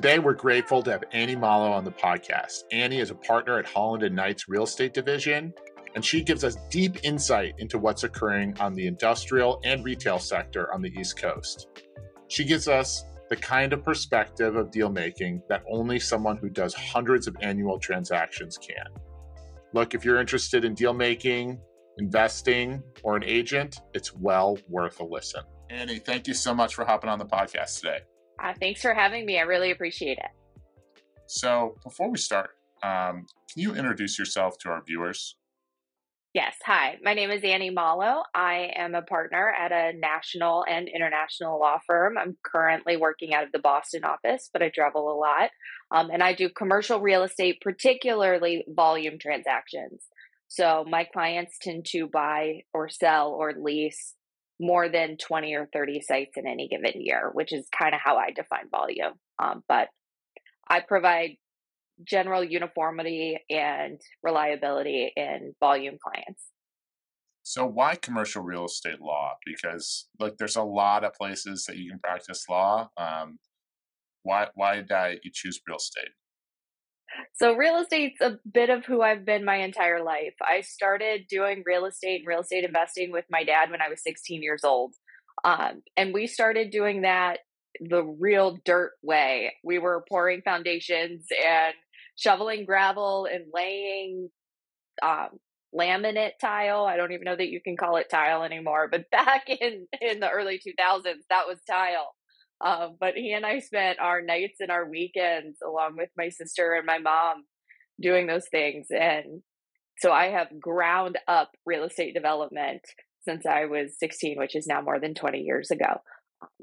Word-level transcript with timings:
Today, 0.00 0.18
we're 0.18 0.32
grateful 0.32 0.82
to 0.82 0.92
have 0.92 1.04
Annie 1.12 1.36
Malo 1.36 1.70
on 1.70 1.84
the 1.84 1.90
podcast. 1.90 2.62
Annie 2.72 3.00
is 3.00 3.10
a 3.10 3.14
partner 3.14 3.58
at 3.58 3.66
Holland 3.66 4.02
and 4.02 4.16
Knight's 4.16 4.48
real 4.48 4.62
estate 4.62 4.94
division, 4.94 5.52
and 5.94 6.02
she 6.02 6.22
gives 6.22 6.42
us 6.42 6.56
deep 6.70 7.04
insight 7.04 7.52
into 7.58 7.76
what's 7.76 8.02
occurring 8.02 8.58
on 8.60 8.72
the 8.72 8.86
industrial 8.86 9.60
and 9.62 9.84
retail 9.84 10.18
sector 10.18 10.72
on 10.72 10.80
the 10.80 10.88
East 10.98 11.18
Coast. 11.18 11.68
She 12.28 12.44
gives 12.44 12.66
us 12.66 13.04
the 13.28 13.36
kind 13.36 13.74
of 13.74 13.84
perspective 13.84 14.56
of 14.56 14.70
deal 14.70 14.88
making 14.88 15.42
that 15.50 15.64
only 15.70 15.98
someone 15.98 16.38
who 16.38 16.48
does 16.48 16.72
hundreds 16.72 17.26
of 17.26 17.36
annual 17.42 17.78
transactions 17.78 18.56
can. 18.56 18.86
Look, 19.74 19.92
if 19.92 20.02
you're 20.02 20.18
interested 20.18 20.64
in 20.64 20.72
deal 20.72 20.94
making, 20.94 21.60
investing, 21.98 22.82
or 23.02 23.16
an 23.16 23.24
agent, 23.24 23.80
it's 23.92 24.14
well 24.14 24.56
worth 24.66 24.98
a 25.00 25.04
listen. 25.04 25.42
Annie, 25.68 25.98
thank 25.98 26.26
you 26.26 26.32
so 26.32 26.54
much 26.54 26.74
for 26.74 26.86
hopping 26.86 27.10
on 27.10 27.18
the 27.18 27.26
podcast 27.26 27.80
today. 27.80 27.98
Uh, 28.42 28.54
thanks 28.58 28.80
for 28.80 28.94
having 28.94 29.26
me. 29.26 29.38
I 29.38 29.42
really 29.42 29.70
appreciate 29.70 30.18
it. 30.18 30.30
So, 31.26 31.76
before 31.84 32.10
we 32.10 32.18
start, 32.18 32.50
um, 32.82 33.26
can 33.52 33.62
you 33.62 33.74
introduce 33.74 34.18
yourself 34.18 34.58
to 34.58 34.70
our 34.70 34.82
viewers? 34.82 35.36
Yes. 36.32 36.54
Hi, 36.64 36.96
my 37.02 37.12
name 37.12 37.32
is 37.32 37.42
Annie 37.42 37.70
Malo. 37.70 38.22
I 38.32 38.70
am 38.76 38.94
a 38.94 39.02
partner 39.02 39.50
at 39.50 39.72
a 39.72 39.98
national 39.98 40.64
and 40.68 40.88
international 40.88 41.58
law 41.58 41.78
firm. 41.84 42.16
I'm 42.16 42.36
currently 42.44 42.96
working 42.96 43.34
out 43.34 43.42
of 43.42 43.50
the 43.50 43.58
Boston 43.58 44.04
office, 44.04 44.48
but 44.52 44.62
I 44.62 44.68
travel 44.68 45.10
a 45.10 45.18
lot. 45.18 45.50
Um, 45.90 46.08
and 46.12 46.22
I 46.22 46.34
do 46.34 46.48
commercial 46.48 47.00
real 47.00 47.24
estate, 47.24 47.60
particularly 47.60 48.64
volume 48.68 49.18
transactions. 49.18 50.04
So 50.46 50.84
my 50.88 51.02
clients 51.02 51.58
tend 51.60 51.86
to 51.86 52.06
buy 52.06 52.62
or 52.72 52.88
sell 52.88 53.30
or 53.30 53.52
lease 53.52 54.14
more 54.60 54.90
than 54.90 55.16
20 55.16 55.54
or 55.54 55.68
30 55.72 56.02
sites 56.02 56.36
in 56.36 56.46
any 56.46 56.68
given 56.68 57.00
year, 57.00 57.30
which 57.32 57.52
is 57.52 57.66
kind 57.76 57.94
of 57.94 58.00
how 58.04 58.18
I 58.18 58.30
define 58.30 58.68
volume. 58.70 59.14
Um, 59.42 59.64
but 59.66 59.88
I 60.68 60.80
provide 60.80 61.36
general 62.04 62.44
uniformity 62.44 63.38
and 63.48 63.98
reliability 64.22 65.12
in 65.16 65.54
volume 65.60 65.96
clients. 66.02 66.44
So 67.42 67.66
why 67.66 67.96
commercial 67.96 68.42
real 68.42 68.66
estate 68.66 69.00
law? 69.00 69.32
Because 69.46 70.08
like 70.18 70.36
there's 70.38 70.56
a 70.56 70.62
lot 70.62 71.04
of 71.04 71.14
places 71.14 71.64
that 71.66 71.78
you 71.78 71.90
can 71.90 71.98
practice 71.98 72.44
law. 72.48 72.90
Um, 72.98 73.38
why 74.22 74.48
why 74.54 74.82
did 74.82 75.20
you 75.24 75.30
choose 75.32 75.58
real 75.66 75.78
estate? 75.78 76.10
So 77.34 77.54
real 77.54 77.76
estate's 77.76 78.20
a 78.20 78.38
bit 78.50 78.70
of 78.70 78.84
who 78.84 79.02
I've 79.02 79.24
been 79.24 79.44
my 79.44 79.56
entire 79.56 80.02
life. 80.02 80.34
I 80.42 80.60
started 80.60 81.26
doing 81.28 81.62
real 81.66 81.86
estate 81.86 82.20
and 82.20 82.26
real 82.26 82.40
estate 82.40 82.64
investing 82.64 83.12
with 83.12 83.24
my 83.30 83.44
dad 83.44 83.70
when 83.70 83.82
I 83.82 83.88
was 83.88 84.02
16 84.02 84.42
years 84.42 84.64
old. 84.64 84.94
Um, 85.44 85.82
and 85.96 86.12
we 86.12 86.26
started 86.26 86.70
doing 86.70 87.02
that 87.02 87.38
the 87.80 88.02
real 88.02 88.58
dirt 88.64 88.92
way. 89.02 89.54
We 89.64 89.78
were 89.78 90.04
pouring 90.08 90.42
foundations 90.42 91.26
and 91.30 91.74
shoveling 92.16 92.66
gravel 92.66 93.26
and 93.32 93.44
laying 93.52 94.28
um, 95.02 95.38
laminate 95.74 96.38
tile. 96.40 96.84
I 96.84 96.96
don't 96.96 97.12
even 97.12 97.24
know 97.24 97.36
that 97.36 97.48
you 97.48 97.60
can 97.60 97.76
call 97.76 97.96
it 97.96 98.10
tile 98.10 98.42
anymore, 98.42 98.88
but 98.90 99.10
back 99.12 99.48
in 99.48 99.86
in 100.00 100.20
the 100.20 100.30
early 100.30 100.58
2000s, 100.58 101.04
that 101.30 101.46
was 101.46 101.58
tile. 101.68 102.14
Um, 102.64 102.96
but 103.00 103.14
he 103.14 103.32
and 103.32 103.46
I 103.46 103.60
spent 103.60 103.98
our 104.00 104.20
nights 104.20 104.60
and 104.60 104.70
our 104.70 104.88
weekends 104.88 105.58
along 105.66 105.96
with 105.96 106.10
my 106.16 106.28
sister 106.28 106.74
and 106.74 106.86
my 106.86 106.98
mom 106.98 107.44
doing 108.00 108.26
those 108.26 108.48
things. 108.50 108.88
And 108.90 109.42
so 109.98 110.12
I 110.12 110.26
have 110.26 110.60
ground 110.60 111.18
up 111.28 111.50
real 111.64 111.84
estate 111.84 112.14
development 112.14 112.82
since 113.22 113.44
I 113.46 113.66
was 113.66 113.98
16, 113.98 114.38
which 114.38 114.56
is 114.56 114.66
now 114.66 114.80
more 114.80 114.98
than 114.98 115.14
20 115.14 115.40
years 115.40 115.70
ago. 115.70 116.00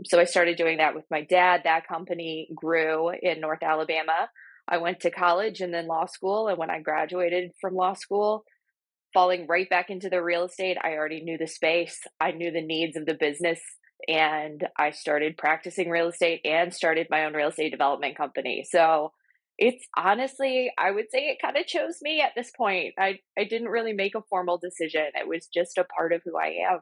So 0.05 0.19
I 0.19 0.25
started 0.25 0.57
doing 0.57 0.77
that 0.77 0.95
with 0.95 1.05
my 1.11 1.21
dad. 1.21 1.61
That 1.63 1.87
company 1.87 2.49
grew 2.55 3.11
in 3.21 3.39
North 3.39 3.61
Alabama. 3.61 4.29
I 4.67 4.77
went 4.77 5.01
to 5.01 5.11
college 5.11 5.61
and 5.61 5.73
then 5.73 5.87
law 5.87 6.07
school. 6.07 6.47
And 6.47 6.57
when 6.57 6.71
I 6.71 6.79
graduated 6.79 7.51
from 7.61 7.75
law 7.75 7.93
school, 7.93 8.43
falling 9.13 9.47
right 9.47 9.69
back 9.69 9.89
into 9.89 10.09
the 10.09 10.21
real 10.21 10.45
estate, 10.45 10.77
I 10.83 10.93
already 10.93 11.21
knew 11.21 11.37
the 11.37 11.47
space. 11.47 11.99
I 12.19 12.31
knew 12.31 12.51
the 12.51 12.65
needs 12.65 12.97
of 12.97 13.05
the 13.05 13.13
business 13.13 13.59
and 14.07 14.67
I 14.77 14.91
started 14.91 15.37
practicing 15.37 15.89
real 15.89 16.09
estate 16.09 16.41
and 16.45 16.73
started 16.73 17.07
my 17.09 17.25
own 17.25 17.33
real 17.33 17.49
estate 17.49 17.71
development 17.71 18.15
company. 18.15 18.65
So 18.69 19.11
it's 19.57 19.83
honestly, 19.97 20.71
I 20.77 20.91
would 20.91 21.05
say 21.11 21.29
it 21.29 21.41
kind 21.41 21.57
of 21.57 21.65
chose 21.65 21.97
me 22.01 22.21
at 22.21 22.33
this 22.35 22.51
point. 22.55 22.93
I, 22.99 23.19
I 23.37 23.45
didn't 23.45 23.69
really 23.69 23.93
make 23.93 24.15
a 24.15 24.21
formal 24.29 24.59
decision, 24.59 25.07
it 25.15 25.27
was 25.27 25.47
just 25.51 25.77
a 25.77 25.83
part 25.83 26.13
of 26.13 26.21
who 26.23 26.37
I 26.37 26.71
am. 26.71 26.79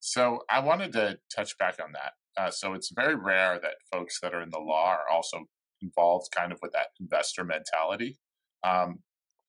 So 0.00 0.40
I 0.48 0.60
wanted 0.60 0.92
to 0.92 1.18
touch 1.34 1.58
back 1.58 1.76
on 1.82 1.92
that. 1.92 2.12
Uh, 2.40 2.50
so 2.50 2.74
it's 2.74 2.92
very 2.94 3.14
rare 3.14 3.58
that 3.60 3.74
folks 3.92 4.20
that 4.20 4.34
are 4.34 4.42
in 4.42 4.50
the 4.50 4.58
law 4.58 4.88
are 4.88 5.08
also 5.10 5.46
involved 5.82 6.28
kind 6.34 6.52
of 6.52 6.58
with 6.62 6.72
that 6.72 6.88
investor 7.00 7.44
mentality. 7.44 8.18
Um, 8.62 9.00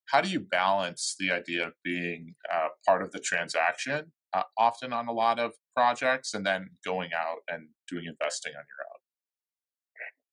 how 0.08 0.22
do 0.22 0.30
you 0.30 0.40
balance 0.40 1.16
the 1.20 1.32
idea 1.32 1.68
of 1.68 1.74
being 1.84 2.36
uh, 2.52 2.70
part 2.86 3.02
of 3.02 3.12
the 3.12 3.20
transaction 3.20 4.14
uh, 4.34 4.44
often 4.58 4.94
on 4.94 5.08
a 5.08 5.14
lot 5.14 5.40
of 5.40 5.54
projects 5.76 6.34
and 6.34 6.46
then 6.46 6.70
going 6.86 7.10
out 7.18 7.40
and 7.48 7.70
doing 7.90 8.06
investing 8.08 8.52
on 8.52 8.64
your 8.68 8.86
own? 8.92 9.00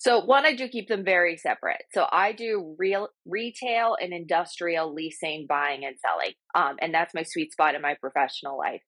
So 0.05 0.21
one, 0.23 0.45
I 0.45 0.55
do 0.55 0.69
keep 0.69 0.89
them 0.89 1.03
very 1.03 1.39
separate. 1.39 1.83
So 1.93 2.07
I 2.13 2.33
do 2.33 2.77
real 2.79 3.09
retail 3.25 3.97
and 3.99 4.13
industrial 4.13 4.93
leasing, 4.93 5.47
buying 5.49 5.87
and 5.87 5.97
selling, 5.99 6.35
um, 6.55 6.77
and 6.81 6.93
that's 6.93 7.15
my 7.15 7.23
sweet 7.23 7.53
spot 7.53 7.75
in 7.75 7.81
my 7.81 7.95
professional 7.99 8.59
life. 8.59 8.83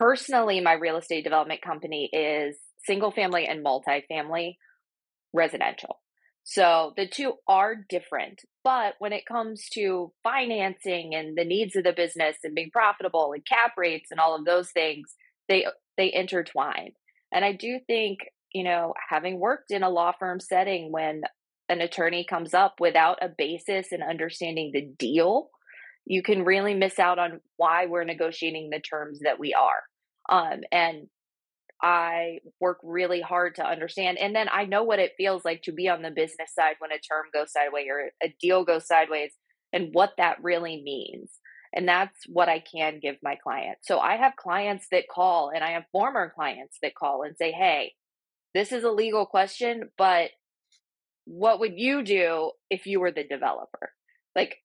Personally, 0.00 0.60
my 0.60 0.72
real 0.72 0.96
estate 0.96 1.22
development 1.22 1.62
company 1.62 2.10
is 2.12 2.56
single 2.84 3.12
family 3.12 3.46
and 3.46 3.64
multifamily 3.64 4.56
residential. 5.32 6.00
So 6.42 6.94
the 6.96 7.06
two 7.06 7.34
are 7.46 7.76
different. 7.88 8.40
But 8.64 8.94
when 8.98 9.12
it 9.12 9.26
comes 9.26 9.68
to 9.74 10.10
financing 10.22 11.14
and 11.14 11.36
the 11.36 11.44
needs 11.44 11.76
of 11.76 11.84
the 11.84 11.92
business 11.92 12.36
and 12.42 12.54
being 12.54 12.70
profitable 12.72 13.32
and 13.34 13.46
cap 13.46 13.72
rates 13.76 14.10
and 14.10 14.18
all 14.18 14.34
of 14.34 14.46
those 14.46 14.70
things, 14.70 15.14
they 15.48 15.66
they 15.96 16.12
intertwine. 16.12 16.92
And 17.32 17.44
I 17.44 17.52
do 17.52 17.78
think, 17.86 18.20
you 18.52 18.64
know, 18.64 18.94
having 19.08 19.38
worked 19.38 19.70
in 19.70 19.82
a 19.82 19.90
law 19.90 20.12
firm 20.18 20.40
setting 20.40 20.90
when 20.90 21.22
an 21.68 21.80
attorney 21.80 22.24
comes 22.24 22.54
up 22.54 22.76
without 22.80 23.18
a 23.22 23.28
basis 23.28 23.92
and 23.92 24.02
understanding 24.02 24.70
the 24.72 24.88
deal, 24.98 25.50
you 26.06 26.22
can 26.22 26.44
really 26.44 26.74
miss 26.74 26.98
out 26.98 27.18
on 27.18 27.40
why 27.56 27.86
we're 27.86 28.04
negotiating 28.04 28.70
the 28.70 28.80
terms 28.80 29.20
that 29.24 29.38
we 29.38 29.54
are. 29.54 29.82
Um, 30.28 30.60
and 30.72 31.08
I 31.84 32.38
work 32.60 32.78
really 32.82 33.20
hard 33.20 33.56
to 33.56 33.66
understand. 33.66 34.16
And 34.16 34.34
then 34.34 34.48
I 34.50 34.64
know 34.64 34.84
what 34.84 35.00
it 35.00 35.12
feels 35.18 35.44
like 35.44 35.60
to 35.64 35.72
be 35.72 35.90
on 35.90 36.00
the 36.00 36.10
business 36.10 36.54
side 36.54 36.76
when 36.78 36.92
a 36.92 36.98
term 36.98 37.26
goes 37.30 37.52
sideways 37.52 37.86
or 37.90 38.10
a 38.22 38.34
deal 38.40 38.64
goes 38.64 38.86
sideways 38.86 39.32
and 39.70 39.90
what 39.92 40.14
that 40.16 40.42
really 40.42 40.80
means. 40.82 41.30
And 41.74 41.86
that's 41.86 42.24
what 42.26 42.48
I 42.48 42.60
can 42.60 43.00
give 43.02 43.16
my 43.22 43.34
clients. 43.36 43.86
So 43.86 43.98
I 43.98 44.16
have 44.16 44.34
clients 44.34 44.86
that 44.92 45.10
call 45.14 45.50
and 45.54 45.62
I 45.62 45.72
have 45.72 45.84
former 45.92 46.32
clients 46.34 46.78
that 46.80 46.94
call 46.94 47.22
and 47.22 47.36
say, 47.36 47.52
hey, 47.52 47.92
this 48.54 48.72
is 48.72 48.82
a 48.82 48.90
legal 48.90 49.26
question, 49.26 49.90
but 49.98 50.30
what 51.26 51.60
would 51.60 51.74
you 51.76 52.02
do 52.02 52.52
if 52.70 52.86
you 52.86 52.98
were 52.98 53.12
the 53.12 53.24
developer? 53.24 53.92
Like, 54.34 54.56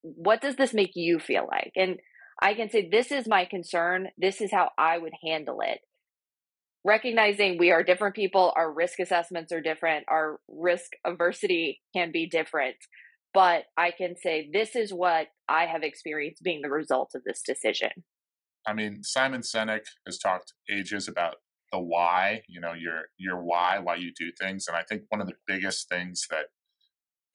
what 0.00 0.40
does 0.40 0.56
this 0.56 0.72
make 0.72 0.92
you 0.94 1.18
feel 1.18 1.46
like? 1.46 1.72
And 1.76 1.98
I 2.40 2.54
can 2.54 2.70
say, 2.70 2.88
this 2.88 3.12
is 3.12 3.28
my 3.28 3.44
concern. 3.44 4.08
This 4.16 4.40
is 4.40 4.50
how 4.50 4.70
I 4.78 4.96
would 4.96 5.12
handle 5.22 5.60
it 5.60 5.80
recognizing 6.84 7.58
we 7.58 7.70
are 7.70 7.82
different 7.82 8.14
people, 8.14 8.52
our 8.56 8.72
risk 8.72 8.98
assessments 9.00 9.52
are 9.52 9.60
different, 9.60 10.04
our 10.08 10.38
risk 10.48 10.92
aversity 11.06 11.78
can 11.94 12.12
be 12.12 12.28
different. 12.28 12.76
But 13.32 13.64
I 13.76 13.90
can 13.90 14.14
say 14.16 14.48
this 14.52 14.76
is 14.76 14.92
what 14.92 15.26
I 15.48 15.66
have 15.66 15.82
experienced 15.82 16.42
being 16.42 16.62
the 16.62 16.70
result 16.70 17.12
of 17.14 17.22
this 17.24 17.42
decision. 17.44 17.90
I 18.66 18.72
mean, 18.72 19.02
Simon 19.02 19.40
Sinek 19.40 19.86
has 20.06 20.18
talked 20.18 20.52
ages 20.70 21.08
about 21.08 21.36
the 21.72 21.80
why, 21.80 22.42
you 22.48 22.60
know, 22.60 22.72
your 22.72 23.08
your 23.18 23.42
why, 23.42 23.78
why 23.80 23.96
you 23.96 24.12
do 24.16 24.30
things. 24.40 24.66
And 24.68 24.76
I 24.76 24.82
think 24.88 25.02
one 25.08 25.20
of 25.20 25.26
the 25.26 25.34
biggest 25.46 25.88
things 25.88 26.26
that 26.30 26.46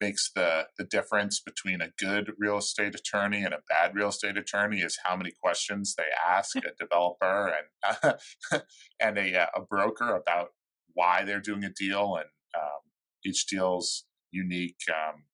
makes 0.00 0.30
the 0.34 0.66
the 0.78 0.84
difference 0.84 1.40
between 1.40 1.80
a 1.80 1.90
good 1.98 2.32
real 2.38 2.58
estate 2.58 2.94
attorney 2.94 3.44
and 3.44 3.54
a 3.54 3.62
bad 3.68 3.94
real 3.94 4.08
estate 4.08 4.36
attorney 4.36 4.80
is 4.80 4.98
how 5.04 5.16
many 5.16 5.32
questions 5.42 5.94
they 5.96 6.04
ask 6.28 6.56
a 6.56 6.72
developer 6.78 7.52
and 7.52 8.62
and 9.00 9.18
a, 9.18 9.42
uh, 9.42 9.46
a 9.56 9.60
broker 9.60 10.14
about 10.14 10.50
why 10.94 11.24
they're 11.24 11.40
doing 11.40 11.64
a 11.64 11.70
deal 11.70 12.16
and 12.16 12.28
um, 12.56 12.80
each 13.24 13.46
deal's 13.46 14.04
unique 14.32 14.80
um, 14.88 15.24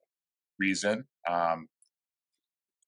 reason. 0.58 1.04
Um, 1.28 1.68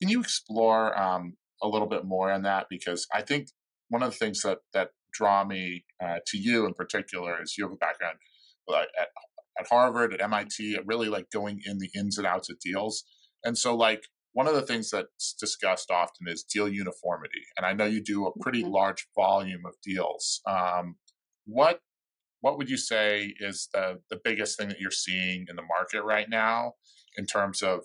can 0.01 0.11
you 0.11 0.21
explore 0.21 0.99
um, 0.99 1.37
a 1.63 1.69
little 1.69 1.89
bit 1.89 2.05
more 2.05 2.31
on 2.31 2.43
that? 2.43 2.67
Because 2.71 3.07
I 3.13 3.23
think 3.23 3.49
one 3.89 4.03
of 4.03 4.11
the 4.11 4.17
things 4.17 4.43
that 4.43 4.59
that 4.73 4.91
draw 5.13 5.45
me 5.45 5.85
uh, 6.03 6.19
to 6.27 6.39
you 6.39 6.67
in 6.67 6.75
particular 6.75 7.43
is 7.43 7.57
you 7.57 7.65
have 7.65 7.73
a 7.73 7.77
background 7.77 8.19
uh, 8.73 8.83
at 9.01 9.09
at 9.59 9.69
Harvard, 9.69 10.15
at 10.15 10.21
MIT, 10.21 10.79
really 10.87 11.09
like 11.09 11.31
going 11.31 11.61
in 11.65 11.79
the 11.79 11.91
ins 11.95 12.19
and 12.19 12.27
outs 12.27 12.51
of 12.51 12.59
deals. 12.61 13.05
And 13.45 13.57
so, 13.57 13.75
like, 13.75 14.05
one 14.33 14.47
of 14.47 14.55
the 14.55 14.63
things 14.63 14.91
that's 14.91 15.35
discussed 15.35 15.91
often 15.91 16.29
is 16.29 16.45
deal 16.45 16.69
uniformity. 16.69 17.43
And 17.57 17.67
I 17.67 17.73
know 17.73 17.87
you 17.87 18.03
do 18.03 18.27
a 18.27 18.39
pretty 18.41 18.63
mm-hmm. 18.63 18.73
large 18.73 19.07
volume 19.17 19.63
of 19.67 19.75
deals. 19.83 20.41
Um, 20.47 20.97
what 21.47 21.81
what 22.41 22.57
would 22.57 22.71
you 22.71 22.77
say 22.77 23.35
is 23.41 23.69
the 23.73 24.01
the 24.11 24.21
biggest 24.23 24.59
thing 24.59 24.69
that 24.69 24.81
you're 24.81 24.91
seeing 24.91 25.47
in 25.49 25.57
the 25.57 25.63
market 25.63 26.03
right 26.03 26.29
now 26.29 26.75
in 27.17 27.27
terms 27.27 27.63
of 27.63 27.81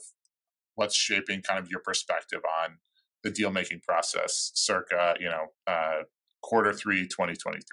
what's 0.75 0.95
shaping 0.95 1.41
kind 1.41 1.59
of 1.59 1.69
your 1.69 1.79
perspective 1.79 2.41
on 2.63 2.77
the 3.23 3.31
deal 3.31 3.51
making 3.51 3.79
process 3.79 4.51
circa 4.53 5.15
you 5.19 5.29
know 5.29 5.47
uh, 5.65 6.03
quarter 6.41 6.73
three 6.73 7.07
2023 7.07 7.63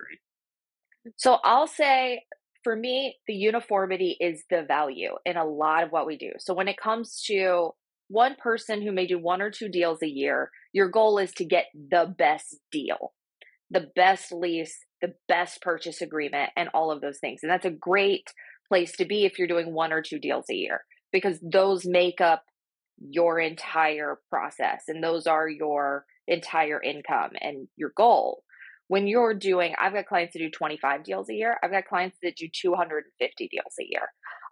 so 1.17 1.39
i'll 1.45 1.67
say 1.67 2.23
for 2.65 2.77
me 2.77 3.17
the 3.27 3.35
uniformity 3.35 4.17
is 4.21 4.45
the 4.51 4.63
value 4.63 5.13
in 5.25 5.37
a 5.37 5.45
lot 5.45 5.85
of 5.85 5.91
what 5.91 6.07
we 6.07 6.17
do 6.17 6.33
so 6.39 6.55
when 6.55 6.69
it 6.69 6.77
comes 6.77 7.23
to 7.27 7.71
one 8.09 8.35
person 8.43 8.83
who 8.83 8.93
may 8.93 9.07
do 9.07 9.19
one 9.19 9.41
or 9.41 9.51
two 9.51 9.69
deals 9.69 10.03
a 10.03 10.09
year 10.09 10.51
your 10.73 10.89
goal 10.89 11.19
is 11.19 11.33
to 11.33 11.45
get 11.45 11.67
the 11.75 12.13
best 12.19 12.57
deal 12.71 13.13
the 13.71 13.89
best 13.95 14.33
lease 14.33 14.79
the 15.01 15.15
best 15.29 15.63
purchase 15.63 16.01
agreement 16.01 16.51
and 16.57 16.69
all 16.75 16.91
of 16.91 17.01
those 17.01 17.19
things 17.19 17.41
and 17.43 17.51
that's 17.51 17.65
a 17.65 17.71
great 17.71 18.33
place 18.69 18.93
to 18.97 19.05
be 19.05 19.25
if 19.25 19.39
you're 19.39 19.49
doing 19.49 19.73
one 19.73 19.93
or 19.93 20.03
two 20.03 20.19
deals 20.19 20.47
a 20.51 20.55
year 20.55 20.83
because 21.13 21.39
those 21.43 21.85
make 21.85 22.21
up 22.21 22.45
your 23.01 23.39
entire 23.41 24.19
process 24.29 24.85
and 24.89 25.03
those 25.03 25.27
are 25.27 25.49
your 25.49 26.05
entire 26.27 26.83
income 26.83 27.31
and 27.41 27.69
your 27.77 27.93
goal. 27.97 28.43
When 28.91 29.07
you're 29.07 29.35
doing, 29.35 29.75
I've 29.79 29.93
got 29.93 30.07
clients 30.07 30.33
that 30.33 30.41
do 30.41 30.51
25 30.51 31.05
deals 31.05 31.31
a 31.31 31.35
year. 31.35 31.57
I've 31.63 31.71
got 31.71 31.87
clients 31.87 32.19
that 32.25 32.35
do 32.35 32.49
250 32.53 33.49
deals 33.49 33.75
a 33.79 33.87
year. 33.89 34.09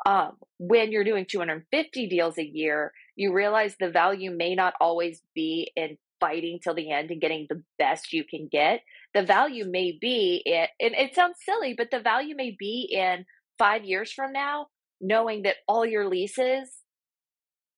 Um, 0.06 0.36
when 0.58 0.92
you're 0.92 1.02
doing 1.02 1.26
250 1.28 2.06
deals 2.06 2.38
a 2.38 2.46
year, 2.46 2.92
you 3.16 3.32
realize 3.32 3.74
the 3.80 3.90
value 3.90 4.30
may 4.30 4.54
not 4.54 4.74
always 4.80 5.22
be 5.34 5.72
in 5.74 5.98
fighting 6.20 6.60
till 6.62 6.74
the 6.74 6.92
end 6.92 7.10
and 7.10 7.20
getting 7.20 7.48
the 7.48 7.64
best 7.80 8.12
you 8.12 8.22
can 8.22 8.48
get. 8.50 8.82
The 9.12 9.24
value 9.24 9.64
may 9.68 9.98
be 10.00 10.40
in, 10.46 10.66
and 10.78 10.94
it 10.94 11.16
sounds 11.16 11.38
silly, 11.44 11.74
but 11.76 11.90
the 11.90 11.98
value 11.98 12.36
may 12.36 12.54
be 12.56 12.88
in 12.92 13.24
five 13.58 13.84
years 13.84 14.12
from 14.12 14.32
now, 14.32 14.68
knowing 15.00 15.42
that 15.42 15.56
all 15.66 15.84
your 15.84 16.08
leases 16.08 16.70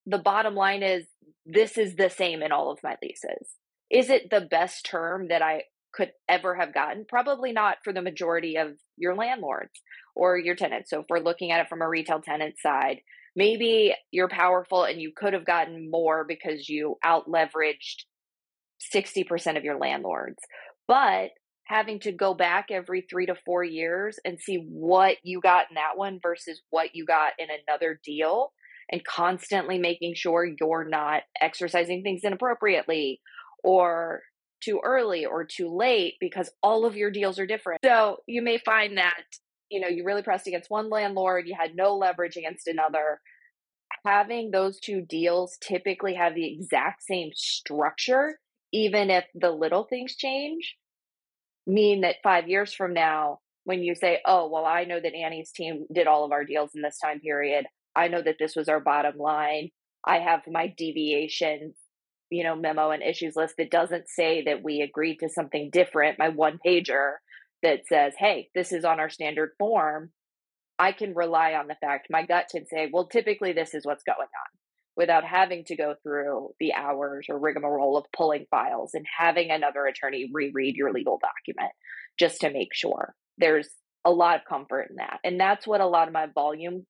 the 0.06 0.18
bottom 0.18 0.54
line 0.54 0.82
is 0.82 1.06
this 1.46 1.78
is 1.78 1.94
the 1.96 2.10
same 2.10 2.42
in 2.42 2.52
all 2.52 2.70
of 2.70 2.80
my 2.82 2.96
leases. 3.02 3.54
Is 3.90 4.10
it 4.10 4.30
the 4.30 4.40
best 4.40 4.84
term 4.84 5.28
that 5.28 5.42
I 5.42 5.64
could 5.92 6.12
ever 6.28 6.54
have 6.54 6.74
gotten? 6.74 7.04
Probably 7.08 7.52
not 7.52 7.78
for 7.84 7.92
the 7.92 8.02
majority 8.02 8.56
of 8.56 8.72
your 8.96 9.14
landlords 9.14 9.72
or 10.14 10.38
your 10.38 10.54
tenants. 10.54 10.90
So 10.90 11.00
if 11.00 11.06
we're 11.08 11.20
looking 11.20 11.50
at 11.50 11.60
it 11.60 11.68
from 11.68 11.82
a 11.82 11.88
retail 11.88 12.20
tenant 12.20 12.54
side, 12.60 13.00
maybe 13.36 13.94
you're 14.10 14.28
powerful 14.28 14.84
and 14.84 15.00
you 15.00 15.12
could 15.16 15.32
have 15.32 15.46
gotten 15.46 15.90
more 15.90 16.24
because 16.26 16.68
you 16.68 16.96
out 17.02 17.28
leveraged 17.28 18.04
60% 18.94 19.56
of 19.56 19.64
your 19.64 19.78
landlords. 19.78 20.38
But 20.88 21.30
having 21.64 22.00
to 22.00 22.12
go 22.12 22.34
back 22.34 22.66
every 22.70 23.06
three 23.08 23.26
to 23.26 23.34
four 23.46 23.62
years 23.62 24.18
and 24.24 24.40
see 24.40 24.56
what 24.56 25.16
you 25.22 25.40
got 25.40 25.66
in 25.70 25.76
that 25.76 25.96
one 25.96 26.18
versus 26.20 26.60
what 26.70 26.94
you 26.94 27.06
got 27.06 27.32
in 27.38 27.46
another 27.68 28.00
deal 28.04 28.52
and 28.90 29.04
constantly 29.04 29.78
making 29.78 30.14
sure 30.16 30.44
you're 30.44 30.88
not 30.88 31.22
exercising 31.40 32.02
things 32.02 32.22
inappropriately 32.24 33.20
or 33.62 34.22
too 34.60 34.80
early 34.84 35.24
or 35.24 35.44
too 35.44 35.74
late 35.74 36.14
because 36.20 36.50
all 36.62 36.84
of 36.84 36.96
your 36.96 37.10
deals 37.10 37.38
are 37.38 37.46
different. 37.46 37.80
So 37.84 38.18
you 38.26 38.42
may 38.42 38.58
find 38.58 38.98
that, 38.98 39.22
you 39.70 39.80
know, 39.80 39.88
you 39.88 40.04
really 40.04 40.22
pressed 40.22 40.46
against 40.46 40.70
one 40.70 40.90
landlord, 40.90 41.46
you 41.46 41.56
had 41.58 41.74
no 41.74 41.96
leverage 41.96 42.36
against 42.36 42.66
another. 42.66 43.20
Having 44.04 44.50
those 44.50 44.80
two 44.80 45.02
deals 45.02 45.58
typically 45.60 46.14
have 46.14 46.34
the 46.34 46.52
exact 46.52 47.02
same 47.02 47.30
structure, 47.34 48.38
even 48.72 49.10
if 49.10 49.24
the 49.34 49.50
little 49.50 49.84
things 49.84 50.16
change, 50.16 50.76
mean 51.66 52.02
that 52.02 52.16
five 52.22 52.48
years 52.48 52.72
from 52.72 52.94
now, 52.94 53.40
when 53.64 53.82
you 53.82 53.94
say, 53.94 54.20
oh, 54.26 54.48
well, 54.48 54.64
I 54.64 54.84
know 54.84 54.98
that 55.00 55.14
Annie's 55.14 55.52
team 55.52 55.86
did 55.92 56.06
all 56.06 56.24
of 56.24 56.32
our 56.32 56.44
deals 56.44 56.70
in 56.74 56.82
this 56.82 56.98
time 56.98 57.20
period, 57.20 57.66
I 57.94 58.08
know 58.08 58.22
that 58.22 58.36
this 58.38 58.56
was 58.56 58.68
our 58.68 58.80
bottom 58.80 59.18
line. 59.18 59.70
I 60.04 60.18
have 60.18 60.40
my 60.48 60.72
deviation, 60.76 61.74
you 62.30 62.44
know, 62.44 62.56
memo 62.56 62.90
and 62.90 63.02
issues 63.02 63.36
list 63.36 63.56
that 63.58 63.70
doesn't 63.70 64.08
say 64.08 64.44
that 64.44 64.62
we 64.62 64.80
agreed 64.80 65.18
to 65.18 65.28
something 65.28 65.70
different. 65.70 66.18
My 66.18 66.28
one 66.28 66.58
pager 66.64 67.14
that 67.62 67.80
says, 67.88 68.14
hey, 68.18 68.48
this 68.54 68.72
is 68.72 68.84
on 68.84 69.00
our 69.00 69.10
standard 69.10 69.50
form. 69.58 70.10
I 70.78 70.92
can 70.92 71.14
rely 71.14 71.54
on 71.54 71.66
the 71.66 71.76
fact 71.80 72.06
my 72.10 72.24
gut 72.24 72.46
can 72.50 72.66
say, 72.66 72.88
well, 72.90 73.06
typically 73.06 73.52
this 73.52 73.74
is 73.74 73.84
what's 73.84 74.04
going 74.04 74.18
on 74.18 74.58
without 74.96 75.24
having 75.24 75.64
to 75.64 75.76
go 75.76 75.94
through 76.02 76.50
the 76.58 76.72
hours 76.74 77.26
or 77.28 77.38
rigmarole 77.38 77.96
of 77.96 78.04
pulling 78.16 78.46
files 78.50 78.92
and 78.94 79.04
having 79.18 79.50
another 79.50 79.86
attorney 79.86 80.30
reread 80.32 80.76
your 80.76 80.92
legal 80.92 81.18
document 81.20 81.72
just 82.18 82.40
to 82.40 82.50
make 82.50 82.74
sure. 82.74 83.14
There's 83.38 83.68
a 84.04 84.10
lot 84.10 84.36
of 84.36 84.46
comfort 84.48 84.88
in 84.90 84.96
that. 84.96 85.20
And 85.24 85.38
that's 85.38 85.66
what 85.66 85.80
a 85.80 85.86
lot 85.86 86.08
of 86.08 86.14
my 86.14 86.26
volume 86.34 86.86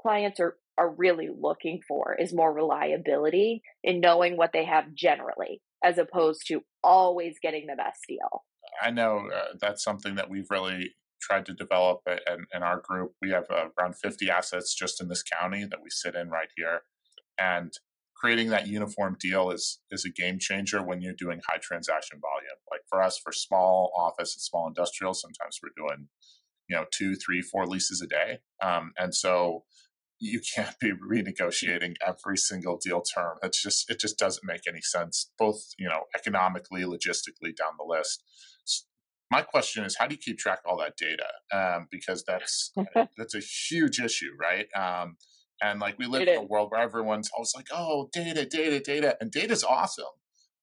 clients 0.00 0.40
are 0.40 0.56
are 0.78 0.94
really 0.94 1.28
looking 1.36 1.80
for 1.86 2.16
is 2.18 2.32
more 2.32 2.52
reliability 2.52 3.62
in 3.82 4.00
knowing 4.00 4.36
what 4.36 4.52
they 4.52 4.64
have 4.64 4.92
generally 4.94 5.60
as 5.84 5.98
opposed 5.98 6.46
to 6.46 6.62
always 6.82 7.36
getting 7.42 7.66
the 7.66 7.76
best 7.76 8.00
deal. 8.08 8.44
I 8.80 8.90
know 8.90 9.28
uh, 9.34 9.54
that's 9.60 9.82
something 9.82 10.14
that 10.14 10.30
we've 10.30 10.50
really 10.50 10.94
tried 11.20 11.46
to 11.46 11.52
develop 11.52 12.00
in, 12.06 12.46
in 12.54 12.62
our 12.62 12.80
group. 12.80 13.12
We 13.20 13.30
have 13.30 13.44
uh, 13.50 13.66
around 13.78 13.96
50 13.96 14.30
assets 14.30 14.74
just 14.74 15.00
in 15.00 15.08
this 15.08 15.22
county 15.22 15.64
that 15.64 15.80
we 15.82 15.90
sit 15.90 16.14
in 16.14 16.30
right 16.30 16.48
here. 16.56 16.82
And 17.38 17.72
creating 18.16 18.50
that 18.50 18.68
uniform 18.68 19.16
deal 19.18 19.50
is 19.50 19.80
is 19.90 20.04
a 20.04 20.10
game 20.10 20.38
changer 20.38 20.82
when 20.82 21.00
you're 21.00 21.14
doing 21.14 21.40
high 21.48 21.58
transaction 21.60 22.20
volume. 22.20 22.58
Like 22.70 22.82
for 22.88 23.02
us, 23.02 23.18
for 23.22 23.32
small 23.32 23.92
office 23.96 24.34
and 24.34 24.40
small 24.40 24.68
industrial, 24.68 25.14
sometimes 25.14 25.58
we're 25.62 25.70
doing, 25.76 26.08
you 26.68 26.76
know, 26.76 26.84
two, 26.92 27.14
three, 27.16 27.42
four 27.42 27.66
leases 27.66 28.00
a 28.00 28.06
day. 28.06 28.38
Um, 28.62 28.92
and 28.98 29.14
so 29.14 29.64
you 30.22 30.40
can't 30.54 30.78
be 30.78 30.92
renegotiating 30.92 31.96
every 32.06 32.36
single 32.36 32.78
deal 32.78 33.02
term. 33.02 33.38
It's 33.42 33.60
just 33.60 33.90
it 33.90 33.98
just 33.98 34.18
doesn't 34.18 34.46
make 34.46 34.62
any 34.68 34.80
sense, 34.80 35.32
both 35.36 35.60
you 35.78 35.88
know 35.88 36.02
economically, 36.14 36.82
logistically 36.82 37.56
down 37.56 37.72
the 37.76 37.84
list. 37.84 38.22
My 39.32 39.42
question 39.42 39.82
is, 39.84 39.96
how 39.98 40.06
do 40.06 40.14
you 40.14 40.20
keep 40.20 40.38
track 40.38 40.60
of 40.64 40.70
all 40.70 40.78
that 40.78 40.94
data? 40.96 41.26
Um, 41.52 41.88
because 41.90 42.22
that's 42.24 42.72
that's 43.18 43.34
a 43.34 43.40
huge 43.40 43.98
issue, 43.98 44.30
right? 44.40 44.66
Um, 44.76 45.16
and 45.60 45.80
like 45.80 45.98
we 45.98 46.06
live 46.06 46.22
it 46.22 46.28
in 46.28 46.34
is. 46.34 46.40
a 46.40 46.44
world 46.44 46.70
where 46.70 46.82
everyone's 46.82 47.28
always 47.34 47.52
like, 47.56 47.66
"Oh, 47.72 48.08
data, 48.12 48.46
data, 48.46 48.78
data," 48.78 49.16
and 49.20 49.32
data's 49.32 49.64
awesome. 49.64 50.04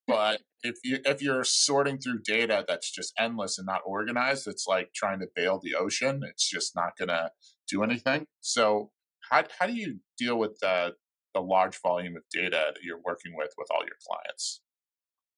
But 0.07 0.39
if 0.63 0.77
you 0.85 0.99
if 1.03 1.21
you're 1.21 1.43
sorting 1.43 1.97
through 1.97 2.21
data 2.25 2.63
that's 2.65 2.89
just 2.89 3.11
endless 3.19 3.57
and 3.57 3.65
not 3.65 3.81
organized, 3.85 4.47
it's 4.47 4.65
like 4.65 4.93
trying 4.95 5.19
to 5.19 5.27
bail 5.35 5.59
the 5.61 5.75
ocean. 5.75 6.21
It's 6.23 6.49
just 6.49 6.77
not 6.77 6.97
going 6.97 7.09
to 7.09 7.31
do 7.69 7.83
anything. 7.83 8.25
So 8.39 8.91
how, 9.29 9.43
how 9.59 9.67
do 9.67 9.73
you 9.73 9.99
deal 10.17 10.37
with 10.37 10.57
the, 10.61 10.93
the 11.33 11.41
large 11.41 11.79
volume 11.81 12.15
of 12.15 12.23
data 12.31 12.71
that 12.73 12.83
you're 12.83 13.01
working 13.03 13.33
with 13.35 13.49
with 13.57 13.67
all 13.71 13.81
your 13.81 13.97
clients? 14.07 14.61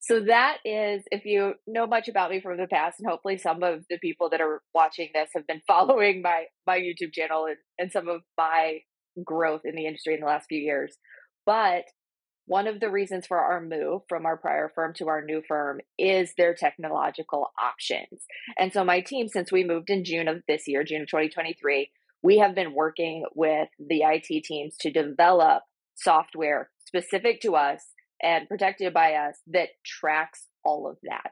So 0.03 0.19
that 0.21 0.57
is, 0.65 1.03
if 1.11 1.25
you 1.25 1.53
know 1.67 1.85
much 1.85 2.07
about 2.07 2.31
me 2.31 2.41
from 2.41 2.57
the 2.57 2.67
past, 2.67 2.99
and 2.99 3.07
hopefully 3.07 3.37
some 3.37 3.61
of 3.61 3.85
the 3.87 3.99
people 3.99 4.31
that 4.31 4.41
are 4.41 4.63
watching 4.73 5.09
this 5.13 5.29
have 5.35 5.45
been 5.45 5.61
following 5.67 6.21
my 6.23 6.45
my 6.65 6.79
YouTube 6.79 7.13
channel 7.13 7.45
and, 7.45 7.57
and 7.77 7.91
some 7.91 8.07
of 8.07 8.21
my 8.37 8.79
growth 9.23 9.61
in 9.63 9.75
the 9.75 9.85
industry 9.85 10.15
in 10.15 10.21
the 10.21 10.25
last 10.25 10.47
few 10.47 10.59
years. 10.59 10.97
But 11.45 11.83
one 12.47 12.67
of 12.67 12.79
the 12.79 12.89
reasons 12.89 13.27
for 13.27 13.37
our 13.37 13.61
move 13.61 14.01
from 14.09 14.25
our 14.25 14.37
prior 14.37 14.71
firm 14.73 14.93
to 14.95 15.07
our 15.07 15.23
new 15.23 15.41
firm 15.47 15.79
is 15.99 16.33
their 16.35 16.55
technological 16.55 17.47
options. 17.61 18.25
And 18.57 18.73
so 18.73 18.83
my 18.83 19.01
team, 19.01 19.27
since 19.27 19.51
we 19.51 19.63
moved 19.63 19.89
in 19.89 20.03
June 20.03 20.27
of 20.27 20.41
this 20.47 20.63
year, 20.67 20.83
June 20.83 21.03
of 21.03 21.07
2023, 21.07 21.91
we 22.23 22.37
have 22.39 22.55
been 22.55 22.73
working 22.73 23.25
with 23.35 23.69
the 23.79 24.03
IT 24.03 24.43
teams 24.43 24.75
to 24.81 24.91
develop 24.91 25.63
software 25.95 26.69
specific 26.85 27.41
to 27.41 27.55
us 27.55 27.83
and 28.21 28.47
protected 28.47 28.93
by 28.93 29.13
us 29.13 29.37
that 29.47 29.69
tracks 29.85 30.47
all 30.63 30.89
of 30.89 30.97
that. 31.03 31.31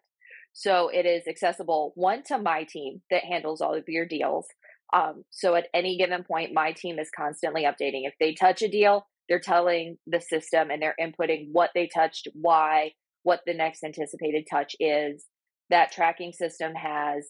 So 0.53 0.89
it 0.89 1.05
is 1.05 1.27
accessible 1.27 1.93
one 1.95 2.23
to 2.23 2.37
my 2.37 2.63
team 2.63 3.01
that 3.11 3.23
handles 3.23 3.61
all 3.61 3.75
of 3.75 3.83
your 3.87 4.05
deals. 4.05 4.47
Um, 4.91 5.23
so 5.29 5.55
at 5.55 5.67
any 5.73 5.97
given 5.97 6.23
point, 6.23 6.53
my 6.53 6.71
team 6.71 6.97
is 6.97 7.09
constantly 7.15 7.63
updating. 7.63 8.07
If 8.07 8.15
they 8.19 8.33
touch 8.33 8.61
a 8.63 8.67
deal, 8.67 9.05
they're 9.27 9.39
telling 9.39 9.97
the 10.07 10.19
system 10.19 10.71
and 10.71 10.81
they're 10.81 10.95
inputting 10.99 11.49
what 11.51 11.69
they 11.75 11.87
touched, 11.93 12.27
why, 12.33 12.93
what 13.21 13.41
the 13.45 13.53
next 13.53 13.83
anticipated 13.83 14.47
touch 14.49 14.75
is. 14.79 15.25
That 15.69 15.91
tracking 15.91 16.33
system 16.33 16.73
has 16.73 17.29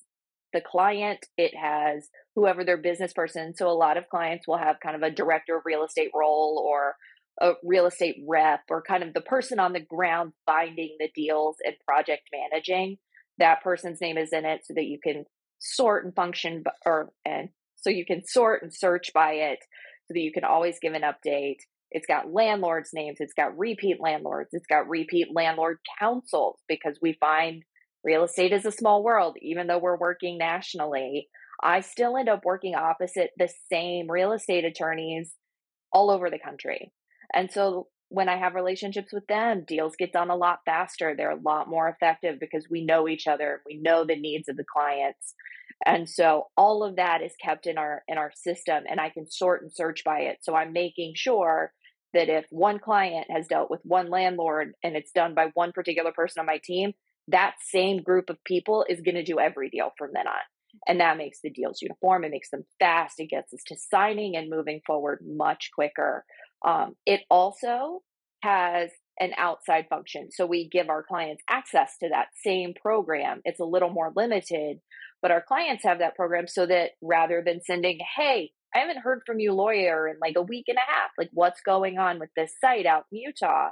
the 0.54 0.62
client, 0.62 1.26
it 1.38 1.56
has 1.56 2.10
whoever 2.36 2.64
their 2.64 2.78
business 2.78 3.14
person. 3.14 3.54
So 3.56 3.70
a 3.70 3.72
lot 3.72 3.98
of 3.98 4.10
clients 4.10 4.48
will 4.48 4.58
have 4.58 4.80
kind 4.82 4.96
of 4.96 5.04
a 5.04 5.12
director 5.12 5.58
of 5.58 5.64
real 5.66 5.84
estate 5.84 6.12
role 6.14 6.64
or 6.66 6.96
a 7.42 7.54
real 7.64 7.86
estate 7.86 8.18
rep 8.28 8.62
or 8.70 8.82
kind 8.82 9.04
of 9.04 9.14
the 9.14 9.22
person 9.22 9.60
on 9.60 9.74
the 9.74 9.80
ground 9.80 10.34
finding 10.46 10.96
the 11.00 11.10
deals 11.16 11.58
and 11.64 11.76
project 11.88 12.24
managing. 12.32 12.98
That 13.38 13.64
person's 13.64 14.02
name 14.02 14.18
is 14.18 14.34
in 14.34 14.46
it 14.46 14.62
so 14.66 14.74
that 14.74 14.86
you 14.86 15.00
can 15.02 15.26
sort 15.60 16.06
and 16.06 16.16
function 16.16 16.64
or 16.86 17.12
and 17.26 17.50
so 17.76 17.90
you 17.90 18.06
can 18.06 18.26
sort 18.26 18.64
and 18.64 18.74
search 18.74 19.12
by 19.14 19.34
it 19.34 19.60
so 20.08 20.14
that 20.14 20.22
you 20.22 20.32
can 20.32 20.44
always 20.44 20.80
give 20.82 20.94
an 20.94 21.04
update. 21.04 21.60
It's 21.92 22.06
got 22.06 22.32
landlords' 22.32 22.92
names, 22.94 23.18
it's 23.20 23.34
got 23.34 23.58
repeat 23.58 24.00
landlords, 24.00 24.50
it's 24.52 24.68
got 24.68 24.90
repeat 24.90 25.30
landlord 25.34 25.80
counsels 26.00 26.60
because 26.68 27.00
we 27.02 27.14
find 27.14 27.64
real 28.04 28.24
estate 28.24 28.54
is 28.54 28.66
a 28.66 28.72
small 28.72 29.04
world, 29.04 29.38
even 29.42 29.68
though 29.68 29.78
we're 29.78 29.98
working 29.98 30.38
nationally. 30.38 31.30
I 31.62 31.82
still 31.82 32.18
end 32.18 32.30
up 32.30 32.46
working 32.46 32.76
opposite 32.76 33.32
the 33.38 33.50
same 33.72 34.10
real 34.10 34.32
estate 34.32 34.66
attorneys 34.66 35.34
all 35.92 36.10
over 36.10 36.30
the 36.30 36.40
country. 36.40 36.94
And 37.34 37.52
so 37.52 37.88
when 38.10 38.30
I 38.30 38.38
have 38.38 38.56
relationships 38.56 39.14
with 39.14 39.28
them, 39.28 39.66
deals 39.68 39.96
get 39.96 40.14
done 40.14 40.30
a 40.30 40.36
lot 40.36 40.60
faster. 40.66 41.14
They're 41.16 41.32
a 41.32 41.42
lot 41.42 41.70
more 41.70 41.90
effective 41.90 42.40
because 42.40 42.68
we 42.70 42.84
know 42.84 43.08
each 43.08 43.28
other, 43.28 43.62
we 43.66 43.80
know 43.82 44.04
the 44.04 44.20
needs 44.20 44.50
of 44.50 44.58
the 44.58 44.66
clients. 44.72 45.36
And 45.86 46.10
so 46.10 46.48
all 46.58 46.84
of 46.84 46.98
that 46.98 47.22
is 47.22 47.34
kept 47.42 47.66
in 47.68 47.78
our 47.78 48.04
in 48.08 48.18
our 48.18 48.32
system 48.36 48.84
and 48.90 49.00
I 49.00 49.10
can 49.10 49.30
sort 49.30 49.62
and 49.62 49.72
search 49.72 50.04
by 50.04 50.22
it. 50.22 50.40
So 50.42 50.56
I'm 50.56 50.74
making 50.74 51.14
sure 51.16 51.72
that 52.14 52.30
if 52.30 52.46
one 52.50 52.80
client 52.80 53.28
has 53.30 53.48
dealt 53.48 53.70
with 53.70 53.82
one 53.84 54.10
landlord 54.10 54.74
and 54.84 54.96
it's 54.96 55.12
done 55.12 55.36
by 55.36 55.52
one 55.54 55.72
particular 55.72 56.12
person 56.12 56.42
on 56.42 56.48
my 56.48 56.60
team, 56.64 56.94
that 57.32 57.56
same 57.62 58.02
group 58.02 58.30
of 58.30 58.44
people 58.44 58.86
is 58.88 59.02
going 59.02 59.16
to 59.16 59.24
do 59.24 59.40
every 59.40 59.70
deal 59.70 59.92
from 59.98 60.12
then 60.14 60.28
on. 60.28 60.40
And 60.88 61.00
that 61.00 61.18
makes 61.18 61.40
the 61.42 61.50
deals 61.50 61.82
uniform. 61.82 62.24
It 62.24 62.32
makes 62.32 62.50
them 62.52 62.64
fast. 62.80 63.20
It 63.20 63.30
gets 63.30 63.54
us 63.54 63.64
to 63.68 63.76
signing 63.76 64.36
and 64.36 64.50
moving 64.50 64.82
forward 64.86 65.20
much 65.26 65.72
quicker. 65.74 66.24
Um, 66.66 66.96
it 67.06 67.22
also 67.30 68.02
has 68.44 68.90
an 69.20 69.32
outside 69.38 69.88
function. 69.90 70.30
So 70.32 70.46
we 70.46 70.70
give 70.70 70.90
our 70.90 71.04
clients 71.04 71.44
access 71.50 71.98
to 72.00 72.10
that 72.10 72.28
same 72.44 72.74
program. 72.80 73.42
It's 73.44 73.60
a 73.60 73.66
little 73.66 73.90
more 73.90 74.14
limited, 74.16 74.80
but 75.22 75.32
our 75.32 75.42
clients 75.42 75.84
have 75.84 76.00
that 76.00 76.16
program 76.16 76.48
so 76.48 76.66
that 76.66 76.92
rather 77.02 77.44
than 77.46 77.62
sending, 77.62 78.00
hey, 78.16 78.52
I 78.74 78.80
haven't 78.80 79.02
heard 79.02 79.22
from 79.26 79.40
you, 79.40 79.54
lawyer, 79.54 80.08
in 80.08 80.18
like 80.22 80.36
a 80.38 80.42
week 80.42 80.66
and 80.68 80.78
a 80.78 80.92
half, 80.92 81.10
like 81.18 81.30
what's 81.34 81.62
going 81.62 81.98
on 81.98 82.20
with 82.20 82.30
this 82.36 82.54
site 82.62 82.86
out 82.86 83.06
in 83.12 83.20
Utah, 83.20 83.70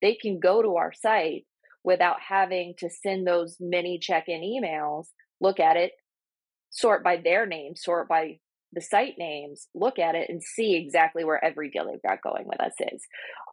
they 0.00 0.14
can 0.14 0.38
go 0.40 0.62
to 0.62 0.76
our 0.76 0.92
site 0.94 1.44
without 1.86 2.16
having 2.28 2.74
to 2.78 2.90
send 2.90 3.26
those 3.26 3.56
many 3.60 3.96
check 3.98 4.24
in 4.26 4.40
emails, 4.40 5.04
look 5.40 5.60
at 5.60 5.76
it, 5.76 5.92
sort 6.70 7.04
by 7.04 7.16
their 7.16 7.46
name, 7.46 7.74
sort 7.76 8.08
by 8.08 8.40
the 8.72 8.80
site 8.80 9.14
names, 9.16 9.68
look 9.72 9.96
at 10.00 10.16
it, 10.16 10.28
and 10.28 10.42
see 10.42 10.74
exactly 10.74 11.24
where 11.24 11.42
every 11.42 11.70
deal 11.70 11.86
they've 11.86 12.02
got 12.02 12.20
going 12.20 12.44
with 12.46 12.60
us 12.60 12.72
is. 12.92 13.02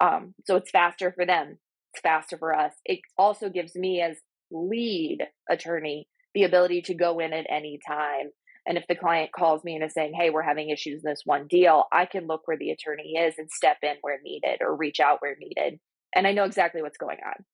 Um, 0.01 0.33
so 0.45 0.55
it's 0.55 0.71
faster 0.71 1.13
for 1.15 1.27
them, 1.27 1.59
it's 1.93 2.01
faster 2.01 2.35
for 2.39 2.57
us. 2.57 2.73
It 2.85 3.01
also 3.19 3.49
gives 3.49 3.75
me, 3.75 4.01
as 4.01 4.17
lead 4.49 5.19
attorney, 5.47 6.07
the 6.33 6.43
ability 6.43 6.81
to 6.81 6.95
go 6.95 7.19
in 7.19 7.33
at 7.33 7.45
any 7.47 7.79
time. 7.87 8.31
And 8.65 8.79
if 8.79 8.85
the 8.89 8.95
client 8.95 9.29
calls 9.31 9.63
me 9.63 9.75
and 9.75 9.83
is 9.83 9.93
saying, 9.93 10.13
hey, 10.19 10.31
we're 10.31 10.41
having 10.41 10.69
issues 10.71 11.03
in 11.03 11.11
this 11.11 11.21
one 11.23 11.45
deal, 11.47 11.83
I 11.91 12.07
can 12.07 12.25
look 12.25 12.41
where 12.45 12.57
the 12.57 12.71
attorney 12.71 13.13
is 13.15 13.35
and 13.37 13.47
step 13.51 13.77
in 13.83 13.95
where 14.01 14.19
needed 14.23 14.61
or 14.61 14.75
reach 14.75 14.99
out 14.99 15.21
where 15.21 15.35
needed. 15.39 15.79
And 16.15 16.25
I 16.25 16.31
know 16.31 16.45
exactly 16.45 16.81
what's 16.81 16.97
going 16.97 17.19
on. 17.23 17.45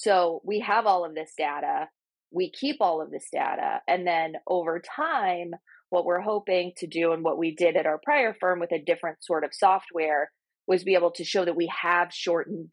So 0.00 0.40
we 0.46 0.60
have 0.60 0.86
all 0.86 1.04
of 1.04 1.14
this 1.14 1.32
data. 1.36 1.88
We 2.30 2.50
keep 2.50 2.76
all 2.80 3.02
of 3.02 3.10
this 3.10 3.28
data. 3.30 3.80
And 3.86 4.06
then 4.06 4.36
over 4.46 4.80
time, 4.80 5.50
what 5.90 6.06
we're 6.06 6.22
hoping 6.22 6.72
to 6.78 6.86
do 6.86 7.12
and 7.12 7.22
what 7.22 7.36
we 7.36 7.54
did 7.54 7.76
at 7.76 7.84
our 7.84 8.00
prior 8.02 8.34
firm 8.40 8.60
with 8.60 8.72
a 8.72 8.82
different 8.82 9.22
sort 9.22 9.44
of 9.44 9.50
software 9.52 10.30
was 10.66 10.84
be 10.84 10.94
able 10.94 11.10
to 11.10 11.24
show 11.24 11.44
that 11.44 11.56
we 11.56 11.70
have 11.82 12.14
shortened 12.14 12.72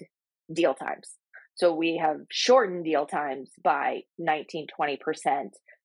deal 0.54 0.74
times. 0.74 1.16
So 1.56 1.76
we 1.76 1.98
have 2.02 2.22
shortened 2.32 2.86
deal 2.86 3.06
times 3.06 3.52
by 3.62 4.04
19, 4.20 4.68
20% 4.80 4.98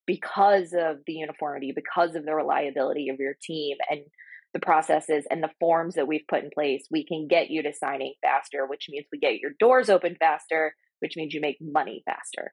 because 0.07 0.73
of 0.79 0.99
the 1.09 1.15
uniformity, 1.15 1.73
because 1.75 2.15
of 2.15 2.25
the 2.25 2.37
reliability 2.37 3.09
of 3.09 3.19
your 3.19 3.35
team 3.43 3.79
and 3.91 4.03
the 4.55 4.61
processes 4.61 5.25
and 5.29 5.43
the 5.43 5.51
forms 5.59 5.97
that 5.97 6.07
we've 6.07 6.29
put 6.29 6.45
in 6.45 6.51
place. 6.55 6.87
We 6.89 7.05
can 7.05 7.27
get 7.27 7.51
you 7.51 7.65
to 7.65 7.73
signing 7.73 8.15
faster, 8.23 8.65
which 8.65 8.87
means 8.89 9.07
we 9.11 9.19
get 9.19 9.41
your 9.41 9.53
doors 9.59 9.91
open 9.91 10.15
faster, 10.21 10.77
which 11.03 11.17
means 11.17 11.35
you 11.35 11.41
make 11.41 11.59
money 11.61 12.03
faster. 12.07 12.53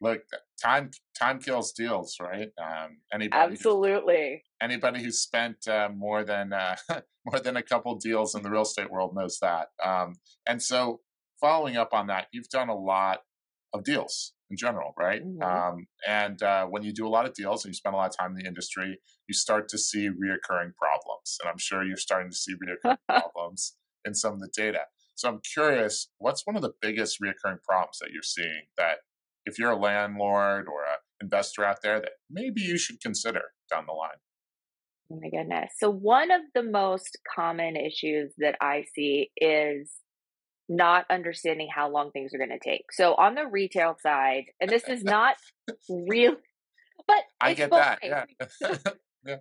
Look, 0.00 0.20
time 0.62 0.90
time 1.18 1.40
kills 1.40 1.72
deals, 1.72 2.16
right? 2.20 2.48
Um, 2.60 2.98
anybody 3.12 3.52
absolutely 3.52 4.44
anybody 4.62 5.02
who's 5.02 5.20
spent 5.20 5.66
uh, 5.68 5.88
more 5.94 6.24
than 6.24 6.52
uh, 6.52 6.76
more 7.26 7.40
than 7.40 7.56
a 7.56 7.62
couple 7.62 7.94
deals 7.96 8.34
in 8.34 8.42
the 8.42 8.50
real 8.50 8.62
estate 8.62 8.90
world 8.90 9.14
knows 9.14 9.38
that. 9.40 9.68
Um, 9.84 10.14
and 10.46 10.62
so, 10.62 11.00
following 11.40 11.76
up 11.76 11.92
on 11.92 12.06
that, 12.06 12.26
you've 12.32 12.48
done 12.48 12.68
a 12.68 12.76
lot 12.76 13.20
of 13.72 13.84
deals 13.84 14.32
in 14.50 14.56
general, 14.56 14.92
right? 14.98 15.24
Mm-hmm. 15.24 15.42
Um, 15.42 15.86
and 16.06 16.42
uh, 16.42 16.66
when 16.66 16.82
you 16.82 16.92
do 16.92 17.06
a 17.06 17.10
lot 17.10 17.26
of 17.26 17.34
deals 17.34 17.64
and 17.64 17.70
you 17.70 17.76
spend 17.76 17.94
a 17.94 17.98
lot 17.98 18.10
of 18.10 18.16
time 18.16 18.32
in 18.32 18.38
the 18.42 18.48
industry, 18.48 18.98
you 19.28 19.34
start 19.34 19.68
to 19.68 19.78
see 19.78 20.08
reoccurring 20.08 20.74
problems, 20.74 21.38
and 21.40 21.48
I'm 21.48 21.58
sure 21.58 21.84
you're 21.84 21.96
starting 21.96 22.30
to 22.30 22.36
see 22.36 22.54
reoccurring 22.54 22.98
problems 23.08 23.76
in 24.04 24.14
some 24.14 24.34
of 24.34 24.40
the 24.40 24.50
data. 24.56 24.82
So 25.20 25.28
I'm 25.28 25.40
curious, 25.52 26.08
what's 26.16 26.46
one 26.46 26.56
of 26.56 26.62
the 26.62 26.72
biggest 26.80 27.20
reoccurring 27.20 27.62
problems 27.62 27.98
that 28.00 28.08
you're 28.10 28.22
seeing 28.22 28.62
that 28.78 29.00
if 29.44 29.58
you're 29.58 29.72
a 29.72 29.76
landlord 29.76 30.66
or 30.66 30.84
an 30.84 30.96
investor 31.20 31.62
out 31.62 31.82
there 31.82 32.00
that 32.00 32.12
maybe 32.30 32.62
you 32.62 32.78
should 32.78 33.02
consider 33.02 33.42
down 33.70 33.84
the 33.86 33.92
line? 33.92 34.16
Oh 35.12 35.18
my 35.20 35.28
goodness. 35.28 35.72
So, 35.76 35.90
one 35.90 36.30
of 36.30 36.40
the 36.54 36.62
most 36.62 37.18
common 37.36 37.76
issues 37.76 38.32
that 38.38 38.56
I 38.62 38.84
see 38.94 39.30
is 39.36 39.92
not 40.70 41.04
understanding 41.10 41.68
how 41.70 41.90
long 41.90 42.12
things 42.12 42.32
are 42.32 42.38
going 42.38 42.58
to 42.58 42.58
take. 42.58 42.90
So, 42.90 43.14
on 43.16 43.34
the 43.34 43.46
retail 43.46 43.96
side, 44.02 44.44
and 44.58 44.70
this 44.70 44.88
is 44.88 45.04
not 45.04 45.36
real, 45.90 46.36
but 47.06 47.24
I 47.38 47.52
get 47.52 47.70
that. 47.72 47.98
Yeah. 48.02 48.24
yeah. 49.26 49.36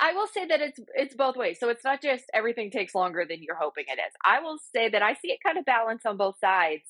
I 0.00 0.12
will 0.12 0.28
say 0.28 0.46
that 0.46 0.60
it's 0.60 0.78
it's 0.94 1.14
both 1.14 1.36
ways. 1.36 1.58
So 1.58 1.68
it's 1.70 1.84
not 1.84 2.00
just 2.00 2.24
everything 2.32 2.70
takes 2.70 2.94
longer 2.94 3.24
than 3.28 3.42
you're 3.42 3.56
hoping 3.56 3.84
it 3.88 3.98
is. 3.98 4.12
I 4.24 4.40
will 4.40 4.58
say 4.74 4.88
that 4.90 5.02
I 5.02 5.14
see 5.14 5.32
it 5.32 5.40
kind 5.44 5.58
of 5.58 5.64
balance 5.64 6.06
on 6.06 6.16
both 6.16 6.38
sides, 6.38 6.84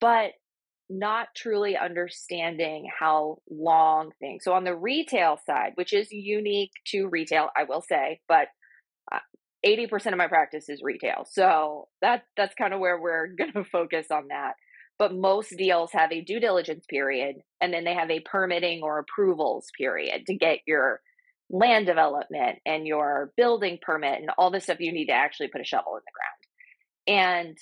but 0.00 0.32
not 0.90 1.28
truly 1.34 1.76
understanding 1.76 2.88
how 2.98 3.38
long 3.50 4.10
things. 4.20 4.44
So 4.44 4.52
on 4.52 4.64
the 4.64 4.76
retail 4.76 5.38
side, 5.46 5.72
which 5.76 5.92
is 5.94 6.12
unique 6.12 6.72
to 6.88 7.08
retail, 7.08 7.48
I 7.56 7.64
will 7.64 7.80
say, 7.80 8.20
but 8.28 8.48
80% 9.64 9.92
uh, 9.92 10.10
of 10.10 10.18
my 10.18 10.28
practice 10.28 10.68
is 10.68 10.82
retail. 10.82 11.26
So 11.30 11.88
that 12.02 12.24
that's 12.36 12.54
kind 12.54 12.74
of 12.74 12.80
where 12.80 13.00
we're 13.00 13.28
going 13.38 13.52
to 13.54 13.64
focus 13.64 14.08
on 14.10 14.28
that. 14.28 14.54
But 14.98 15.14
most 15.14 15.56
deals 15.56 15.90
have 15.92 16.12
a 16.12 16.20
due 16.20 16.38
diligence 16.38 16.84
period 16.88 17.36
and 17.60 17.72
then 17.72 17.84
they 17.84 17.94
have 17.94 18.10
a 18.10 18.20
permitting 18.20 18.80
or 18.82 18.98
approvals 18.98 19.66
period 19.76 20.26
to 20.26 20.36
get 20.36 20.58
your 20.66 21.00
land 21.50 21.86
development 21.86 22.58
and 22.64 22.86
your 22.86 23.32
building 23.36 23.78
permit 23.80 24.20
and 24.20 24.30
all 24.38 24.50
the 24.50 24.60
stuff 24.60 24.80
you 24.80 24.92
need 24.92 25.06
to 25.06 25.12
actually 25.12 25.48
put 25.48 25.60
a 25.60 25.64
shovel 25.64 25.96
in 25.96 26.02
the 26.04 27.14
ground. 27.14 27.46
And 27.46 27.58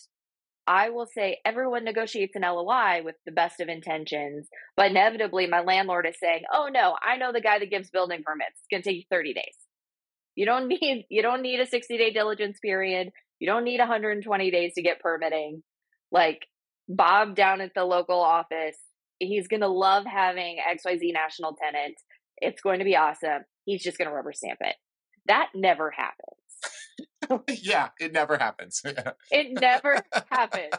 I 0.66 0.90
will 0.90 1.06
say 1.06 1.38
everyone 1.44 1.84
negotiates 1.84 2.36
an 2.36 2.42
LOI 2.42 3.02
with 3.04 3.16
the 3.26 3.32
best 3.32 3.60
of 3.60 3.68
intentions, 3.68 4.48
but 4.76 4.90
inevitably 4.90 5.48
my 5.48 5.60
landlord 5.60 6.06
is 6.06 6.14
saying, 6.20 6.42
"Oh 6.52 6.68
no, 6.72 6.96
I 7.02 7.16
know 7.16 7.32
the 7.32 7.40
guy 7.40 7.58
that 7.58 7.70
gives 7.70 7.90
building 7.90 8.22
permits. 8.24 8.60
It's 8.60 8.68
going 8.70 8.82
to 8.82 8.88
take 8.88 8.98
you 8.98 9.04
30 9.10 9.34
days. 9.34 9.56
You 10.36 10.46
don't 10.46 10.68
need 10.68 11.06
you 11.10 11.22
don't 11.22 11.42
need 11.42 11.60
a 11.60 11.66
60-day 11.66 12.12
diligence 12.12 12.58
period. 12.60 13.10
You 13.40 13.48
don't 13.48 13.64
need 13.64 13.80
120 13.80 14.50
days 14.50 14.74
to 14.74 14.82
get 14.82 15.00
permitting. 15.00 15.62
Like 16.12 16.46
Bob 16.88 17.34
down 17.34 17.60
at 17.60 17.72
the 17.74 17.84
local 17.84 18.20
office, 18.20 18.76
he's 19.18 19.48
going 19.48 19.62
to 19.62 19.68
love 19.68 20.04
having 20.04 20.58
XYZ 20.58 21.12
national 21.12 21.56
tenant. 21.56 21.96
It's 22.38 22.60
going 22.60 22.78
to 22.78 22.84
be 22.84 22.96
awesome. 22.96 23.44
He's 23.64 23.82
just 23.82 23.98
going 23.98 24.08
to 24.08 24.14
rubber 24.14 24.32
stamp 24.32 24.58
it. 24.60 24.76
That 25.26 25.50
never 25.54 25.90
happens. 25.90 26.42
yeah, 27.62 27.90
it 28.00 28.12
never 28.12 28.36
happens. 28.36 28.82
it 29.30 29.60
never 29.60 29.98
happens. 30.30 30.72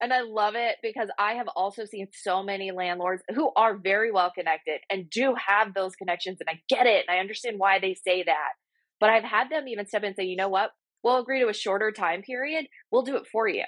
And 0.00 0.12
I 0.12 0.22
love 0.22 0.54
it 0.56 0.76
because 0.82 1.08
I 1.18 1.34
have 1.34 1.48
also 1.48 1.84
seen 1.84 2.08
so 2.12 2.42
many 2.42 2.72
landlords 2.72 3.22
who 3.34 3.52
are 3.56 3.76
very 3.76 4.10
well 4.10 4.32
connected 4.34 4.80
and 4.90 5.08
do 5.08 5.34
have 5.46 5.72
those 5.72 5.94
connections. 5.94 6.38
And 6.40 6.48
I 6.48 6.60
get 6.68 6.86
it. 6.86 7.04
And 7.08 7.16
I 7.16 7.20
understand 7.20 7.58
why 7.58 7.78
they 7.78 7.94
say 7.94 8.24
that. 8.24 8.52
But 9.00 9.10
I've 9.10 9.24
had 9.24 9.50
them 9.50 9.68
even 9.68 9.86
step 9.86 10.02
in 10.02 10.08
and 10.08 10.16
say, 10.16 10.24
you 10.24 10.36
know 10.36 10.48
what? 10.48 10.70
We'll 11.02 11.18
agree 11.18 11.40
to 11.40 11.48
a 11.48 11.54
shorter 11.54 11.92
time 11.92 12.22
period. 12.22 12.66
We'll 12.90 13.02
do 13.02 13.16
it 13.16 13.26
for 13.30 13.46
you. 13.46 13.64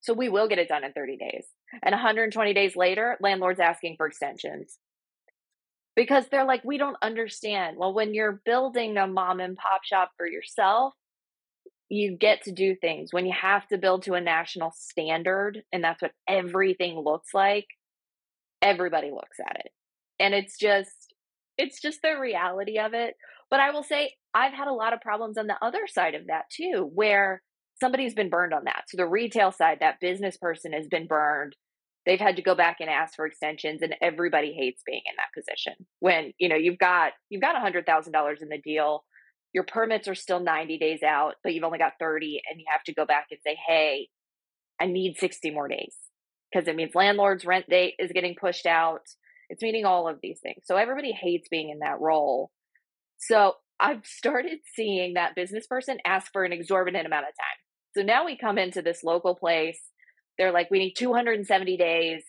So 0.00 0.14
we 0.14 0.28
will 0.28 0.48
get 0.48 0.58
it 0.58 0.68
done 0.68 0.84
in 0.84 0.92
30 0.92 1.16
days. 1.16 1.46
And 1.82 1.92
120 1.92 2.54
days 2.54 2.76
later, 2.76 3.16
landlord's 3.20 3.60
asking 3.60 3.96
for 3.96 4.06
extensions 4.06 4.78
because 5.98 6.28
they're 6.30 6.44
like, 6.44 6.62
we 6.64 6.78
don't 6.78 6.96
understand. 7.02 7.76
Well, 7.76 7.92
when 7.92 8.14
you're 8.14 8.40
building 8.44 8.96
a 8.96 9.08
mom 9.08 9.40
and 9.40 9.56
pop 9.56 9.82
shop 9.82 10.12
for 10.16 10.28
yourself, 10.28 10.94
you 11.88 12.16
get 12.16 12.44
to 12.44 12.52
do 12.52 12.76
things. 12.76 13.12
When 13.12 13.26
you 13.26 13.32
have 13.32 13.66
to 13.66 13.78
build 13.78 14.04
to 14.04 14.14
a 14.14 14.20
national 14.20 14.72
standard, 14.76 15.60
and 15.72 15.82
that's 15.82 16.00
what 16.00 16.12
everything 16.28 17.02
looks 17.04 17.34
like, 17.34 17.66
everybody 18.62 19.10
looks 19.10 19.40
at 19.44 19.56
it. 19.56 19.72
And 20.20 20.34
it's 20.34 20.56
just, 20.56 21.14
it's 21.56 21.80
just 21.80 22.00
the 22.00 22.16
reality 22.20 22.78
of 22.78 22.94
it. 22.94 23.16
But 23.50 23.58
I 23.58 23.72
will 23.72 23.82
say, 23.82 24.14
I've 24.32 24.52
had 24.52 24.68
a 24.68 24.72
lot 24.72 24.92
of 24.92 25.00
problems 25.00 25.36
on 25.36 25.48
the 25.48 25.58
other 25.60 25.88
side 25.88 26.14
of 26.14 26.28
that 26.28 26.44
too, 26.48 26.88
where 26.94 27.42
somebody's 27.80 28.14
been 28.14 28.30
burned 28.30 28.54
on 28.54 28.66
that. 28.66 28.84
So 28.86 28.98
the 28.98 29.06
retail 29.08 29.50
side, 29.50 29.78
that 29.80 29.98
business 30.00 30.36
person 30.36 30.72
has 30.74 30.86
been 30.86 31.08
burned 31.08 31.56
they've 32.08 32.20
had 32.20 32.36
to 32.36 32.42
go 32.42 32.56
back 32.56 32.78
and 32.80 32.90
ask 32.90 33.14
for 33.16 33.26
extensions 33.26 33.82
and 33.82 33.94
everybody 34.02 34.54
hates 34.54 34.82
being 34.86 35.02
in 35.06 35.14
that 35.18 35.34
position 35.40 35.74
when 36.00 36.32
you 36.38 36.48
know 36.48 36.56
you've 36.56 36.80
got 36.80 37.12
you've 37.30 37.42
got 37.42 37.56
a 37.56 37.60
hundred 37.60 37.86
thousand 37.86 38.12
dollars 38.12 38.40
in 38.42 38.48
the 38.48 38.58
deal 38.58 39.04
your 39.54 39.64
permits 39.64 40.08
are 40.08 40.16
still 40.16 40.40
90 40.40 40.78
days 40.78 41.04
out 41.04 41.34
but 41.44 41.54
you've 41.54 41.64
only 41.64 41.78
got 41.78 41.94
30 42.00 42.42
and 42.50 42.60
you 42.60 42.66
have 42.70 42.84
to 42.84 42.94
go 42.94 43.06
back 43.06 43.28
and 43.30 43.40
say 43.46 43.56
hey 43.68 44.08
i 44.80 44.86
need 44.86 45.18
60 45.18 45.52
more 45.52 45.68
days 45.68 45.94
because 46.52 46.68
it 46.68 46.76
means 46.76 46.96
landlord's 46.96 47.44
rent 47.44 47.68
date 47.70 47.94
is 48.00 48.12
getting 48.12 48.36
pushed 48.40 48.66
out 48.66 49.02
It's 49.50 49.62
meaning 49.62 49.84
all 49.84 50.08
of 50.08 50.18
these 50.22 50.40
things. 50.42 50.62
So 50.64 50.76
everybody 50.76 51.12
hates 51.12 51.48
being 51.48 51.70
in 51.70 51.80
that 51.80 52.00
role. 52.00 52.50
So 53.18 53.54
I've 53.80 54.06
started 54.06 54.60
seeing 54.74 55.14
that 55.14 55.34
business 55.36 55.66
person 55.66 55.98
ask 56.06 56.32
for 56.32 56.44
an 56.44 56.52
exorbitant 56.52 57.06
amount 57.06 57.26
of 57.26 57.34
time. 57.38 57.58
So 57.96 58.02
now 58.02 58.26
we 58.26 58.36
come 58.36 58.58
into 58.58 58.82
this 58.82 59.04
local 59.04 59.34
place. 59.34 59.80
They're 60.38 60.52
like, 60.52 60.70
we 60.70 60.78
need 60.78 60.94
270 60.94 61.76
days, 61.76 62.24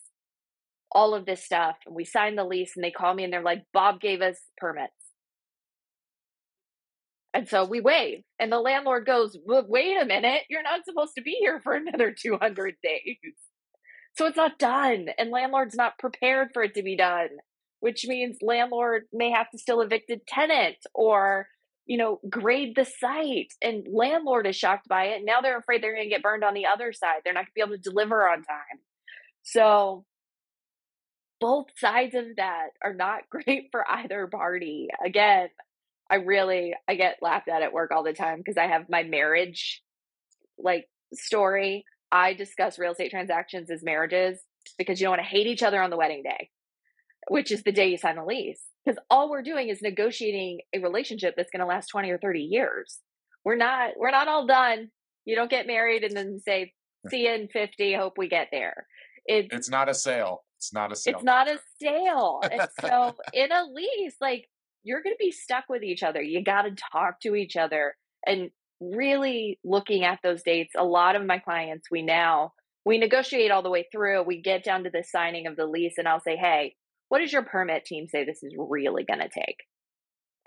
all 0.91 1.13
of 1.13 1.25
this 1.25 1.43
stuff. 1.43 1.77
And 1.85 1.95
we 1.95 2.05
sign 2.05 2.35
the 2.35 2.43
lease 2.43 2.73
and 2.75 2.83
they 2.83 2.91
call 2.91 3.13
me 3.13 3.23
and 3.23 3.31
they're 3.31 3.43
like, 3.43 3.63
Bob 3.71 4.01
gave 4.01 4.21
us 4.21 4.37
permits. 4.57 4.93
And 7.33 7.47
so 7.47 7.63
we 7.63 7.79
waive. 7.79 8.23
And 8.39 8.51
the 8.51 8.59
landlord 8.59 9.05
goes, 9.05 9.37
well, 9.45 9.63
wait 9.67 9.95
a 10.01 10.05
minute, 10.05 10.43
you're 10.49 10.63
not 10.63 10.85
supposed 10.85 11.13
to 11.15 11.21
be 11.21 11.37
here 11.39 11.59
for 11.63 11.73
another 11.75 12.11
200 12.11 12.75
days. 12.81 13.17
So 14.17 14.25
it's 14.25 14.37
not 14.37 14.57
done. 14.57 15.09
And 15.17 15.29
landlord's 15.29 15.75
not 15.75 15.99
prepared 15.99 16.49
for 16.53 16.63
it 16.63 16.73
to 16.73 16.83
be 16.83 16.97
done, 16.97 17.29
which 17.79 18.05
means 18.07 18.39
landlord 18.41 19.03
may 19.13 19.29
have 19.29 19.49
to 19.51 19.59
still 19.59 19.81
evict 19.81 20.09
a 20.09 20.19
tenant 20.27 20.77
or, 20.95 21.47
you 21.89 21.97
know, 21.97 22.19
grade 22.29 22.75
the 22.75 22.85
site. 22.85 23.51
And 23.63 23.87
landlord 23.91 24.45
is 24.45 24.55
shocked 24.55 24.87
by 24.87 25.05
it. 25.05 25.25
Now 25.25 25.41
they're 25.41 25.57
afraid 25.57 25.81
they're 25.81 25.95
going 25.95 26.05
to 26.05 26.09
get 26.09 26.21
burned 26.21 26.43
on 26.43 26.53
the 26.53 26.67
other 26.67 26.93
side. 26.93 27.21
They're 27.25 27.33
not 27.33 27.39
going 27.39 27.47
to 27.47 27.53
be 27.55 27.61
able 27.61 27.83
to 27.83 27.89
deliver 27.89 28.29
on 28.29 28.43
time. 28.43 28.79
So 29.41 30.05
both 31.39 31.65
sides 31.77 32.13
of 32.13 32.35
that 32.37 32.67
are 32.83 32.93
not 32.93 33.21
great 33.31 33.69
for 33.71 33.83
either 33.89 34.27
party. 34.27 34.89
Again, 35.03 35.49
I 36.11 36.15
really 36.15 36.75
I 36.87 36.93
get 36.93 37.17
laughed 37.23 37.49
at 37.49 37.63
at 37.63 37.73
work 37.73 37.89
all 37.91 38.03
the 38.03 38.13
time 38.13 38.37
because 38.37 38.57
I 38.57 38.67
have 38.67 38.87
my 38.87 39.01
marriage 39.01 39.81
like 40.59 40.87
story. 41.13 41.85
I 42.11 42.33
discuss 42.33 42.77
real 42.77 42.91
estate 42.91 43.09
transactions 43.09 43.71
as 43.71 43.83
marriages 43.83 44.39
because 44.77 44.99
you 44.99 45.05
don't 45.05 45.17
want 45.17 45.21
to 45.23 45.27
hate 45.27 45.47
each 45.47 45.63
other 45.63 45.81
on 45.81 45.89
the 45.89 45.97
wedding 45.97 46.21
day, 46.21 46.49
which 47.29 47.51
is 47.51 47.63
the 47.63 47.71
day 47.71 47.89
you 47.89 47.97
sign 47.97 48.15
the 48.15 48.25
lease. 48.25 48.61
Because 48.89 49.03
all 49.11 49.29
we're 49.29 49.43
doing 49.43 49.69
is 49.69 49.83
negotiating 49.83 50.61
a 50.73 50.79
relationship 50.79 51.35
that's 51.37 51.51
going 51.51 51.59
to 51.59 51.67
last 51.67 51.89
20 51.89 52.09
or 52.09 52.17
30 52.17 52.39
years. 52.39 52.97
We're 53.45 53.55
not 53.55 53.91
we're 53.97 54.09
not 54.09 54.27
all 54.27 54.47
done. 54.47 54.89
You 55.25 55.35
don't 55.35 55.49
get 55.49 55.67
married 55.67 56.03
and 56.03 56.17
then 56.17 56.39
say, 56.39 56.73
see 57.07 57.27
you 57.27 57.33
in 57.33 57.49
50, 57.49 57.93
hope 57.93 58.13
we 58.17 58.27
get 58.27 58.47
there. 58.51 58.87
It's, 59.27 59.47
it's 59.51 59.69
not 59.69 59.89
a 59.89 59.93
sale. 59.93 60.43
It's 60.57 60.73
not 60.73 60.91
a 60.91 60.95
sale. 60.95 61.13
It's 61.13 61.23
not 61.23 61.47
a 61.47 61.59
sale. 61.79 62.41
and 62.51 62.67
so 62.81 63.15
in 63.33 63.51
a 63.51 63.63
lease, 63.65 64.15
like 64.19 64.49
you're 64.81 65.03
going 65.03 65.13
to 65.13 65.23
be 65.23 65.31
stuck 65.31 65.65
with 65.69 65.83
each 65.83 66.01
other. 66.01 66.19
You 66.19 66.43
got 66.43 66.63
to 66.63 66.75
talk 66.91 67.19
to 67.21 67.35
each 67.35 67.57
other 67.57 67.93
and 68.25 68.49
really 68.81 69.59
looking 69.63 70.03
at 70.03 70.17
those 70.23 70.41
dates. 70.41 70.73
A 70.75 70.83
lot 70.83 71.15
of 71.15 71.23
my 71.23 71.37
clients, 71.37 71.91
we 71.91 72.01
now, 72.01 72.53
we 72.85 72.97
negotiate 72.97 73.51
all 73.51 73.61
the 73.61 73.69
way 73.69 73.85
through. 73.91 74.23
We 74.23 74.41
get 74.41 74.63
down 74.63 74.85
to 74.85 74.89
the 74.89 75.03
signing 75.03 75.45
of 75.45 75.55
the 75.55 75.67
lease, 75.67 75.99
and 75.99 76.07
I'll 76.07 76.21
say, 76.21 76.37
hey, 76.37 76.73
what 77.09 77.19
does 77.19 77.33
your 77.33 77.43
permit 77.43 77.85
team 77.85 78.07
say 78.07 78.23
this 78.23 78.43
is 78.43 78.55
really 78.57 79.03
going 79.03 79.19
to 79.19 79.29
take? 79.29 79.57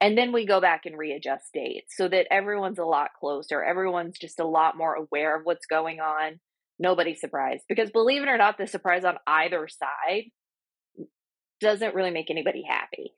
And 0.01 0.19
then 0.19 0.33
we 0.33 0.47
go 0.47 0.61
back 0.61 0.87
and 0.87 0.99
readjust 0.99 1.45
dates 1.55 1.95
so 1.97 2.09
that 2.09 2.27
everyone's 2.31 2.79
a 2.79 2.85
lot 2.85 3.11
closer. 3.21 3.63
Everyone's 3.63 4.19
just 4.19 4.41
a 4.41 4.47
lot 4.47 4.77
more 4.77 4.95
aware 4.95 5.37
of 5.37 5.45
what's 5.45 5.67
going 5.67 6.01
on. 6.01 6.41
Nobody's 6.79 7.21
surprised. 7.21 7.63
Because 7.69 7.91
believe 7.91 8.23
it 8.23 8.29
or 8.29 8.39
not, 8.39 8.59
the 8.59 8.67
surprise 8.67 9.05
on 9.05 9.19
either 9.27 9.69
side 9.69 10.25
doesn't 11.61 11.95
really 11.95 12.11
make 12.11 12.31
anybody 12.31 12.65
happy 12.69 13.13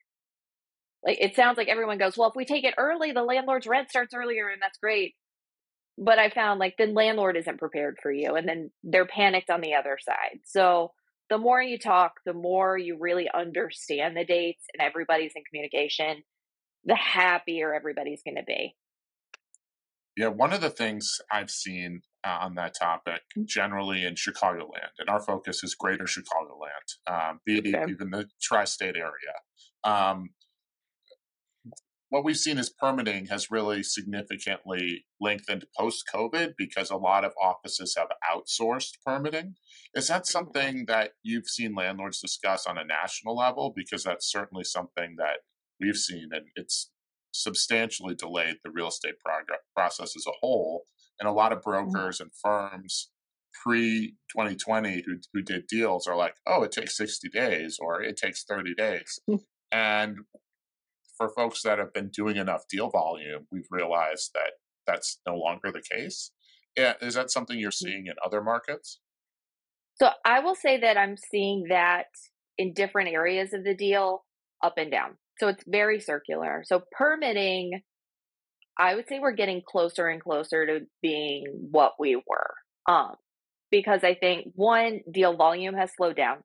like 1.04 1.18
it 1.20 1.36
sounds 1.36 1.58
like 1.58 1.68
everyone 1.68 1.98
goes, 1.98 2.16
well, 2.16 2.30
if 2.30 2.36
we 2.36 2.44
take 2.44 2.64
it 2.64 2.74
early, 2.78 3.12
the 3.12 3.22
landlord's 3.22 3.66
rent 3.66 3.90
starts 3.90 4.14
earlier, 4.14 4.48
and 4.48 4.60
that's 4.60 4.78
great. 4.78 5.14
But 5.98 6.18
I 6.18 6.30
found 6.30 6.58
like 6.58 6.76
the 6.76 6.86
landlord 6.86 7.36
isn't 7.36 7.58
prepared 7.58 7.98
for 8.02 8.10
you, 8.10 8.34
and 8.34 8.48
then 8.48 8.70
they're 8.82 9.06
panicked 9.06 9.50
on 9.50 9.60
the 9.60 9.74
other 9.74 9.98
side. 10.00 10.40
So 10.44 10.92
the 11.34 11.38
more 11.38 11.60
you 11.60 11.78
talk, 11.78 12.20
the 12.24 12.32
more 12.32 12.78
you 12.78 12.96
really 12.96 13.28
understand 13.34 14.16
the 14.16 14.24
dates, 14.24 14.62
and 14.72 14.80
everybody's 14.80 15.32
in 15.34 15.42
communication, 15.42 16.22
the 16.84 16.94
happier 16.94 17.74
everybody's 17.74 18.22
going 18.24 18.36
to 18.36 18.44
be. 18.44 18.76
Yeah, 20.16 20.28
one 20.28 20.52
of 20.52 20.60
the 20.60 20.70
things 20.70 21.10
I've 21.32 21.50
seen 21.50 22.02
uh, 22.24 22.38
on 22.42 22.54
that 22.54 22.76
topic 22.80 23.22
mm. 23.36 23.46
generally 23.46 24.04
in 24.04 24.14
Chicagoland, 24.14 24.94
and 25.00 25.08
our 25.08 25.18
focus 25.18 25.64
is 25.64 25.74
greater 25.74 26.04
Chicagoland, 26.04 27.10
um, 27.12 27.40
be 27.44 27.58
it 27.58 27.74
okay. 27.74 27.90
even 27.90 28.10
the 28.10 28.26
tri 28.40 28.62
state 28.64 28.94
area. 28.94 29.34
Um, 29.82 30.30
what 32.10 32.24
we've 32.24 32.36
seen 32.36 32.58
is 32.58 32.70
permitting 32.70 33.26
has 33.26 33.50
really 33.50 33.82
significantly 33.82 35.04
lengthened 35.20 35.64
post 35.76 36.04
COVID 36.14 36.52
because 36.56 36.90
a 36.90 36.96
lot 36.96 37.24
of 37.24 37.32
offices 37.42 37.96
have 37.98 38.10
outsourced 38.22 38.92
permitting. 39.04 39.56
Is 39.94 40.08
that 40.08 40.22
mm-hmm. 40.22 40.30
something 40.30 40.84
that 40.86 41.12
you've 41.22 41.48
seen 41.48 41.74
landlords 41.74 42.20
discuss 42.20 42.66
on 42.66 42.78
a 42.78 42.84
national 42.84 43.36
level? 43.36 43.72
Because 43.74 44.04
that's 44.04 44.30
certainly 44.30 44.64
something 44.64 45.16
that 45.18 45.38
we've 45.80 45.96
seen, 45.96 46.28
and 46.32 46.46
it's 46.56 46.90
substantially 47.32 48.14
delayed 48.14 48.56
the 48.64 48.70
real 48.70 48.88
estate 48.88 49.14
process 49.74 50.16
as 50.16 50.24
a 50.26 50.38
whole. 50.40 50.84
And 51.18 51.28
a 51.28 51.32
lot 51.32 51.52
of 51.52 51.58
mm-hmm. 51.60 51.90
brokers 51.90 52.20
and 52.20 52.30
firms 52.42 53.10
pre 53.62 54.16
2020 54.30 55.04
who, 55.06 55.18
who 55.32 55.42
did 55.42 55.66
deals 55.66 56.06
are 56.06 56.16
like, 56.16 56.34
oh, 56.46 56.62
it 56.62 56.72
takes 56.72 56.96
60 56.96 57.28
days 57.28 57.78
or 57.80 58.02
it 58.02 58.16
takes 58.16 58.44
30 58.44 58.74
days. 58.74 59.20
Hmm. 59.26 59.36
and 59.70 60.16
for 61.16 61.28
folks 61.28 61.62
that 61.62 61.78
have 61.78 61.92
been 61.92 62.08
doing 62.08 62.36
enough 62.36 62.64
deal 62.68 62.90
volume, 62.90 63.46
we've 63.52 63.68
realized 63.70 64.32
that 64.34 64.54
that's 64.84 65.20
no 65.26 65.36
longer 65.36 65.70
the 65.70 65.80
case. 65.80 66.32
Yeah, 66.76 66.94
is 67.00 67.14
that 67.14 67.30
something 67.30 67.58
you're 67.58 67.70
mm-hmm. 67.70 67.86
seeing 67.86 68.06
in 68.06 68.14
other 68.24 68.42
markets? 68.42 68.98
So 69.96 70.10
I 70.24 70.40
will 70.40 70.54
say 70.54 70.80
that 70.80 70.96
I'm 70.96 71.16
seeing 71.16 71.66
that 71.68 72.06
in 72.58 72.72
different 72.72 73.10
areas 73.10 73.52
of 73.52 73.64
the 73.64 73.74
deal, 73.74 74.24
up 74.62 74.74
and 74.76 74.90
down. 74.90 75.16
So 75.38 75.48
it's 75.48 75.64
very 75.66 76.00
circular. 76.00 76.62
So 76.66 76.82
permitting, 76.92 77.82
I 78.78 78.94
would 78.94 79.08
say 79.08 79.18
we're 79.20 79.32
getting 79.32 79.62
closer 79.66 80.08
and 80.08 80.20
closer 80.20 80.66
to 80.66 80.86
being 81.02 81.44
what 81.70 81.92
we 81.98 82.16
were. 82.16 82.54
Um, 82.88 83.14
because 83.70 84.04
I 84.04 84.14
think 84.14 84.52
one 84.54 85.00
deal 85.10 85.36
volume 85.36 85.74
has 85.74 85.90
slowed 85.96 86.16
down. 86.16 86.38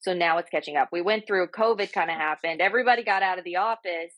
So 0.00 0.14
now 0.14 0.38
it's 0.38 0.50
catching 0.50 0.76
up. 0.76 0.88
We 0.90 1.02
went 1.02 1.26
through 1.26 1.48
COVID 1.48 1.92
kind 1.92 2.10
of 2.10 2.16
happened. 2.16 2.60
Everybody 2.60 3.04
got 3.04 3.22
out 3.22 3.38
of 3.38 3.44
the 3.44 3.56
office, 3.56 4.12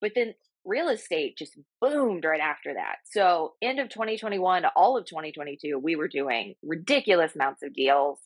but 0.00 0.12
then 0.14 0.34
real 0.66 0.88
estate 0.88 1.38
just 1.38 1.56
boomed 1.80 2.24
right 2.24 2.40
after 2.40 2.74
that. 2.74 2.96
So 3.04 3.54
end 3.62 3.78
of 3.78 3.88
2021 3.88 4.62
to 4.62 4.72
all 4.74 4.96
of 4.96 5.06
2022, 5.06 5.78
we 5.78 5.96
were 5.96 6.08
doing 6.08 6.54
ridiculous 6.62 7.34
amounts 7.34 7.62
of 7.62 7.72
deals. 7.72 8.18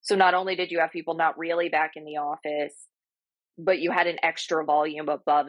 So 0.00 0.14
not 0.14 0.34
only 0.34 0.54
did 0.54 0.70
you 0.70 0.78
have 0.80 0.92
people 0.92 1.14
not 1.14 1.38
really 1.38 1.68
back 1.68 1.92
in 1.96 2.04
the 2.04 2.18
office, 2.18 2.74
but 3.58 3.80
you 3.80 3.90
had 3.90 4.06
an 4.06 4.18
extra 4.22 4.64
volume 4.64 5.08
above 5.08 5.48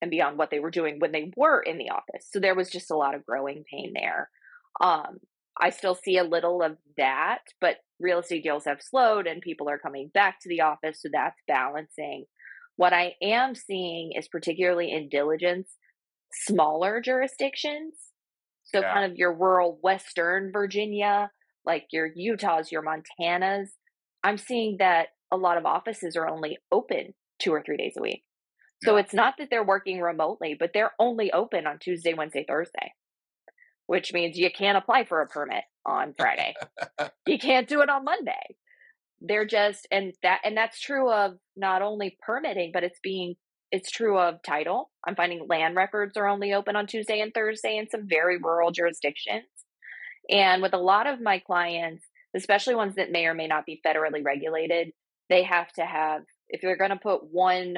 and 0.00 0.10
beyond 0.10 0.38
what 0.38 0.50
they 0.50 0.60
were 0.60 0.70
doing 0.70 0.98
when 0.98 1.12
they 1.12 1.30
were 1.36 1.60
in 1.60 1.76
the 1.76 1.90
office. 1.90 2.26
So 2.30 2.40
there 2.40 2.54
was 2.54 2.70
just 2.70 2.90
a 2.90 2.96
lot 2.96 3.14
of 3.14 3.26
growing 3.26 3.64
pain 3.70 3.92
there. 3.94 4.30
Um, 4.80 5.18
I 5.60 5.70
still 5.70 5.94
see 5.94 6.16
a 6.16 6.24
little 6.24 6.62
of 6.62 6.78
that, 6.96 7.40
but 7.60 7.76
real 8.00 8.20
estate 8.20 8.42
deals 8.42 8.64
have 8.64 8.80
slowed 8.80 9.26
and 9.26 9.42
people 9.42 9.68
are 9.68 9.78
coming 9.78 10.10
back 10.12 10.40
to 10.40 10.48
the 10.48 10.62
office. 10.62 11.02
So 11.02 11.10
that's 11.12 11.38
balancing. 11.46 12.24
What 12.76 12.94
I 12.94 13.14
am 13.20 13.54
seeing 13.54 14.12
is 14.16 14.26
particularly 14.26 14.90
in 14.90 15.10
diligence, 15.10 15.68
smaller 16.32 17.00
jurisdictions. 17.00 17.94
So, 18.64 18.80
yeah. 18.80 18.92
kind 18.92 19.10
of 19.10 19.18
your 19.18 19.34
rural 19.34 19.78
Western 19.82 20.52
Virginia, 20.52 21.30
like 21.64 21.86
your 21.92 22.08
Utahs, 22.14 22.70
your 22.70 22.82
Montanas. 22.82 23.68
I'm 24.22 24.38
seeing 24.38 24.76
that 24.78 25.08
a 25.32 25.36
lot 25.36 25.56
of 25.58 25.66
offices 25.66 26.16
are 26.16 26.28
only 26.28 26.58
open 26.70 27.14
two 27.40 27.52
or 27.52 27.62
three 27.64 27.76
days 27.76 27.94
a 27.98 28.02
week. 28.02 28.22
So 28.82 28.94
yeah. 28.94 29.02
it's 29.02 29.14
not 29.14 29.34
that 29.38 29.48
they're 29.50 29.64
working 29.64 30.00
remotely, 30.00 30.56
but 30.58 30.70
they're 30.72 30.92
only 30.98 31.32
open 31.32 31.66
on 31.66 31.78
Tuesday, 31.78 32.14
Wednesday, 32.14 32.44
Thursday 32.46 32.92
which 33.90 34.12
means 34.12 34.38
you 34.38 34.48
can't 34.52 34.78
apply 34.78 35.04
for 35.04 35.20
a 35.20 35.26
permit 35.26 35.64
on 35.84 36.14
Friday. 36.16 36.54
you 37.26 37.40
can't 37.40 37.68
do 37.68 37.80
it 37.80 37.90
on 37.90 38.04
Monday. 38.04 38.54
They're 39.20 39.44
just 39.44 39.88
and 39.90 40.12
that 40.22 40.42
and 40.44 40.56
that's 40.56 40.80
true 40.80 41.10
of 41.10 41.32
not 41.56 41.82
only 41.82 42.16
permitting, 42.24 42.70
but 42.72 42.84
it's 42.84 43.00
being 43.02 43.34
it's 43.72 43.90
true 43.90 44.18
of 44.18 44.42
title. 44.42 44.90
I'm 45.06 45.16
finding 45.16 45.46
land 45.48 45.76
records 45.76 46.16
are 46.16 46.28
only 46.28 46.52
open 46.52 46.76
on 46.76 46.86
Tuesday 46.86 47.20
and 47.20 47.32
Thursday 47.32 47.78
in 47.78 47.88
some 47.88 48.08
very 48.08 48.38
rural 48.38 48.70
jurisdictions. 48.70 49.44
And 50.28 50.62
with 50.62 50.74
a 50.74 50.78
lot 50.78 51.06
of 51.06 51.20
my 51.20 51.38
clients, 51.38 52.04
especially 52.36 52.74
ones 52.74 52.96
that 52.96 53.10
may 53.10 53.26
or 53.26 53.34
may 53.34 53.46
not 53.46 53.66
be 53.66 53.80
federally 53.86 54.24
regulated, 54.24 54.92
they 55.28 55.44
have 55.44 55.72
to 55.74 55.82
have 55.82 56.22
if 56.48 56.60
they're 56.60 56.76
going 56.76 56.90
to 56.90 56.96
put 56.96 57.22
one, 57.30 57.76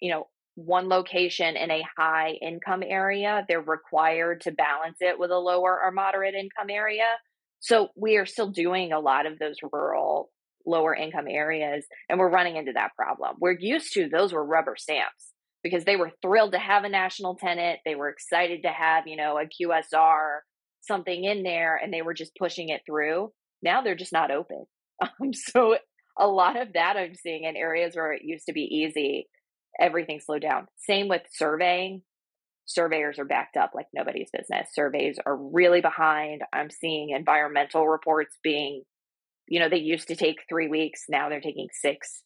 you 0.00 0.10
know, 0.10 0.26
one 0.54 0.88
location 0.88 1.56
in 1.56 1.70
a 1.70 1.84
high 1.96 2.32
income 2.42 2.82
area, 2.82 3.44
they're 3.48 3.60
required 3.60 4.40
to 4.42 4.52
balance 4.52 4.96
it 5.00 5.18
with 5.18 5.30
a 5.30 5.38
lower 5.38 5.78
or 5.82 5.90
moderate 5.92 6.34
income 6.34 6.70
area. 6.70 7.06
So 7.60 7.88
we 7.94 8.16
are 8.16 8.26
still 8.26 8.50
doing 8.50 8.92
a 8.92 9.00
lot 9.00 9.26
of 9.26 9.38
those 9.38 9.56
rural, 9.72 10.30
lower 10.66 10.94
income 10.94 11.26
areas, 11.28 11.86
and 12.08 12.18
we're 12.18 12.30
running 12.30 12.56
into 12.56 12.72
that 12.72 12.94
problem. 12.96 13.36
We're 13.40 13.58
used 13.58 13.92
to 13.94 14.08
those 14.08 14.32
were 14.32 14.44
rubber 14.44 14.76
stamps 14.76 15.32
because 15.62 15.84
they 15.84 15.96
were 15.96 16.12
thrilled 16.22 16.52
to 16.52 16.58
have 16.58 16.84
a 16.84 16.88
national 16.88 17.36
tenant. 17.36 17.80
They 17.84 17.94
were 17.94 18.08
excited 18.08 18.62
to 18.62 18.70
have, 18.70 19.06
you 19.06 19.16
know, 19.16 19.38
a 19.38 19.44
QSR, 19.44 20.38
something 20.82 21.24
in 21.24 21.42
there, 21.42 21.76
and 21.76 21.92
they 21.92 22.02
were 22.02 22.14
just 22.14 22.36
pushing 22.36 22.68
it 22.70 22.82
through. 22.86 23.32
Now 23.62 23.82
they're 23.82 23.94
just 23.94 24.12
not 24.12 24.30
open. 24.30 24.64
Um, 25.02 25.32
so 25.32 25.78
a 26.18 26.26
lot 26.26 26.60
of 26.60 26.74
that 26.74 26.98
I'm 26.98 27.14
seeing 27.14 27.44
in 27.44 27.56
areas 27.56 27.96
where 27.96 28.12
it 28.12 28.20
used 28.22 28.44
to 28.46 28.52
be 28.52 28.60
easy, 28.60 29.28
everything 29.80 30.20
slowed 30.20 30.42
down. 30.42 30.66
Same 30.76 31.08
with 31.08 31.22
surveying. 31.32 32.02
Surveyors 32.66 33.18
are 33.18 33.24
backed 33.24 33.56
up 33.56 33.70
like 33.74 33.86
nobody's 33.94 34.28
business. 34.30 34.68
Surveys 34.74 35.18
are 35.24 35.36
really 35.36 35.80
behind. 35.80 36.42
I'm 36.52 36.68
seeing 36.68 37.10
environmental 37.10 37.88
reports 37.88 38.36
being, 38.42 38.82
you 39.50 39.60
know, 39.60 39.68
they 39.68 39.78
used 39.78 40.08
to 40.08 40.16
take 40.16 40.44
three 40.48 40.68
weeks. 40.68 41.02
Now 41.10 41.28
they're 41.28 41.42
taking 41.42 41.68
six. 41.72 42.22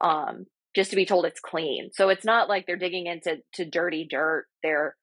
Um, 0.00 0.46
just 0.74 0.90
to 0.90 0.96
be 0.96 1.04
told 1.04 1.26
it's 1.26 1.40
clean. 1.40 1.90
So 1.92 2.08
it's 2.08 2.24
not 2.24 2.48
like 2.48 2.64
they're 2.66 2.76
digging 2.76 3.06
into 3.06 3.38
to 3.54 3.64
dirty 3.68 4.06
dirt. 4.08 4.46
They're 4.62 4.96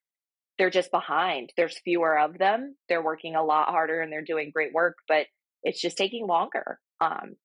they're 0.57 0.69
just 0.71 0.89
behind. 0.89 1.51
There's 1.55 1.77
fewer 1.83 2.17
of 2.17 2.39
them. 2.39 2.75
They're 2.89 3.03
working 3.03 3.35
a 3.35 3.43
lot 3.43 3.67
harder 3.67 4.01
and 4.01 4.11
they're 4.11 4.23
doing 4.23 4.49
great 4.51 4.73
work, 4.73 4.95
but 5.07 5.27
it's 5.61 5.79
just 5.79 5.97
taking 5.97 6.25
longer. 6.25 6.79
Um, 6.99 7.35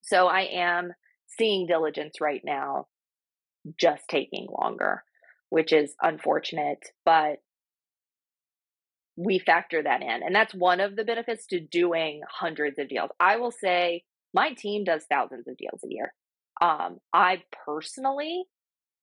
so 0.00 0.26
I 0.26 0.42
am 0.52 0.92
seeing 1.26 1.66
diligence 1.66 2.20
right 2.20 2.40
now 2.42 2.86
just 3.78 4.04
taking 4.08 4.46
longer, 4.50 5.02
which 5.50 5.72
is 5.74 5.94
unfortunate, 6.00 6.78
but 7.04 7.40
we 9.16 9.38
factor 9.38 9.82
that 9.82 10.02
in. 10.02 10.22
And 10.22 10.34
that's 10.34 10.54
one 10.54 10.80
of 10.80 10.96
the 10.96 11.04
benefits 11.04 11.46
to 11.46 11.60
doing 11.60 12.22
hundreds 12.28 12.78
of 12.78 12.88
deals. 12.88 13.10
I 13.18 13.36
will 13.36 13.50
say 13.50 14.04
my 14.32 14.52
team 14.52 14.84
does 14.84 15.04
thousands 15.10 15.46
of 15.48 15.56
deals 15.56 15.80
a 15.84 15.88
year. 15.92 16.12
Um, 16.60 16.98
I 17.12 17.42
personally 17.66 18.44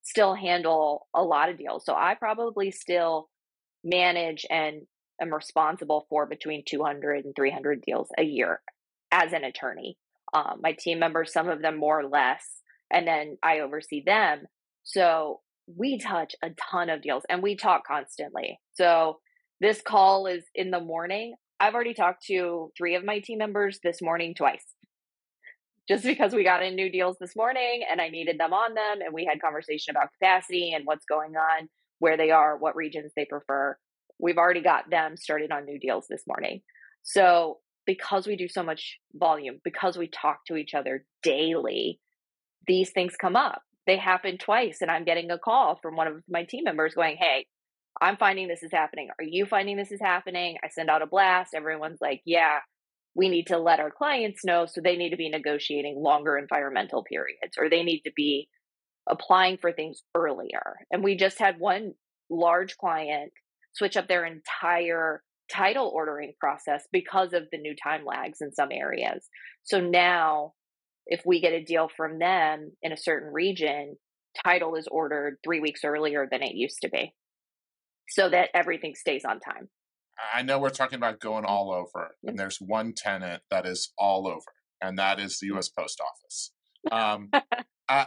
still 0.03 0.33
handle 0.33 1.07
a 1.13 1.21
lot 1.21 1.49
of 1.49 1.57
deals. 1.57 1.83
So 1.85 1.93
I 1.93 2.15
probably 2.15 2.71
still 2.71 3.29
manage 3.83 4.45
and 4.49 4.83
am 5.21 5.33
responsible 5.33 6.05
for 6.09 6.25
between 6.25 6.63
200 6.65 7.25
and 7.25 7.35
300 7.35 7.81
deals 7.81 8.09
a 8.17 8.23
year 8.23 8.61
as 9.11 9.33
an 9.33 9.43
attorney. 9.43 9.97
Um, 10.33 10.59
my 10.61 10.73
team 10.73 10.99
members, 10.99 11.33
some 11.33 11.49
of 11.49 11.61
them 11.61 11.77
more 11.77 11.99
or 11.99 12.07
less, 12.07 12.43
and 12.91 13.07
then 13.07 13.37
I 13.43 13.59
oversee 13.59 14.03
them. 14.05 14.45
So 14.83 15.41
we 15.67 15.99
touch 15.99 16.35
a 16.41 16.49
ton 16.51 16.89
of 16.89 17.01
deals 17.01 17.23
and 17.29 17.43
we 17.43 17.55
talk 17.55 17.85
constantly. 17.85 18.59
So 18.73 19.19
this 19.59 19.81
call 19.81 20.27
is 20.27 20.43
in 20.55 20.71
the 20.71 20.79
morning. 20.79 21.35
I've 21.59 21.73
already 21.73 21.93
talked 21.93 22.25
to 22.27 22.71
three 22.77 22.95
of 22.95 23.03
my 23.03 23.19
team 23.19 23.39
members 23.39 23.79
this 23.83 24.01
morning 24.01 24.35
twice 24.35 24.63
just 25.87 26.03
because 26.03 26.33
we 26.33 26.43
got 26.43 26.63
in 26.63 26.75
new 26.75 26.91
deals 26.91 27.17
this 27.19 27.35
morning 27.35 27.83
and 27.89 28.01
I 28.01 28.09
needed 28.09 28.39
them 28.39 28.53
on 28.53 28.73
them 28.73 29.01
and 29.01 29.13
we 29.13 29.25
had 29.25 29.41
conversation 29.41 29.91
about 29.91 30.09
capacity 30.13 30.73
and 30.73 30.85
what's 30.85 31.05
going 31.05 31.35
on, 31.35 31.69
where 31.99 32.17
they 32.17 32.31
are, 32.31 32.57
what 32.57 32.75
regions 32.75 33.13
they 33.15 33.25
prefer. 33.25 33.77
We've 34.19 34.37
already 34.37 34.61
got 34.61 34.89
them 34.89 35.15
started 35.15 35.51
on 35.51 35.65
new 35.65 35.79
deals 35.79 36.05
this 36.09 36.23
morning. 36.27 36.61
So, 37.03 37.59
because 37.85 38.27
we 38.27 38.35
do 38.35 38.49
so 38.49 38.63
much 38.63 38.97
volume, 39.15 39.61
because 39.63 39.97
we 39.97 40.09
talk 40.09 40.39
to 40.47 40.57
each 40.57 40.73
other 40.73 41.05
daily, 41.23 42.01
these 42.67 42.89
things 42.89 43.13
come 43.19 43.37
up. 43.37 43.61
They 43.85 43.95
happen 43.95 44.37
twice 44.37 44.79
and 44.81 44.91
I'm 44.91 45.05
getting 45.05 45.31
a 45.31 45.39
call 45.39 45.79
from 45.81 45.95
one 45.95 46.07
of 46.07 46.21
my 46.27 46.43
team 46.43 46.65
members 46.65 46.95
going, 46.95 47.15
"Hey, 47.15 47.45
I'm 48.01 48.17
finding 48.17 48.47
this 48.47 48.63
is 48.63 48.71
happening. 48.71 49.09
Are 49.19 49.23
you 49.23 49.45
finding 49.45 49.77
this 49.77 49.91
is 49.91 50.01
happening?" 50.01 50.57
I 50.63 50.69
send 50.69 50.89
out 50.89 51.01
a 51.01 51.07
blast. 51.07 51.53
Everyone's 51.53 52.01
like, 52.01 52.21
"Yeah, 52.25 52.59
we 53.17 53.29
need 53.29 53.47
to 53.47 53.57
let 53.57 53.79
our 53.79 53.89
clients 53.89 54.45
know 54.45 54.67
so 54.67 54.79
they 54.79 54.95
need 54.95 55.09
to 55.09 55.17
be 55.17 55.27
negotiating 55.27 56.01
longer 56.01 56.37
environmental 56.37 57.03
periods 57.03 57.57
or 57.57 57.67
they 57.67 57.83
need 57.83 58.01
to 58.01 58.11
be 58.15 58.47
applying 59.09 59.57
for 59.57 59.71
things 59.71 60.03
earlier. 60.15 60.77
And 60.91 61.03
we 61.03 61.17
just 61.17 61.39
had 61.39 61.59
one 61.59 61.93
large 62.29 62.77
client 62.77 63.31
switch 63.73 63.97
up 63.97 64.07
their 64.07 64.25
entire 64.25 65.23
title 65.51 65.91
ordering 65.93 66.33
process 66.39 66.83
because 66.91 67.33
of 67.33 67.47
the 67.51 67.57
new 67.57 67.75
time 67.81 68.05
lags 68.05 68.39
in 68.41 68.51
some 68.51 68.69
areas. 68.71 69.27
So 69.63 69.79
now, 69.79 70.53
if 71.07 71.21
we 71.25 71.41
get 71.41 71.53
a 71.53 71.63
deal 71.63 71.89
from 71.95 72.19
them 72.19 72.73
in 72.83 72.91
a 72.91 72.97
certain 72.97 73.33
region, 73.33 73.95
title 74.45 74.75
is 74.75 74.87
ordered 74.91 75.37
three 75.43 75.59
weeks 75.59 75.83
earlier 75.83 76.27
than 76.29 76.43
it 76.43 76.53
used 76.53 76.81
to 76.81 76.89
be 76.89 77.13
so 78.09 78.29
that 78.29 78.49
everything 78.53 78.95
stays 78.95 79.23
on 79.25 79.39
time. 79.39 79.69
I 80.33 80.41
know 80.41 80.59
we're 80.59 80.69
talking 80.69 80.97
about 80.97 81.19
going 81.19 81.45
all 81.45 81.71
over, 81.71 82.15
and 82.23 82.37
there's 82.39 82.57
one 82.57 82.93
tenant 82.93 83.43
that 83.51 83.65
is 83.65 83.93
all 83.97 84.27
over, 84.27 84.51
and 84.81 84.97
that 84.97 85.19
is 85.19 85.39
the 85.39 85.47
U.S. 85.47 85.69
Post 85.69 86.01
Office. 86.01 86.51
Um, 86.91 87.29
uh, 87.89 88.05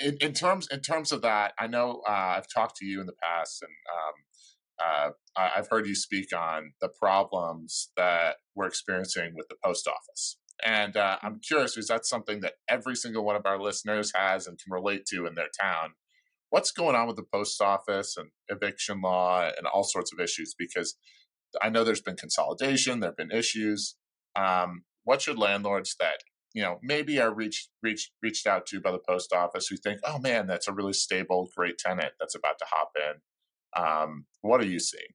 in, 0.00 0.16
in, 0.20 0.32
terms 0.32 0.68
in 0.72 0.80
terms 0.80 1.12
of 1.12 1.22
that, 1.22 1.52
I 1.58 1.68
know 1.68 2.02
uh, 2.08 2.34
I've 2.36 2.48
talked 2.52 2.76
to 2.78 2.84
you 2.84 3.00
in 3.00 3.06
the 3.06 3.14
past, 3.22 3.62
and 3.62 3.70
um, 3.94 5.12
uh, 5.36 5.50
I've 5.56 5.68
heard 5.68 5.86
you 5.86 5.94
speak 5.94 6.36
on 6.36 6.72
the 6.80 6.88
problems 6.88 7.90
that 7.96 8.36
we're 8.54 8.66
experiencing 8.66 9.34
with 9.36 9.48
the 9.48 9.56
post 9.64 9.86
office. 9.86 10.38
And 10.64 10.96
uh, 10.96 11.18
I'm 11.22 11.40
curious, 11.40 11.76
is 11.76 11.88
that 11.88 12.06
something 12.06 12.40
that 12.40 12.54
every 12.68 12.94
single 12.94 13.24
one 13.24 13.36
of 13.36 13.46
our 13.46 13.60
listeners 13.60 14.12
has 14.14 14.46
and 14.46 14.58
can 14.58 14.72
relate 14.72 15.06
to 15.06 15.26
in 15.26 15.34
their 15.34 15.48
town? 15.60 15.94
What's 16.52 16.70
going 16.70 16.94
on 16.94 17.06
with 17.06 17.16
the 17.16 17.22
post 17.22 17.62
office 17.62 18.18
and 18.18 18.28
eviction 18.50 19.00
law 19.00 19.50
and 19.56 19.66
all 19.66 19.84
sorts 19.84 20.12
of 20.12 20.20
issues? 20.20 20.54
Because 20.56 20.96
I 21.62 21.70
know 21.70 21.82
there's 21.82 22.02
been 22.02 22.14
consolidation, 22.14 23.00
there 23.00 23.08
have 23.08 23.16
been 23.16 23.30
issues. 23.30 23.96
Um, 24.36 24.82
what 25.04 25.22
should 25.22 25.38
landlords 25.38 25.96
that 25.98 26.16
you 26.52 26.62
know 26.62 26.78
maybe 26.82 27.18
are 27.18 27.32
reached 27.32 27.70
reached 27.82 28.10
reached 28.22 28.46
out 28.46 28.66
to 28.66 28.82
by 28.82 28.92
the 28.92 28.98
post 28.98 29.32
office 29.32 29.68
who 29.68 29.78
think, 29.78 30.00
oh 30.04 30.18
man, 30.18 30.46
that's 30.46 30.68
a 30.68 30.74
really 30.74 30.92
stable, 30.92 31.48
great 31.56 31.78
tenant 31.78 32.12
that's 32.20 32.34
about 32.34 32.58
to 32.58 32.66
hop 32.68 32.90
in. 32.96 33.82
Um, 33.82 34.26
what 34.42 34.60
are 34.60 34.66
you 34.66 34.78
seeing? 34.78 35.14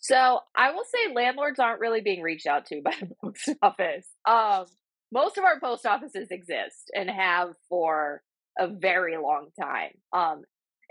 So 0.00 0.40
I 0.54 0.70
will 0.72 0.84
say 0.84 1.14
landlords 1.14 1.58
aren't 1.58 1.80
really 1.80 2.02
being 2.02 2.20
reached 2.20 2.46
out 2.46 2.66
to 2.66 2.82
by 2.84 2.94
the 3.00 3.14
post 3.22 3.58
office. 3.62 4.06
Um, 4.26 4.66
most 5.10 5.38
of 5.38 5.44
our 5.44 5.58
post 5.58 5.86
offices 5.86 6.28
exist 6.30 6.90
and 6.94 7.08
have 7.08 7.54
for 7.70 8.20
a 8.58 8.68
very 8.68 9.16
long 9.16 9.48
time. 9.60 9.90
Um, 10.12 10.42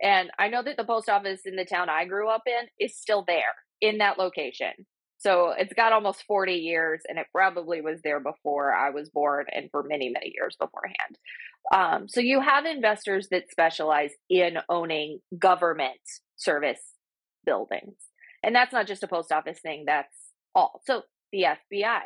and 0.02 0.30
I 0.38 0.50
know 0.50 0.62
that 0.64 0.78
the 0.78 0.84
post 0.84 1.10
office 1.10 1.42
in 1.46 1.56
the 1.56 1.66
town 1.66 1.90
I 1.90 2.06
grew 2.06 2.30
up 2.30 2.44
in 2.46 2.68
is 2.80 2.98
still 2.98 3.24
there 3.26 3.44
in 3.82 4.00
that 4.00 4.18
location. 4.18 4.74
So 5.18 5.54
it's 5.58 5.74
got 5.74 5.94
almost 5.94 6.24
40 6.28 6.54
years 6.54 7.02
and 7.08 7.18
it 7.18 7.28
probably 7.34 7.82
was 7.82 8.02
there 8.04 8.20
before 8.20 8.74
I 8.74 8.90
was 8.90 9.10
born 9.10 9.46
and 9.52 9.72
for 9.72 9.82
many, 9.82 10.10
many 10.10 10.34
years 10.36 10.56
beforehand. 10.60 11.18
Um, 11.74 12.08
so 12.08 12.20
you 12.20 12.42
have 12.42 12.66
investors 12.66 13.30
that 13.32 13.50
specialize 13.50 14.12
in 14.30 14.58
owning 14.70 15.20
government 15.40 16.00
service 16.36 16.82
buildings. 17.46 17.96
And 18.44 18.54
that's 18.54 18.74
not 18.74 18.88
just 18.88 19.04
a 19.04 19.08
post 19.08 19.32
office 19.32 19.60
thing, 19.60 19.86
that's 19.88 20.16
all. 20.54 20.82
So 20.86 21.04
the 21.32 21.46
FBI, 21.74 22.02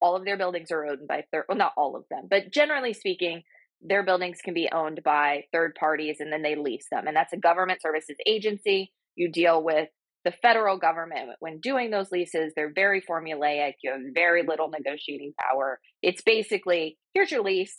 all 0.00 0.16
of 0.16 0.24
their 0.24 0.36
buildings 0.36 0.72
are 0.72 0.84
owned 0.84 1.06
by 1.06 1.24
third, 1.30 1.44
well, 1.48 1.58
not 1.58 1.74
all 1.76 1.94
of 1.94 2.04
them, 2.10 2.26
but 2.28 2.50
generally 2.50 2.92
speaking, 2.92 3.42
their 3.82 4.02
buildings 4.02 4.38
can 4.42 4.54
be 4.54 4.68
owned 4.72 5.02
by 5.04 5.44
third 5.52 5.74
parties 5.78 6.16
and 6.20 6.32
then 6.32 6.42
they 6.42 6.56
lease 6.56 6.86
them. 6.90 7.06
And 7.06 7.16
that's 7.16 7.32
a 7.32 7.38
government 7.38 7.82
services 7.82 8.16
agency. 8.26 8.92
You 9.14 9.30
deal 9.30 9.62
with 9.62 9.88
the 10.24 10.32
federal 10.42 10.76
government, 10.76 11.30
when 11.38 11.60
doing 11.60 11.90
those 11.90 12.10
leases, 12.10 12.52
they're 12.56 12.72
very 12.74 13.00
formulaic. 13.00 13.74
You 13.84 13.92
have 13.92 14.00
very 14.12 14.42
little 14.42 14.68
negotiating 14.68 15.34
power. 15.38 15.78
It's 16.02 16.20
basically 16.22 16.98
here's 17.14 17.30
your 17.30 17.44
lease, 17.44 17.76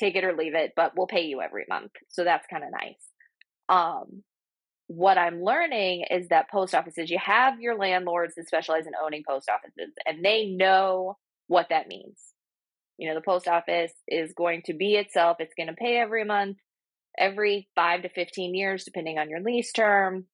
take 0.00 0.16
it 0.16 0.24
or 0.24 0.34
leave 0.34 0.54
it, 0.54 0.72
but 0.74 0.92
we'll 0.96 1.06
pay 1.06 1.26
you 1.26 1.42
every 1.42 1.66
month. 1.68 1.92
So 2.08 2.24
that's 2.24 2.46
kind 2.50 2.64
of 2.64 2.70
nice. 2.72 2.96
Um, 3.68 4.22
what 4.86 5.18
I'm 5.18 5.42
learning 5.42 6.06
is 6.10 6.28
that 6.28 6.50
post 6.50 6.74
offices, 6.74 7.10
you 7.10 7.18
have 7.18 7.60
your 7.60 7.76
landlords 7.76 8.34
that 8.36 8.46
specialize 8.46 8.86
in 8.86 8.92
owning 9.02 9.22
post 9.28 9.50
offices, 9.50 9.92
and 10.06 10.24
they 10.24 10.46
know 10.46 11.18
what 11.46 11.68
that 11.68 11.88
means. 11.88 12.18
You 12.98 13.08
know, 13.08 13.14
the 13.14 13.24
post 13.24 13.48
office 13.48 13.92
is 14.06 14.32
going 14.36 14.62
to 14.66 14.74
be 14.74 14.94
itself, 14.94 15.38
it's 15.40 15.54
going 15.56 15.68
to 15.68 15.74
pay 15.74 15.96
every 15.96 16.24
month, 16.24 16.58
every 17.18 17.68
five 17.74 18.02
to 18.02 18.08
15 18.08 18.54
years, 18.54 18.84
depending 18.84 19.18
on 19.18 19.28
your 19.28 19.40
lease 19.40 19.72
term 19.72 20.26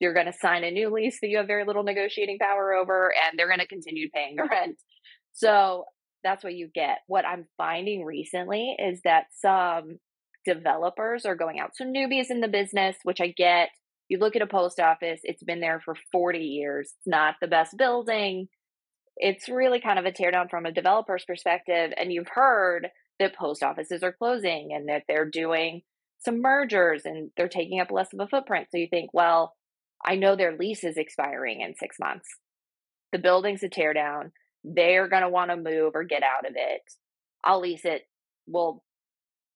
you're 0.00 0.14
going 0.14 0.26
to 0.26 0.32
sign 0.32 0.64
a 0.64 0.70
new 0.70 0.90
lease 0.90 1.18
that 1.20 1.28
you 1.28 1.38
have 1.38 1.46
very 1.46 1.64
little 1.64 1.82
negotiating 1.82 2.38
power 2.38 2.74
over, 2.74 3.12
and 3.26 3.38
they're 3.38 3.48
going 3.48 3.60
to 3.60 3.66
continue 3.66 4.08
paying 4.14 4.36
the 4.36 4.44
rent. 4.50 4.76
So 5.32 5.84
that's 6.22 6.44
what 6.44 6.54
you 6.54 6.68
get. 6.74 6.98
What 7.06 7.26
I'm 7.26 7.46
finding 7.56 8.04
recently 8.04 8.76
is 8.78 9.00
that 9.04 9.26
some 9.32 9.98
developers 10.44 11.24
are 11.24 11.36
going 11.36 11.58
out. 11.58 11.70
So 11.74 11.84
newbies 11.84 12.30
in 12.30 12.40
the 12.40 12.48
business, 12.48 12.96
which 13.02 13.20
I 13.20 13.28
get. 13.28 13.70
You 14.08 14.18
look 14.18 14.36
at 14.36 14.42
a 14.42 14.46
post 14.46 14.78
office, 14.78 15.20
it's 15.22 15.42
been 15.42 15.60
there 15.60 15.80
for 15.82 15.96
40 16.12 16.38
years. 16.38 16.92
It's 16.98 17.06
not 17.06 17.36
the 17.40 17.48
best 17.48 17.76
building. 17.78 18.48
It's 19.16 19.48
really 19.48 19.80
kind 19.80 19.98
of 19.98 20.04
a 20.04 20.12
teardown 20.12 20.50
from 20.50 20.66
a 20.66 20.72
developer's 20.72 21.24
perspective. 21.24 21.92
And 21.96 22.12
you've 22.12 22.28
heard 22.28 22.88
that 23.18 23.36
post 23.36 23.62
offices 23.62 24.02
are 24.02 24.12
closing 24.12 24.70
and 24.74 24.88
that 24.88 25.04
they're 25.06 25.28
doing 25.28 25.82
some 26.18 26.40
mergers 26.40 27.02
and 27.04 27.30
they're 27.36 27.48
taking 27.48 27.80
up 27.80 27.90
less 27.90 28.12
of 28.12 28.20
a 28.20 28.26
footprint. 28.26 28.68
So 28.70 28.78
you 28.78 28.88
think, 28.88 29.10
well, 29.12 29.54
I 30.04 30.16
know 30.16 30.36
their 30.36 30.56
lease 30.56 30.84
is 30.84 30.96
expiring 30.96 31.60
in 31.60 31.74
six 31.74 31.96
months. 32.00 32.28
The 33.12 33.18
building's 33.18 33.62
a 33.62 33.68
teardown. 33.68 34.32
They're 34.64 35.08
going 35.08 35.22
to 35.22 35.28
want 35.28 35.50
to 35.50 35.56
move 35.56 35.92
or 35.94 36.04
get 36.04 36.22
out 36.22 36.48
of 36.48 36.54
it. 36.56 36.82
I'll 37.44 37.60
lease 37.60 37.84
it. 37.84 38.02
We'll 38.46 38.82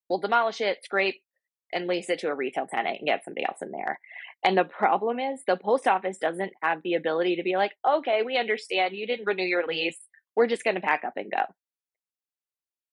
we'll 0.09 0.21
demolish 0.21 0.61
it, 0.61 0.79
scrape, 0.85 1.21
and 1.73 1.87
lease 1.87 2.11
it 2.11 2.21
to 2.21 2.29
a 2.29 2.35
retail 2.35 2.67
tenant 2.67 2.99
and 3.01 3.07
get 3.07 3.25
somebody 3.25 3.45
else 3.47 3.59
in 3.63 3.71
there. 3.71 4.01
And 4.45 4.57
the 4.57 4.65
problem 4.65 5.19
is 5.19 5.43
the 5.47 5.57
post 5.57 5.87
office 5.89 6.19
doesn't 6.19 6.53
have 6.63 6.83
the 6.83 6.95
ability 6.95 7.37
to 7.37 7.43
be 7.43 7.57
like, 7.57 7.73
okay, 7.89 8.23
we 8.25 8.39
understand 8.39 8.95
you 8.95 9.07
didn't 9.07 9.27
renew 9.27 9.45
your 9.45 9.67
lease. 9.67 9.99
We're 10.37 10.47
just 10.47 10.65
going 10.65 10.77
to 10.77 10.83
pack 10.83 11.05
up 11.05 11.15
and 11.17 11.31
go. 11.31 11.43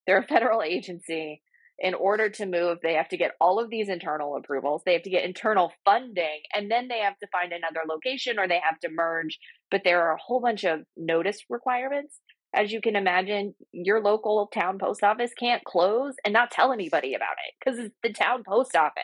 they're 0.08 0.20
a 0.20 0.24
federal 0.28 0.62
agency. 0.64 1.42
In 1.80 1.94
order 1.94 2.30
to 2.30 2.46
move, 2.46 2.80
they 2.82 2.94
have 2.94 3.10
to 3.10 3.18
get 3.18 3.34
all 3.42 3.60
of 3.60 3.70
these 3.70 3.90
internal 3.90 4.38
approvals. 4.38 4.84
They 4.86 4.94
have 4.94 5.04
to 5.04 5.10
get 5.10 5.26
internal 5.26 5.74
funding, 5.84 6.42
and 6.56 6.72
then 6.72 6.88
they 6.88 7.00
have 7.00 7.20
to 7.20 7.28
find 7.34 7.52
another 7.52 7.82
location 7.90 8.40
or 8.40 8.48
they 8.48 8.62
have 8.64 8.80
to 8.82 8.90
merge. 8.90 9.40
But 9.72 9.82
there 9.84 10.04
are 10.04 10.14
a 10.16 10.20
whole 10.26 10.40
bunch 10.40 10.64
of 10.64 10.82
notice 10.96 11.44
requirements. 11.50 12.20
As 12.54 12.72
you 12.72 12.80
can 12.82 12.96
imagine, 12.96 13.54
your 13.72 14.02
local 14.02 14.48
town 14.54 14.78
post 14.80 15.04
office 15.04 15.32
can't 15.38 15.64
close 15.66 16.14
and 16.24 16.34
not 16.34 16.52
tell 16.52 16.72
anybody 16.72 17.14
about 17.14 17.36
it 17.48 17.54
because 17.60 17.80
it's 17.80 17.96
the 18.02 18.14
town 18.14 18.44
post 18.48 18.76
office. 18.76 19.04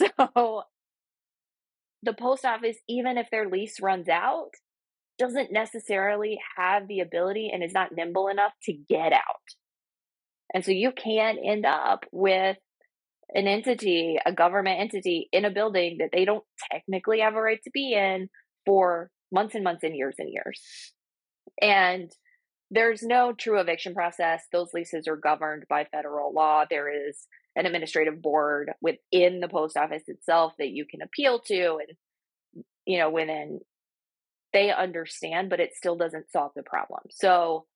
So 0.16 0.62
the 2.02 2.12
post 2.12 2.44
office, 2.44 2.76
even 2.88 3.18
if 3.18 3.28
their 3.30 3.48
lease 3.48 3.80
runs 3.80 4.08
out, 4.08 4.50
doesn't 5.18 5.52
necessarily 5.52 6.38
have 6.56 6.88
the 6.88 7.00
ability 7.00 7.50
and 7.52 7.62
is 7.62 7.74
not 7.74 7.90
nimble 7.92 8.28
enough 8.28 8.52
to 8.64 8.72
get 8.72 9.12
out. 9.12 9.42
And 10.54 10.64
so 10.64 10.70
you 10.70 10.92
can 10.92 11.36
end 11.44 11.66
up 11.66 12.04
with 12.10 12.56
an 13.34 13.46
entity, 13.46 14.18
a 14.24 14.32
government 14.32 14.80
entity 14.80 15.28
in 15.32 15.44
a 15.44 15.50
building 15.50 15.98
that 15.98 16.10
they 16.12 16.24
don't 16.24 16.44
technically 16.72 17.20
have 17.20 17.34
a 17.34 17.40
right 17.40 17.60
to 17.64 17.70
be 17.70 17.94
in 17.94 18.28
for 18.66 19.10
months 19.30 19.54
and 19.54 19.62
months 19.62 19.84
and 19.84 19.94
years 19.94 20.16
and 20.18 20.32
years. 20.32 20.60
And 21.60 22.10
there's 22.70 23.02
no 23.02 23.32
true 23.32 23.58
eviction 23.58 23.94
process. 23.94 24.42
Those 24.52 24.72
leases 24.72 25.08
are 25.08 25.16
governed 25.16 25.64
by 25.68 25.84
federal 25.84 26.32
law. 26.32 26.64
There 26.68 27.08
is 27.08 27.26
an 27.56 27.66
administrative 27.66 28.22
board 28.22 28.72
within 28.80 29.40
the 29.40 29.48
post 29.48 29.76
office 29.76 30.04
itself 30.06 30.52
that 30.58 30.70
you 30.70 30.86
can 30.86 31.02
appeal 31.02 31.40
to 31.40 31.78
and 31.78 32.64
you 32.86 32.98
know 32.98 33.10
within 33.10 33.60
they 34.52 34.72
understand 34.72 35.50
but 35.50 35.60
it 35.60 35.74
still 35.74 35.96
doesn't 35.96 36.30
solve 36.30 36.52
the 36.54 36.62
problem 36.62 37.00
so 37.10 37.66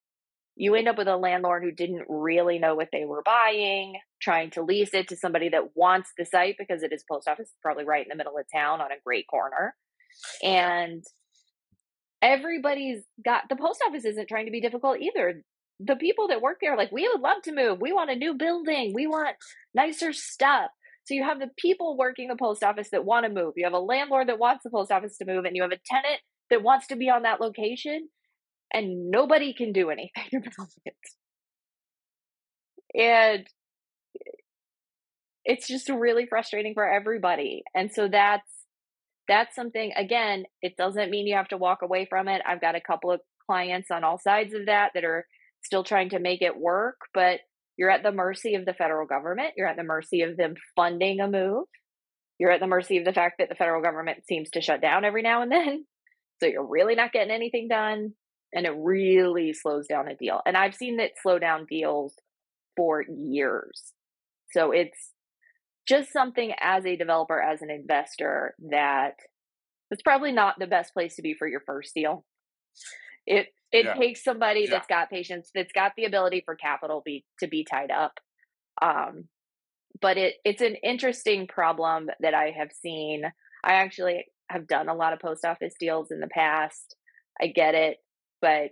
you 0.56 0.76
end 0.76 0.86
up 0.86 0.96
with 0.96 1.08
a 1.08 1.16
landlord 1.16 1.64
who 1.64 1.72
didn't 1.72 2.04
really 2.08 2.58
know 2.58 2.76
what 2.76 2.88
they 2.92 3.04
were 3.04 3.22
buying 3.24 3.94
trying 4.22 4.50
to 4.50 4.62
lease 4.62 4.94
it 4.94 5.08
to 5.08 5.16
somebody 5.16 5.48
that 5.48 5.76
wants 5.76 6.10
the 6.16 6.24
site 6.24 6.56
because 6.58 6.82
it 6.82 6.92
is 6.92 7.04
post 7.10 7.28
office 7.28 7.50
probably 7.60 7.84
right 7.84 8.04
in 8.04 8.08
the 8.08 8.16
middle 8.16 8.38
of 8.38 8.46
town 8.54 8.80
on 8.80 8.92
a 8.92 9.02
great 9.04 9.26
corner 9.26 9.74
and 10.42 11.02
everybody's 12.24 13.02
got 13.22 13.42
the 13.50 13.56
post 13.56 13.80
office 13.86 14.04
isn't 14.06 14.28
trying 14.28 14.46
to 14.46 14.50
be 14.50 14.62
difficult 14.62 14.98
either. 14.98 15.42
The 15.80 15.96
people 15.96 16.28
that 16.28 16.40
work 16.40 16.58
there 16.60 16.76
like 16.76 16.90
we 16.90 17.06
would 17.06 17.20
love 17.20 17.42
to 17.42 17.54
move. 17.54 17.80
We 17.80 17.92
want 17.92 18.10
a 18.10 18.16
new 18.16 18.34
building. 18.34 18.92
We 18.94 19.06
want 19.06 19.36
nicer 19.74 20.12
stuff. 20.12 20.70
So 21.04 21.12
you 21.14 21.22
have 21.22 21.38
the 21.38 21.50
people 21.58 21.98
working 21.98 22.28
the 22.28 22.36
post 22.36 22.64
office 22.64 22.88
that 22.90 23.04
want 23.04 23.26
to 23.26 23.32
move. 23.32 23.54
You 23.56 23.64
have 23.64 23.74
a 23.74 23.78
landlord 23.78 24.28
that 24.28 24.38
wants 24.38 24.64
the 24.64 24.70
post 24.70 24.90
office 24.90 25.18
to 25.18 25.26
move 25.26 25.44
and 25.44 25.54
you 25.54 25.62
have 25.62 25.72
a 25.72 25.80
tenant 25.86 26.20
that 26.48 26.62
wants 26.62 26.86
to 26.86 26.96
be 26.96 27.10
on 27.10 27.22
that 27.22 27.40
location 27.42 28.08
and 28.72 29.10
nobody 29.10 29.52
can 29.52 29.72
do 29.72 29.90
anything 29.90 30.24
about 30.34 30.68
it. 30.86 30.94
And 32.98 33.46
it's 35.44 35.68
just 35.68 35.90
really 35.90 36.26
frustrating 36.26 36.72
for 36.72 36.88
everybody. 36.88 37.64
And 37.74 37.92
so 37.92 38.08
that's 38.08 38.48
that's 39.28 39.54
something 39.54 39.92
again 39.96 40.44
it 40.62 40.76
doesn't 40.76 41.10
mean 41.10 41.26
you 41.26 41.36
have 41.36 41.48
to 41.48 41.56
walk 41.56 41.82
away 41.82 42.06
from 42.08 42.28
it 42.28 42.42
i've 42.46 42.60
got 42.60 42.74
a 42.74 42.80
couple 42.80 43.10
of 43.10 43.20
clients 43.46 43.90
on 43.90 44.04
all 44.04 44.18
sides 44.18 44.54
of 44.54 44.66
that 44.66 44.90
that 44.94 45.04
are 45.04 45.26
still 45.64 45.84
trying 45.84 46.10
to 46.10 46.18
make 46.18 46.42
it 46.42 46.56
work, 46.56 46.96
but 47.12 47.40
you're 47.76 47.90
at 47.90 48.02
the 48.02 48.12
mercy 48.12 48.54
of 48.54 48.64
the 48.64 48.74
federal 48.74 49.06
government. 49.06 49.54
You're 49.56 49.68
at 49.68 49.76
the 49.76 49.82
mercy 49.82 50.22
of 50.22 50.36
them 50.36 50.54
funding 50.76 51.20
a 51.20 51.28
move. 51.28 51.64
You're 52.38 52.52
at 52.52 52.60
the 52.60 52.66
mercy 52.66 52.98
of 52.98 53.04
the 53.04 53.12
fact 53.12 53.36
that 53.38 53.48
the 53.48 53.54
federal 53.54 53.82
government 53.82 54.26
seems 54.26 54.50
to 54.50 54.60
shut 54.60 54.80
down 54.80 55.04
every 55.04 55.22
now 55.22 55.42
and 55.42 55.50
then. 55.50 55.86
So 56.40 56.48
you're 56.48 56.66
really 56.66 56.96
not 56.96 57.12
getting 57.12 57.30
anything 57.30 57.68
done. 57.68 58.12
And 58.52 58.66
it 58.66 58.74
really 58.76 59.52
slows 59.52 59.86
down 59.86 60.08
a 60.08 60.16
deal. 60.16 60.40
And 60.44 60.56
I've 60.56 60.74
seen 60.74 60.98
it 60.98 61.12
slow 61.22 61.38
down 61.38 61.64
deals 61.70 62.12
for 62.76 63.04
years. 63.08 63.92
So 64.50 64.72
it's 64.72 64.98
just 65.86 66.12
something 66.12 66.52
as 66.60 66.86
a 66.86 66.96
developer, 66.96 67.40
as 67.40 67.62
an 67.62 67.70
investor, 67.70 68.54
that 68.70 69.14
it's 69.90 70.02
probably 70.02 70.32
not 70.32 70.58
the 70.58 70.66
best 70.66 70.94
place 70.94 71.16
to 71.16 71.22
be 71.22 71.34
for 71.34 71.46
your 71.46 71.62
first 71.66 71.94
deal. 71.94 72.24
It 73.26 73.48
it 73.72 73.86
yeah. 73.86 73.94
takes 73.94 74.22
somebody 74.22 74.60
yeah. 74.60 74.70
that's 74.70 74.86
got 74.86 75.10
patience, 75.10 75.50
that's 75.54 75.72
got 75.72 75.92
the 75.96 76.04
ability 76.04 76.42
for 76.44 76.54
capital 76.54 77.02
be 77.04 77.24
to 77.40 77.46
be 77.46 77.64
tied 77.64 77.90
up. 77.90 78.12
Um, 78.80 79.24
but 80.00 80.16
it 80.16 80.34
it's 80.44 80.62
an 80.62 80.76
interesting 80.82 81.46
problem 81.46 82.08
that 82.20 82.34
I 82.34 82.52
have 82.56 82.72
seen. 82.72 83.24
I 83.62 83.74
actually 83.74 84.26
have 84.50 84.66
done 84.66 84.88
a 84.88 84.94
lot 84.94 85.12
of 85.12 85.20
post 85.20 85.44
office 85.44 85.74
deals 85.78 86.10
in 86.10 86.20
the 86.20 86.28
past. 86.28 86.96
I 87.40 87.48
get 87.48 87.74
it, 87.74 87.98
but 88.40 88.70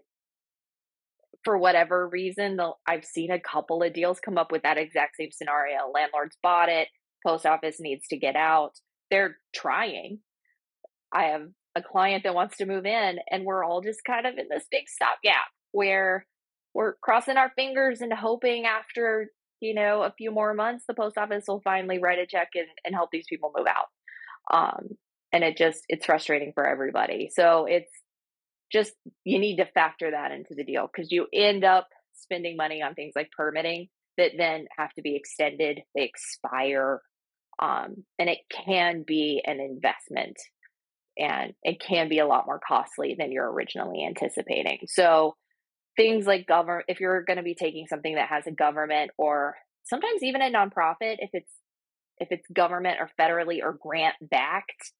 for 1.44 1.58
whatever 1.58 2.08
reason, 2.08 2.60
I've 2.86 3.04
seen 3.04 3.30
a 3.30 3.40
couple 3.40 3.82
of 3.82 3.92
deals 3.92 4.20
come 4.20 4.38
up 4.38 4.52
with 4.52 4.62
that 4.62 4.78
exact 4.78 5.16
same 5.16 5.30
scenario. 5.32 5.90
Landlords 5.92 6.36
bought 6.42 6.68
it, 6.68 6.88
post 7.26 7.46
office 7.46 7.76
needs 7.80 8.06
to 8.08 8.16
get 8.16 8.36
out. 8.36 8.72
They're 9.10 9.36
trying. 9.54 10.20
I 11.12 11.24
have 11.24 11.48
a 11.74 11.82
client 11.82 12.24
that 12.24 12.34
wants 12.34 12.56
to 12.58 12.66
move 12.66 12.84
in 12.84 13.18
and 13.30 13.44
we're 13.44 13.64
all 13.64 13.80
just 13.80 14.04
kind 14.04 14.26
of 14.26 14.36
in 14.36 14.46
this 14.50 14.64
big 14.70 14.88
stopgap 14.88 15.46
where 15.72 16.26
we're 16.74 16.94
crossing 17.02 17.36
our 17.36 17.50
fingers 17.54 18.00
and 18.00 18.12
hoping 18.12 18.66
after 18.66 19.30
you 19.60 19.74
know 19.74 20.02
a 20.02 20.12
few 20.16 20.30
more 20.30 20.54
months 20.54 20.84
the 20.86 20.94
post 20.94 21.16
office 21.16 21.44
will 21.48 21.62
finally 21.62 21.98
write 21.98 22.18
a 22.18 22.26
check 22.26 22.48
and, 22.54 22.66
and 22.84 22.94
help 22.94 23.10
these 23.10 23.26
people 23.28 23.52
move 23.56 23.66
out 23.66 23.86
um, 24.52 24.88
and 25.32 25.44
it 25.44 25.56
just 25.56 25.80
it's 25.88 26.06
frustrating 26.06 26.52
for 26.54 26.66
everybody 26.66 27.30
so 27.32 27.66
it's 27.66 27.90
just 28.70 28.92
you 29.24 29.38
need 29.38 29.56
to 29.56 29.66
factor 29.66 30.10
that 30.10 30.32
into 30.32 30.54
the 30.54 30.64
deal 30.64 30.88
because 30.92 31.12
you 31.12 31.26
end 31.32 31.64
up 31.64 31.88
spending 32.14 32.56
money 32.56 32.82
on 32.82 32.94
things 32.94 33.12
like 33.16 33.30
permitting 33.36 33.88
that 34.18 34.32
then 34.36 34.66
have 34.76 34.92
to 34.92 35.02
be 35.02 35.16
extended 35.16 35.80
they 35.94 36.02
expire 36.02 37.00
um, 37.58 38.04
and 38.18 38.28
it 38.28 38.38
can 38.50 39.04
be 39.06 39.42
an 39.44 39.60
investment 39.60 40.36
and 41.18 41.54
it 41.62 41.80
can 41.80 42.08
be 42.08 42.18
a 42.18 42.26
lot 42.26 42.46
more 42.46 42.60
costly 42.66 43.14
than 43.18 43.32
you're 43.32 43.50
originally 43.50 44.04
anticipating. 44.04 44.78
So 44.86 45.36
things 45.96 46.26
like 46.26 46.46
government 46.46 46.86
if 46.88 47.00
you're 47.00 47.22
going 47.22 47.36
to 47.36 47.42
be 47.42 47.54
taking 47.54 47.86
something 47.86 48.14
that 48.14 48.28
has 48.28 48.46
a 48.46 48.52
government 48.52 49.10
or 49.18 49.56
sometimes 49.84 50.22
even 50.22 50.42
a 50.42 50.50
nonprofit 50.50 51.16
if 51.18 51.30
it's 51.32 51.50
if 52.18 52.28
it's 52.30 52.46
government 52.54 52.98
or 53.00 53.10
federally 53.20 53.58
or 53.62 53.78
grant 53.80 54.14
backed 54.20 54.92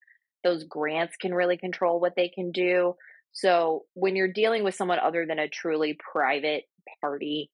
those 0.45 0.65
grants 0.65 1.17
can 1.21 1.33
really 1.33 1.57
control 1.57 2.01
what 2.01 2.15
they 2.17 2.29
can 2.29 2.51
do 2.53 2.95
so 3.33 3.85
when 3.95 4.17
you're 4.17 4.33
dealing 4.33 4.65
with 4.65 4.75
someone 4.75 4.99
other 4.99 5.25
than 5.27 5.39
a 5.39 5.49
truly 5.49 5.97
private 6.13 6.65
party 7.01 7.51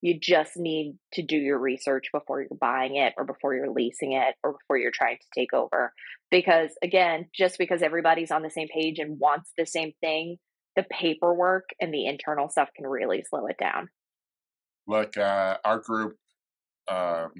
you 0.00 0.18
just 0.18 0.56
need 0.56 0.96
to 1.12 1.22
do 1.22 1.36
your 1.36 1.58
research 1.58 2.06
before 2.12 2.40
you're 2.40 2.58
buying 2.60 2.96
it 2.96 3.14
or 3.16 3.24
before 3.24 3.54
you're 3.54 3.70
leasing 3.70 4.12
it 4.12 4.34
or 4.44 4.52
before 4.52 4.78
you're 4.78 4.92
trying 4.92 5.18
to 5.18 5.26
take 5.34 5.52
over. 5.52 5.92
Because 6.30 6.70
again, 6.82 7.26
just 7.34 7.58
because 7.58 7.82
everybody's 7.82 8.30
on 8.30 8.42
the 8.42 8.50
same 8.50 8.68
page 8.68 8.98
and 8.98 9.18
wants 9.18 9.52
the 9.58 9.66
same 9.66 9.92
thing, 10.00 10.36
the 10.76 10.84
paperwork 10.84 11.70
and 11.80 11.92
the 11.92 12.06
internal 12.06 12.48
stuff 12.48 12.68
can 12.76 12.86
really 12.86 13.24
slow 13.28 13.46
it 13.46 13.56
down. 13.58 13.88
Look, 14.86 15.16
uh, 15.16 15.56
our 15.64 15.80
group, 15.80 16.16
um, 16.88 17.32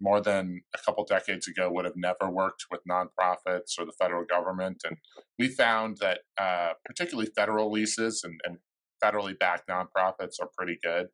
more 0.00 0.20
than 0.20 0.60
a 0.74 0.78
couple 0.84 1.04
decades 1.04 1.48
ago, 1.48 1.70
would 1.70 1.84
have 1.84 1.96
never 1.96 2.30
worked 2.30 2.66
with 2.70 2.80
nonprofits 2.90 3.78
or 3.78 3.86
the 3.86 3.94
federal 3.98 4.24
government. 4.24 4.82
And 4.84 4.98
we 5.38 5.48
found 5.48 5.98
that, 6.00 6.20
uh, 6.36 6.72
particularly 6.84 7.30
federal 7.34 7.70
leases 7.70 8.22
and, 8.24 8.38
and 8.44 8.58
federally 9.02 9.38
backed 9.38 9.68
nonprofits 9.68 10.40
are 10.40 10.50
pretty 10.56 10.78
good. 10.82 11.06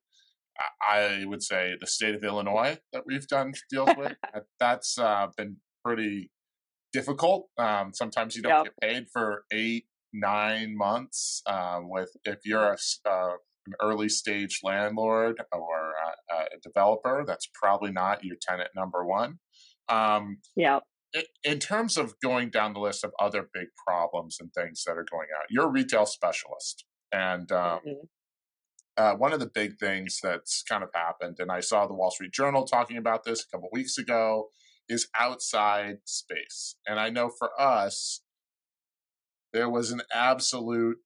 I 0.83 1.25
would 1.27 1.43
say 1.43 1.75
the 1.81 1.87
state 1.87 2.15
of 2.15 2.25
Illinois 2.25 2.79
that 2.93 3.05
we've 3.07 3.27
done 3.27 3.53
deals 3.71 3.91
with. 3.97 4.15
that's 4.59 4.99
uh, 4.99 5.29
been 5.37 5.57
pretty 5.85 6.31
difficult. 6.93 7.49
Um, 7.59 7.93
sometimes 7.95 8.37
you 8.37 8.43
don't 8.43 8.65
yep. 8.65 8.75
get 8.81 8.89
paid 8.89 9.07
for 9.13 9.45
eight, 9.53 9.87
nine 10.13 10.77
months. 10.77 11.43
Um, 11.47 11.89
with 11.89 12.11
if 12.25 12.39
you're 12.45 12.73
a, 12.73 12.77
uh, 13.09 13.35
an 13.67 13.75
early 13.81 14.09
stage 14.09 14.61
landlord 14.65 15.37
or 15.53 15.93
a, 16.31 16.35
a, 16.35 16.61
developer, 16.63 17.25
that's 17.27 17.49
probably 17.55 17.93
not 17.93 18.25
your 18.25 18.37
tenant 18.41 18.71
number 18.75 19.05
one. 19.05 19.39
Um, 19.89 20.39
yeah. 20.57 20.81
In 21.43 21.59
terms 21.59 21.97
of 21.97 22.15
going 22.23 22.51
down 22.51 22.75
the 22.75 22.81
list 22.81 23.03
of 23.03 23.13
other 23.19 23.49
big 23.55 23.69
problems 23.87 24.37
and 24.41 24.53
things 24.53 24.85
that 24.87 24.93
are 24.93 25.07
going 25.11 25.29
out, 25.39 25.47
you're 25.49 25.65
a 25.65 25.71
retail 25.71 26.05
specialist, 26.05 26.85
and 27.13 27.51
um, 27.51 27.81
mm-hmm 27.81 28.05
uh, 28.99 29.15
one 29.15 29.33
of 29.33 29.39
the 29.39 29.51
big 29.55 29.79
things 29.79 30.19
that's 30.21 30.65
kind 30.69 30.83
of 30.83 30.91
happened, 30.93 31.37
and 31.39 31.53
I 31.53 31.61
saw 31.61 31.87
the 31.87 31.95
Wall 31.95 32.11
Street 32.11 32.33
Journal 32.33 32.65
talking 32.65 32.97
about 32.97 33.23
this 33.25 33.45
a 33.45 33.57
couple 33.57 33.69
weeks 33.73 33.97
ago, 33.97 34.49
is 34.89 35.07
outside 35.19 35.99
space. 36.05 36.75
And 36.87 36.99
I 36.99 37.09
know 37.09 37.31
for 37.31 37.51
us, 37.61 38.23
there 39.53 39.71
was 39.71 39.93
an 39.93 40.03
absolute, 40.13 40.99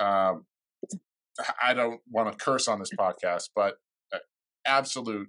um, 0.00 0.46
I 1.62 1.74
don't 1.74 2.00
want 2.10 2.30
to 2.30 2.44
curse 2.44 2.66
on 2.66 2.80
this 2.80 2.90
podcast, 2.98 3.50
but 3.54 3.76
uh, 4.12 4.18
absolute 4.66 5.28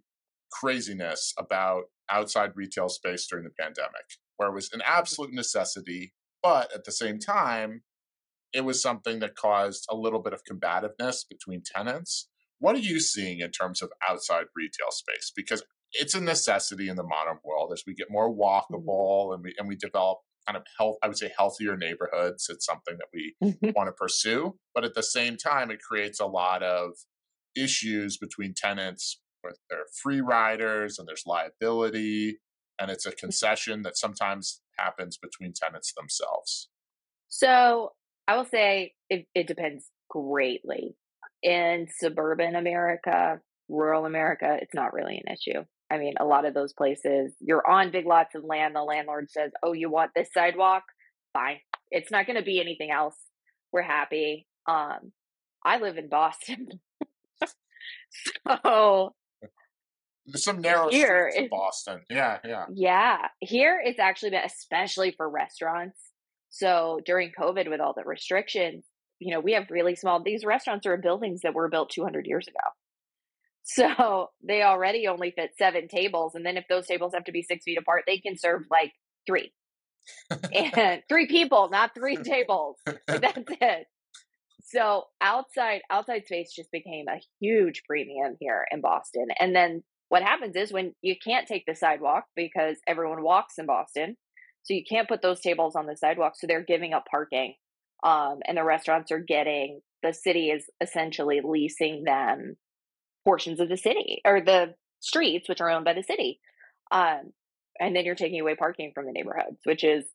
craziness 0.52 1.34
about 1.38 1.84
outside 2.10 2.54
retail 2.56 2.89
space 2.89 3.28
during 3.30 3.45
the 3.45 3.52
pandemic, 3.60 4.06
where 4.38 4.50
it 4.50 4.56
was 4.56 4.71
an 4.74 4.82
absolute 4.84 5.32
necessity, 5.32 6.13
but 6.41 6.74
at 6.74 6.86
the 6.86 6.91
same 6.91 7.19
time, 7.19 7.84
it 8.54 8.62
was 8.62 8.82
something 8.82 9.20
that 9.20 9.36
caused 9.36 9.86
a 9.90 9.96
little 9.96 10.20
bit 10.20 10.34
of 10.34 10.44
combativeness 10.44 11.24
between 11.28 11.64
tenants. 11.64 12.28
What 12.60 12.76
are 12.76 12.80
you 12.80 13.00
seeing 13.00 13.40
in 13.40 13.52
terms 13.52 13.82
of 13.82 13.92
outside 14.08 14.46
retail 14.56 14.92
space? 14.92 15.32
Because 15.36 15.64
it's 15.94 16.16
a 16.16 16.22
necessity 16.22 16.90
in 16.90 16.96
the 16.96 17.04
modern 17.04 17.38
world. 17.44 17.72
As 17.74 17.84
we 17.86 17.94
get 17.94 18.12
more 18.12 18.30
mm-hmm. 18.30 18.42
walkable 18.42 19.34
and 19.34 19.44
we 19.44 19.54
and 19.58 19.68
we 19.68 19.76
develop 19.76 20.20
kind 20.48 20.58
of 20.58 20.64
health 20.80 20.98
i 21.04 21.08
would 21.08 21.20
say 21.20 21.32
healthier 21.38 21.78
neighborhoods 21.78 22.50
it's 22.50 22.66
something 22.66 22.98
that 22.98 23.10
we 23.14 23.36
want 23.76 23.88
to 23.88 23.94
pursue. 23.94 24.56
But 24.74 24.86
at 24.86 24.96
the 24.96 25.04
same 25.04 25.38
time 25.38 25.72
it 25.72 25.82
creates 25.82 26.20
a 26.20 26.26
lot 26.26 26.64
of 26.64 26.92
issues 27.56 28.18
between 28.18 28.54
tenants 28.56 29.20
with 29.44 29.60
their 29.70 29.86
free 30.02 30.22
riders 30.22 30.98
and 30.98 31.08
there's 31.08 31.24
liability 31.26 32.40
and 32.80 32.90
it's 32.90 33.06
a 33.06 33.12
concession 33.12 33.84
that 33.84 33.98
sometimes 33.98 34.62
happens 34.78 35.18
between 35.18 35.54
tenants 35.54 35.94
themselves. 35.96 36.70
So 37.28 37.92
i 38.32 38.38
will 38.38 38.46
say 38.46 38.94
it, 39.10 39.28
it 39.36 39.48
depends 39.48 39.86
greatly 40.10 40.96
in 41.44 41.88
suburban 42.00 42.56
america 42.56 43.39
rural 43.70 44.06
america 44.06 44.58
it's 44.62 44.74
not 44.74 44.94
really 44.94 45.22
an 45.26 45.34
issue 45.34 45.63
I 45.91 45.98
mean, 45.98 46.13
a 46.22 46.26
lot 46.26 46.46
of 46.46 46.54
those 46.54 46.72
places, 46.72 47.34
you're 47.41 47.70
on 47.70 47.91
big 47.91 48.06
lots 48.06 48.34
of 48.34 48.46
land. 48.46 48.74
The 48.74 48.82
landlord 48.82 49.30
says, 49.30 49.52
Oh, 49.62 49.74
you 49.74 49.89
want 49.89 50.12
this 50.15 50.30
sidewalk? 50.34 50.84
Fine. 51.34 51.58
It's 51.89 52.10
not 52.10 52.26
going 52.26 52.38
to 52.38 52.46
be 52.46 52.62
anything 52.62 52.91
else. 52.91 53.17
We're 53.74 53.82
happy. 53.82 54.48
Um, 54.65 55.12
I 55.65 55.80
live 55.80 55.98
in 55.98 56.08
Boston. 56.08 56.80
so 58.48 59.13
there's 60.26 60.44
some 60.46 60.62
narrow 60.62 60.89
here 60.89 61.30
streets 61.30 61.44
in 61.44 61.50
Boston. 61.50 62.02
Yeah, 62.10 62.39
yeah. 62.46 62.65
Yeah. 62.74 63.17
Here 63.41 63.82
it's 63.84 64.00
actually 64.00 64.32
been 64.32 64.46
especially 64.46 65.12
for 65.12 65.30
restaurants. 65.30 66.00
So 66.52 67.00
during 67.06 67.32
COVID 67.32 67.70
with 67.70 67.80
all 67.80 67.94
the 67.96 68.04
restrictions, 68.04 68.86
you 69.20 69.34
know, 69.34 69.40
we 69.40 69.54
have 69.54 69.72
really 69.72 69.96
small 69.96 70.22
these 70.22 70.46
restaurants 70.46 70.86
are 70.86 70.98
buildings 70.98 71.42
that 71.42 71.56
were 71.56 71.70
built 71.70 71.90
200 71.90 72.28
years 72.28 72.48
ago. 72.48 72.60
So 73.64 74.30
they 74.44 74.62
already 74.62 75.08
only 75.08 75.32
fit 75.32 75.52
seven 75.58 75.88
tables. 75.88 76.36
And 76.36 76.46
then 76.46 76.58
if 76.58 76.66
those 76.70 76.88
tables 76.88 77.14
have 77.14 77.24
to 77.26 77.32
be 77.32 77.42
six 77.42 77.64
feet 77.64 77.78
apart, 77.78 78.04
they 78.06 78.18
can 78.18 78.38
serve 78.38 78.64
like 78.70 78.92
three. 79.26 79.54
and 80.54 81.02
three 81.10 81.28
people, 81.28 81.70
not 81.72 81.94
three 81.96 82.18
tables. 82.24 82.78
That's 83.08 83.38
it. 83.62 83.88
So 84.66 85.06
outside 85.20 85.82
outside 85.90 86.26
space 86.26 86.54
just 86.56 86.72
became 86.72 87.08
a 87.08 87.20
huge 87.40 87.84
premium 87.88 88.38
here 88.40 88.66
in 88.72 88.82
Boston. 88.82 89.28
And 89.40 89.56
then 89.56 89.84
what 90.10 90.24
happens 90.24 90.56
is 90.56 90.74
when 90.74 90.94
you 91.02 91.16
can't 91.22 91.48
take 91.48 91.66
the 91.66 91.76
sidewalk 91.76 92.26
because 92.36 92.78
everyone 92.88 93.24
walks 93.24 93.58
in 93.58 93.66
Boston, 93.66 94.18
so 94.63 94.74
you 94.74 94.84
can't 94.88 95.08
put 95.08 95.21
those 95.21 95.39
tables 95.39 95.76
on 95.76 95.86
the 95.86 95.97
sidewalk. 95.97 96.34
So 96.36 96.47
they're 96.47 96.63
giving 96.63 96.93
up 96.93 97.06
parking, 97.10 97.56
um, 98.04 98.39
and 98.45 98.58
the 98.58 98.63
restaurants 98.63 99.12
are 99.12 99.19
getting 99.19 99.82
the 100.04 100.13
city 100.13 100.50
is 100.50 100.65
essentially 100.82 101.41
leasing 101.43 102.04
them 102.04 102.56
portions 103.24 103.60
of 103.60 103.69
the 103.69 103.78
city 103.78 104.21
or 104.26 104.41
the 104.41 104.74
streets, 105.00 105.47
which 105.47 105.62
are 105.62 105.69
owned 105.69 105.86
by 105.86 105.93
the 105.93 106.04
city. 106.04 106.39
Um, 106.91 107.34
and 107.80 107.95
then 107.95 108.06
you're 108.06 108.15
taking 108.15 108.41
away 108.41 108.56
parking 108.56 108.91
from 108.93 109.06
the 109.06 109.12
neighborhoods, 109.12 109.60
which 109.63 109.84
is 109.84 110.06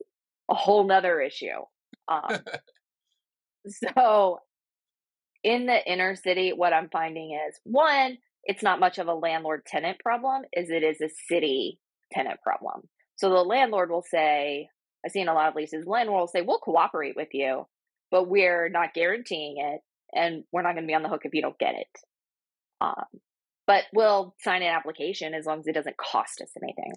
a 0.49 0.55
whole 0.55 0.85
nother 0.85 1.19
issue. 1.19 1.61
Um, 2.07 2.39
so 3.95 4.39
in 5.43 5.65
the 5.65 5.91
inner 5.91 6.15
city, 6.15 6.53
what 6.53 6.73
I'm 6.73 6.89
finding 6.89 7.37
is 7.47 7.59
one, 7.63 8.17
it's 8.43 8.63
not 8.63 8.79
much 8.79 8.97
of 8.97 9.07
a 9.07 9.13
landlord 9.13 9.65
tenant 9.65 9.99
problem 9.99 10.43
as 10.55 10.69
it 10.69 10.83
is 10.83 11.01
a 11.01 11.09
city 11.29 11.79
tenant 12.11 12.39
problem. 12.41 12.87
So 13.17 13.29
the 13.29 13.43
landlord 13.43 13.89
will 13.89 14.03
say, 14.03 14.69
I've 15.05 15.11
seen 15.11 15.27
a 15.27 15.33
lot 15.33 15.49
of 15.49 15.55
leases, 15.55 15.85
landlord 15.85 16.19
will 16.19 16.27
say, 16.27 16.41
we'll 16.41 16.59
cooperate 16.59 17.15
with 17.15 17.29
you, 17.33 17.67
but 18.11 18.27
we're 18.27 18.69
not 18.69 18.93
guaranteeing 18.93 19.57
it. 19.57 19.81
And 20.13 20.45
we're 20.53 20.61
not 20.61 20.73
going 20.73 20.85
to 20.85 20.87
be 20.87 20.93
on 20.93 21.03
the 21.03 21.09
hook 21.09 21.23
if 21.25 21.33
you 21.33 21.41
don't 21.41 21.59
get 21.59 21.75
it. 21.75 21.99
Um, 22.79 23.05
but 23.65 23.83
we'll 23.93 24.35
sign 24.41 24.61
an 24.61 24.73
application 24.73 25.33
as 25.33 25.45
long 25.45 25.59
as 25.59 25.67
it 25.67 25.75
doesn't 25.75 25.97
cost 25.97 26.41
us 26.41 26.51
anything. 26.61 26.93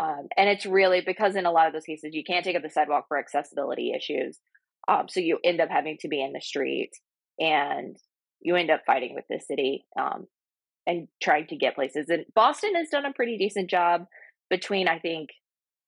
Um, 0.00 0.28
and 0.36 0.48
it's 0.48 0.64
really 0.64 1.02
because 1.04 1.34
in 1.34 1.46
a 1.46 1.50
lot 1.50 1.66
of 1.66 1.72
those 1.72 1.84
cases, 1.84 2.14
you 2.14 2.22
can't 2.24 2.44
take 2.44 2.56
up 2.56 2.62
the 2.62 2.70
sidewalk 2.70 3.06
for 3.08 3.18
accessibility 3.18 3.92
issues. 3.94 4.38
Um, 4.88 5.08
so 5.08 5.20
you 5.20 5.38
end 5.44 5.60
up 5.60 5.68
having 5.68 5.98
to 6.00 6.08
be 6.08 6.22
in 6.22 6.32
the 6.32 6.40
street 6.40 6.90
and 7.38 7.96
you 8.40 8.56
end 8.56 8.70
up 8.70 8.82
fighting 8.86 9.14
with 9.14 9.24
the 9.28 9.40
city 9.40 9.84
um, 9.98 10.26
and 10.86 11.08
trying 11.22 11.48
to 11.48 11.56
get 11.56 11.74
places. 11.74 12.06
And 12.08 12.24
Boston 12.34 12.76
has 12.76 12.88
done 12.88 13.04
a 13.04 13.12
pretty 13.12 13.36
decent 13.36 13.68
job 13.68 14.06
between, 14.50 14.88
I 14.88 14.98
think, 14.98 15.30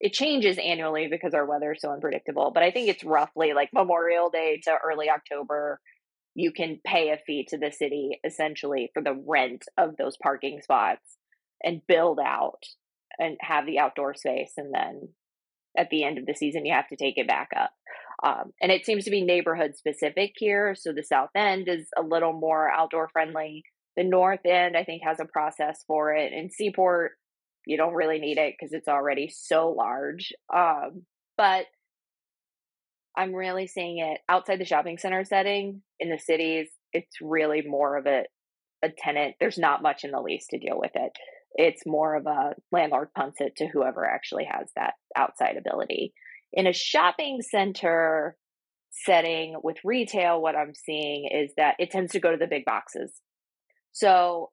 it 0.00 0.12
changes 0.12 0.58
annually 0.58 1.08
because 1.08 1.34
our 1.34 1.46
weather 1.46 1.72
is 1.72 1.80
so 1.80 1.92
unpredictable, 1.92 2.50
but 2.52 2.62
I 2.62 2.70
think 2.70 2.88
it's 2.88 3.04
roughly 3.04 3.52
like 3.52 3.70
Memorial 3.72 4.30
Day 4.30 4.60
to 4.64 4.76
early 4.84 5.10
October 5.10 5.80
you 6.34 6.52
can 6.52 6.80
pay 6.84 7.10
a 7.10 7.18
fee 7.26 7.46
to 7.50 7.58
the 7.58 7.70
city 7.70 8.20
essentially 8.24 8.90
for 8.94 9.02
the 9.02 9.20
rent 9.26 9.64
of 9.76 9.96
those 9.96 10.16
parking 10.22 10.60
spots 10.62 11.16
and 11.62 11.86
build 11.86 12.18
out 12.18 12.62
and 13.18 13.36
have 13.40 13.66
the 13.66 13.78
outdoor 13.78 14.14
space 14.14 14.52
and 14.56 14.72
then 14.72 15.08
at 15.76 15.90
the 15.90 16.04
end 16.04 16.18
of 16.18 16.26
the 16.26 16.34
season 16.34 16.64
you 16.64 16.72
have 16.72 16.88
to 16.88 16.96
take 16.96 17.18
it 17.18 17.28
back 17.28 17.50
up. 17.56 17.70
Um, 18.24 18.52
and 18.60 18.70
it 18.70 18.86
seems 18.86 19.04
to 19.04 19.10
be 19.10 19.22
neighborhood 19.22 19.76
specific 19.76 20.32
here 20.36 20.74
so 20.74 20.92
the 20.92 21.02
south 21.02 21.30
end 21.34 21.68
is 21.68 21.88
a 21.96 22.02
little 22.02 22.32
more 22.32 22.70
outdoor 22.70 23.08
friendly. 23.12 23.64
The 23.96 24.04
north 24.04 24.46
end 24.46 24.74
i 24.74 24.84
think 24.84 25.02
has 25.04 25.20
a 25.20 25.26
process 25.26 25.84
for 25.86 26.14
it 26.14 26.32
and 26.32 26.50
seaport 26.50 27.12
you 27.66 27.76
don't 27.76 27.94
really 27.94 28.18
need 28.18 28.38
it 28.38 28.54
because 28.58 28.72
it's 28.72 28.88
already 28.88 29.28
so 29.28 29.70
large 29.70 30.32
um, 30.54 31.02
but 31.36 31.66
I'm 33.16 33.34
really 33.34 33.66
seeing 33.66 33.98
it 33.98 34.20
outside 34.28 34.58
the 34.58 34.64
shopping 34.64 34.98
center 34.98 35.24
setting 35.24 35.82
in 36.00 36.10
the 36.10 36.18
cities. 36.18 36.68
It's 36.92 37.16
really 37.20 37.62
more 37.62 37.96
of 37.96 38.06
a, 38.06 38.24
a 38.82 38.88
tenant. 38.96 39.36
There's 39.38 39.58
not 39.58 39.82
much 39.82 40.04
in 40.04 40.12
the 40.12 40.20
lease 40.20 40.46
to 40.50 40.58
deal 40.58 40.78
with 40.78 40.92
it. 40.94 41.12
It's 41.54 41.84
more 41.84 42.14
of 42.14 42.26
a 42.26 42.54
landlord 42.70 43.08
punts 43.14 43.40
it 43.40 43.56
to 43.56 43.66
whoever 43.66 44.06
actually 44.06 44.44
has 44.50 44.70
that 44.76 44.94
outside 45.14 45.56
ability. 45.58 46.14
In 46.54 46.66
a 46.66 46.72
shopping 46.72 47.40
center 47.42 48.36
setting 48.90 49.56
with 49.62 49.76
retail, 49.84 50.40
what 50.40 50.56
I'm 50.56 50.74
seeing 50.74 51.28
is 51.30 51.52
that 51.58 51.76
it 51.78 51.90
tends 51.90 52.12
to 52.12 52.20
go 52.20 52.30
to 52.30 52.38
the 52.38 52.46
big 52.46 52.64
boxes. 52.64 53.12
So 53.92 54.50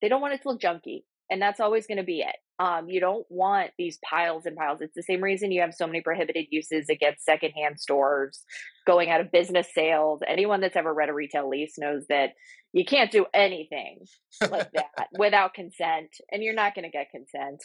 they 0.00 0.08
don't 0.08 0.20
want 0.20 0.34
it 0.34 0.42
to 0.42 0.48
look 0.48 0.60
junky. 0.60 1.02
And 1.30 1.42
that's 1.42 1.60
always 1.60 1.86
going 1.86 1.98
to 1.98 2.04
be 2.04 2.20
it. 2.20 2.36
Um, 2.58 2.88
you 2.88 3.00
don't 3.00 3.26
want 3.28 3.70
these 3.76 3.98
piles 4.08 4.46
and 4.46 4.56
piles. 4.56 4.80
It's 4.80 4.94
the 4.94 5.02
same 5.02 5.22
reason 5.22 5.50
you 5.52 5.60
have 5.60 5.74
so 5.74 5.86
many 5.86 6.00
prohibited 6.00 6.46
uses 6.50 6.88
against 6.88 7.24
secondhand 7.24 7.80
stores 7.80 8.44
going 8.86 9.10
out 9.10 9.20
of 9.20 9.32
business 9.32 9.68
sales. 9.74 10.20
Anyone 10.26 10.60
that's 10.60 10.76
ever 10.76 10.94
read 10.94 11.08
a 11.08 11.14
retail 11.14 11.48
lease 11.48 11.74
knows 11.78 12.06
that 12.08 12.30
you 12.72 12.84
can't 12.84 13.10
do 13.10 13.26
anything 13.34 14.00
like 14.40 14.70
that 14.74 15.08
without 15.18 15.54
consent, 15.54 16.10
and 16.30 16.42
you're 16.42 16.54
not 16.54 16.74
going 16.74 16.84
to 16.84 16.90
get 16.90 17.10
consent. 17.10 17.62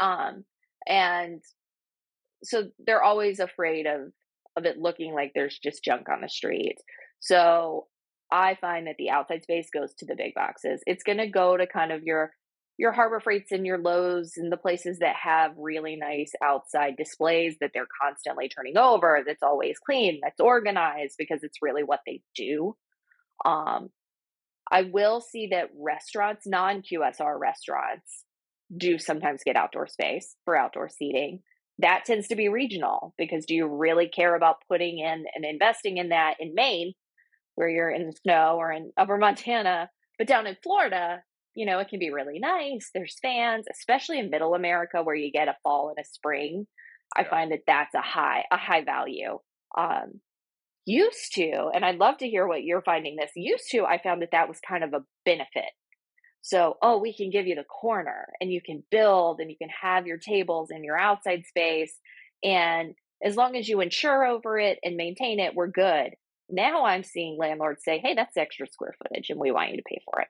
Um, 0.00 0.44
and 0.86 1.42
so 2.42 2.68
they're 2.84 3.02
always 3.02 3.40
afraid 3.40 3.86
of 3.86 4.12
of 4.56 4.64
it 4.64 4.78
looking 4.78 5.14
like 5.14 5.32
there's 5.34 5.58
just 5.58 5.84
junk 5.84 6.08
on 6.08 6.20
the 6.20 6.28
street. 6.28 6.76
So 7.20 7.86
I 8.30 8.56
find 8.60 8.86
that 8.86 8.96
the 8.98 9.10
outside 9.10 9.42
space 9.42 9.68
goes 9.72 9.94
to 9.94 10.06
the 10.06 10.16
big 10.16 10.34
boxes. 10.34 10.82
It's 10.86 11.02
going 11.02 11.18
to 11.18 11.28
go 11.28 11.56
to 11.56 11.66
kind 11.66 11.92
of 11.92 12.02
your 12.02 12.32
your 12.78 12.92
Harbor 12.92 13.18
Freights 13.18 13.50
and 13.50 13.66
your 13.66 13.78
Lowe's 13.78 14.34
and 14.36 14.52
the 14.52 14.56
places 14.56 15.00
that 15.00 15.16
have 15.16 15.52
really 15.58 15.96
nice 15.96 16.30
outside 16.42 16.96
displays 16.96 17.56
that 17.60 17.72
they're 17.74 17.88
constantly 18.00 18.48
turning 18.48 18.78
over, 18.78 19.22
that's 19.26 19.42
always 19.42 19.78
clean, 19.84 20.20
that's 20.22 20.40
organized 20.40 21.16
because 21.18 21.42
it's 21.42 21.58
really 21.60 21.82
what 21.82 22.00
they 22.06 22.22
do. 22.36 22.76
Um, 23.44 23.90
I 24.70 24.82
will 24.82 25.20
see 25.20 25.48
that 25.48 25.70
restaurants, 25.76 26.46
non 26.46 26.82
QSR 26.82 27.38
restaurants, 27.38 28.24
do 28.76 28.98
sometimes 28.98 29.42
get 29.44 29.56
outdoor 29.56 29.88
space 29.88 30.36
for 30.44 30.56
outdoor 30.56 30.88
seating. 30.88 31.40
That 31.80 32.04
tends 32.04 32.28
to 32.28 32.36
be 32.36 32.48
regional 32.48 33.14
because 33.18 33.44
do 33.44 33.54
you 33.54 33.66
really 33.66 34.08
care 34.08 34.36
about 34.36 34.62
putting 34.68 34.98
in 34.98 35.24
and 35.34 35.44
investing 35.44 35.96
in 35.96 36.10
that 36.10 36.34
in 36.38 36.54
Maine, 36.54 36.92
where 37.56 37.68
you're 37.68 37.90
in 37.90 38.06
the 38.06 38.16
snow, 38.22 38.56
or 38.56 38.70
in 38.70 38.92
upper 38.96 39.16
Montana? 39.16 39.90
But 40.16 40.28
down 40.28 40.46
in 40.46 40.56
Florida, 40.62 41.22
you 41.58 41.66
know, 41.66 41.80
it 41.80 41.88
can 41.88 41.98
be 41.98 42.12
really 42.12 42.38
nice. 42.38 42.90
There's 42.94 43.18
fans, 43.20 43.66
especially 43.68 44.20
in 44.20 44.30
middle 44.30 44.54
America 44.54 45.02
where 45.02 45.16
you 45.16 45.32
get 45.32 45.48
a 45.48 45.56
fall 45.64 45.88
and 45.88 45.98
a 45.98 46.08
spring. 46.08 46.68
I 47.16 47.24
find 47.24 47.50
that 47.50 47.64
that's 47.66 47.94
a 47.96 48.00
high, 48.00 48.44
a 48.52 48.56
high 48.56 48.84
value. 48.84 49.40
Um, 49.76 50.20
used 50.86 51.34
to, 51.34 51.68
and 51.74 51.84
I'd 51.84 51.98
love 51.98 52.18
to 52.18 52.28
hear 52.28 52.46
what 52.46 52.62
you're 52.62 52.82
finding 52.82 53.16
this. 53.16 53.32
Used 53.34 53.72
to, 53.72 53.84
I 53.84 54.00
found 54.00 54.22
that 54.22 54.28
that 54.30 54.48
was 54.48 54.60
kind 54.60 54.84
of 54.84 54.94
a 54.94 55.02
benefit. 55.24 55.72
So, 56.42 56.76
oh, 56.80 56.98
we 56.98 57.12
can 57.12 57.28
give 57.28 57.48
you 57.48 57.56
the 57.56 57.64
corner 57.64 58.28
and 58.40 58.52
you 58.52 58.60
can 58.64 58.84
build 58.92 59.40
and 59.40 59.50
you 59.50 59.56
can 59.60 59.70
have 59.82 60.06
your 60.06 60.18
tables 60.18 60.70
and 60.70 60.84
your 60.84 60.96
outside 60.96 61.42
space. 61.44 61.98
And 62.44 62.94
as 63.20 63.34
long 63.34 63.56
as 63.56 63.68
you 63.68 63.80
insure 63.80 64.24
over 64.24 64.60
it 64.60 64.78
and 64.84 64.96
maintain 64.96 65.40
it, 65.40 65.56
we're 65.56 65.66
good. 65.66 66.10
Now 66.48 66.84
I'm 66.84 67.02
seeing 67.02 67.36
landlords 67.36 67.82
say, 67.82 67.98
hey, 67.98 68.14
that's 68.14 68.36
extra 68.36 68.68
square 68.68 68.94
footage 69.02 69.28
and 69.30 69.40
we 69.40 69.50
want 69.50 69.72
you 69.72 69.78
to 69.78 69.82
pay 69.88 70.00
for 70.04 70.20
it. 70.20 70.28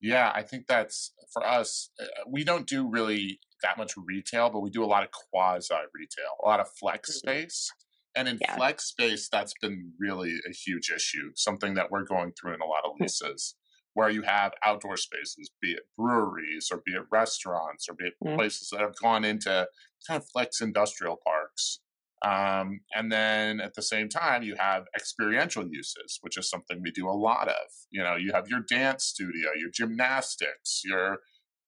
Yeah, 0.00 0.30
I 0.34 0.42
think 0.42 0.66
that's 0.66 1.12
for 1.32 1.46
us. 1.46 1.90
Uh, 2.00 2.06
we 2.30 2.44
don't 2.44 2.66
do 2.66 2.88
really 2.88 3.40
that 3.62 3.76
much 3.76 3.94
retail, 3.96 4.50
but 4.50 4.60
we 4.60 4.70
do 4.70 4.84
a 4.84 4.86
lot 4.86 5.02
of 5.02 5.10
quasi 5.10 5.74
retail, 5.94 6.30
a 6.42 6.46
lot 6.46 6.60
of 6.60 6.68
flex 6.78 7.10
mm-hmm. 7.10 7.28
space. 7.28 7.70
And 8.14 8.28
in 8.28 8.38
yeah. 8.40 8.56
flex 8.56 8.84
space, 8.84 9.28
that's 9.30 9.54
been 9.60 9.92
really 10.00 10.38
a 10.48 10.52
huge 10.52 10.90
issue, 10.90 11.30
something 11.36 11.74
that 11.74 11.90
we're 11.90 12.04
going 12.04 12.32
through 12.32 12.54
in 12.54 12.60
a 12.60 12.66
lot 12.66 12.84
of 12.84 12.92
hmm. 12.96 13.04
leases, 13.04 13.54
where 13.94 14.10
you 14.10 14.22
have 14.22 14.52
outdoor 14.64 14.96
spaces, 14.96 15.50
be 15.60 15.72
it 15.72 15.82
breweries 15.96 16.68
or 16.72 16.82
be 16.84 16.92
it 16.92 17.02
restaurants 17.10 17.86
or 17.88 17.94
be 17.94 18.06
it 18.06 18.14
mm. 18.24 18.36
places 18.36 18.70
that 18.70 18.80
have 18.80 18.96
gone 19.02 19.24
into 19.24 19.66
kind 20.06 20.22
of 20.22 20.28
flex 20.32 20.60
industrial 20.60 21.18
parks. 21.24 21.80
Um, 22.24 22.80
and 22.94 23.12
then 23.12 23.60
at 23.60 23.74
the 23.74 23.82
same 23.82 24.08
time, 24.08 24.42
you 24.42 24.56
have 24.58 24.84
experiential 24.96 25.66
uses, 25.70 26.18
which 26.20 26.36
is 26.36 26.50
something 26.50 26.80
we 26.82 26.90
do 26.90 27.08
a 27.08 27.12
lot 27.12 27.48
of. 27.48 27.66
You 27.90 28.02
know, 28.02 28.16
you 28.16 28.32
have 28.32 28.48
your 28.48 28.60
dance 28.60 29.04
studio, 29.04 29.50
your 29.56 29.70
gymnastics, 29.72 30.82
your 30.84 31.18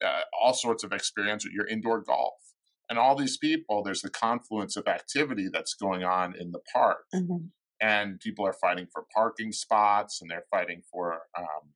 uh, 0.05 0.21
all 0.41 0.55
sorts 0.55 0.83
of 0.83 0.93
experience, 0.93 1.45
your 1.45 1.67
indoor 1.67 2.01
golf. 2.01 2.35
And 2.89 2.99
all 2.99 3.15
these 3.15 3.37
people, 3.37 3.83
there's 3.85 4.03
the 4.03 4.11
confluence 4.11 4.77
of 4.77 4.89
activity 4.89 5.49
that's 5.53 5.75
going 5.75 6.03
on 6.03 6.35
in 6.37 6.51
the 6.51 6.61
park. 6.73 7.05
Mm-hmm. 7.15 7.47
And 7.81 8.19
people 8.19 8.47
are 8.47 8.53
fighting 8.53 8.89
for 8.93 9.05
parking 9.15 9.53
spots 9.53 10.21
and 10.21 10.31
they're 10.31 10.45
fighting 10.51 10.83
for 10.91 11.21
um, 11.39 11.73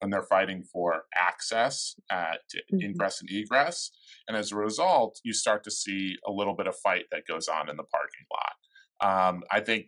and 0.00 0.12
they're 0.12 0.22
fighting 0.22 0.62
for 0.62 1.04
access 1.14 1.94
uh, 2.10 2.34
to 2.48 2.58
mm-hmm. 2.58 2.80
ingress 2.80 3.20
and 3.20 3.30
egress. 3.30 3.90
And 4.26 4.36
as 4.36 4.52
a 4.52 4.56
result, 4.56 5.20
you 5.24 5.32
start 5.32 5.64
to 5.64 5.70
see 5.70 6.16
a 6.26 6.32
little 6.32 6.54
bit 6.54 6.66
of 6.66 6.76
fight 6.76 7.04
that 7.10 7.26
goes 7.26 7.48
on 7.48 7.68
in 7.68 7.76
the 7.76 7.84
parking 7.84 8.26
lot. 8.32 8.54
Um, 9.02 9.42
I 9.50 9.60
think 9.60 9.86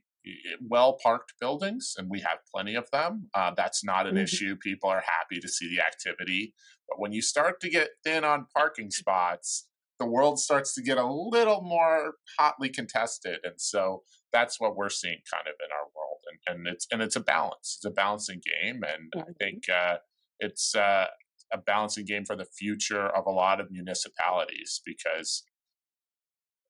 well 0.68 0.98
parked 1.02 1.34
buildings, 1.40 1.94
and 1.96 2.08
we 2.08 2.20
have 2.20 2.38
plenty 2.54 2.74
of 2.74 2.88
them, 2.92 3.28
uh, 3.34 3.52
that's 3.56 3.84
not 3.84 4.06
an 4.06 4.14
mm-hmm. 4.14 4.24
issue. 4.24 4.56
People 4.56 4.90
are 4.90 5.02
happy 5.04 5.40
to 5.40 5.48
see 5.48 5.68
the 5.74 5.82
activity. 5.82 6.54
But 6.88 7.00
when 7.00 7.12
you 7.12 7.22
start 7.22 7.60
to 7.60 7.70
get 7.70 7.90
thin 8.04 8.24
on 8.24 8.46
parking 8.54 8.90
spots, 8.90 9.66
the 10.02 10.10
world 10.10 10.38
starts 10.38 10.74
to 10.74 10.82
get 10.82 10.98
a 10.98 11.06
little 11.06 11.62
more 11.62 12.14
hotly 12.38 12.68
contested. 12.68 13.38
And 13.44 13.54
so 13.58 14.02
that's 14.32 14.60
what 14.60 14.76
we're 14.76 14.88
seeing 14.88 15.20
kind 15.32 15.46
of 15.46 15.54
in 15.64 15.70
our 15.72 15.86
world. 15.94 16.18
And, 16.26 16.56
and 16.56 16.66
it's 16.66 16.86
and 16.90 17.00
it's 17.00 17.16
a 17.16 17.20
balance. 17.20 17.78
It's 17.78 17.84
a 17.84 17.90
balancing 17.90 18.40
game. 18.44 18.82
And 18.82 19.12
mm-hmm. 19.14 19.30
I 19.30 19.44
think 19.44 19.64
uh, 19.68 19.96
it's 20.40 20.74
uh, 20.74 21.06
a 21.52 21.58
balancing 21.58 22.04
game 22.04 22.24
for 22.24 22.34
the 22.34 22.44
future 22.44 23.06
of 23.06 23.26
a 23.26 23.30
lot 23.30 23.60
of 23.60 23.70
municipalities 23.70 24.80
because 24.84 25.44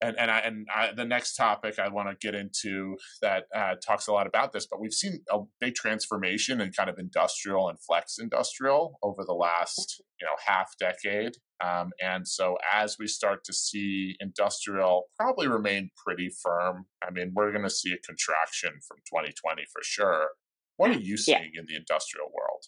and 0.03 0.19
and 0.19 0.31
I 0.31 0.39
and 0.41 0.67
I, 0.75 0.93
the 0.93 1.05
next 1.05 1.37
topic 1.37 1.79
I 1.79 1.89
want 1.89 2.09
to 2.09 2.27
get 2.27 2.35
into 2.35 2.97
that 3.23 3.45
uh, 3.55 3.75
talks 3.85 4.09
a 4.09 4.13
lot 4.13 4.27
about 4.27 4.53
this, 4.53 4.67
but 4.67 4.81
we've 4.81 4.93
seen 4.93 5.21
a 5.31 5.39
big 5.61 5.75
transformation 5.75 6.61
in 6.61 6.73
kind 6.73 6.91
of 6.91 6.99
industrial 6.99 7.69
and 7.69 7.79
flex 7.81 8.19
industrial 8.19 8.99
over 9.03 9.25
the 9.25 9.33
last 9.33 10.03
you 10.21 10.27
know 10.27 10.35
half 10.45 10.73
decade, 10.79 11.33
um, 11.63 11.91
and 12.03 12.27
so 12.27 12.57
as 12.73 12.97
we 12.99 13.07
start 13.07 13.45
to 13.45 13.53
see 13.53 14.17
industrial 14.21 15.05
probably 15.19 15.49
remain 15.49 15.91
pretty 16.05 16.31
firm. 16.43 16.87
I 17.07 17.11
mean, 17.11 17.33
we're 17.35 17.53
going 17.53 17.65
to 17.65 17.71
see 17.71 17.93
a 17.93 17.99
contraction 17.99 18.71
from 18.87 18.99
2020 19.09 19.63
for 19.73 19.83
sure. 19.83 20.29
What 20.77 20.91
are 20.91 20.99
you 20.99 21.17
seeing 21.17 21.51
yeah. 21.55 21.61
in 21.61 21.67
the 21.69 21.77
industrial 21.77 22.27
world? 22.27 22.65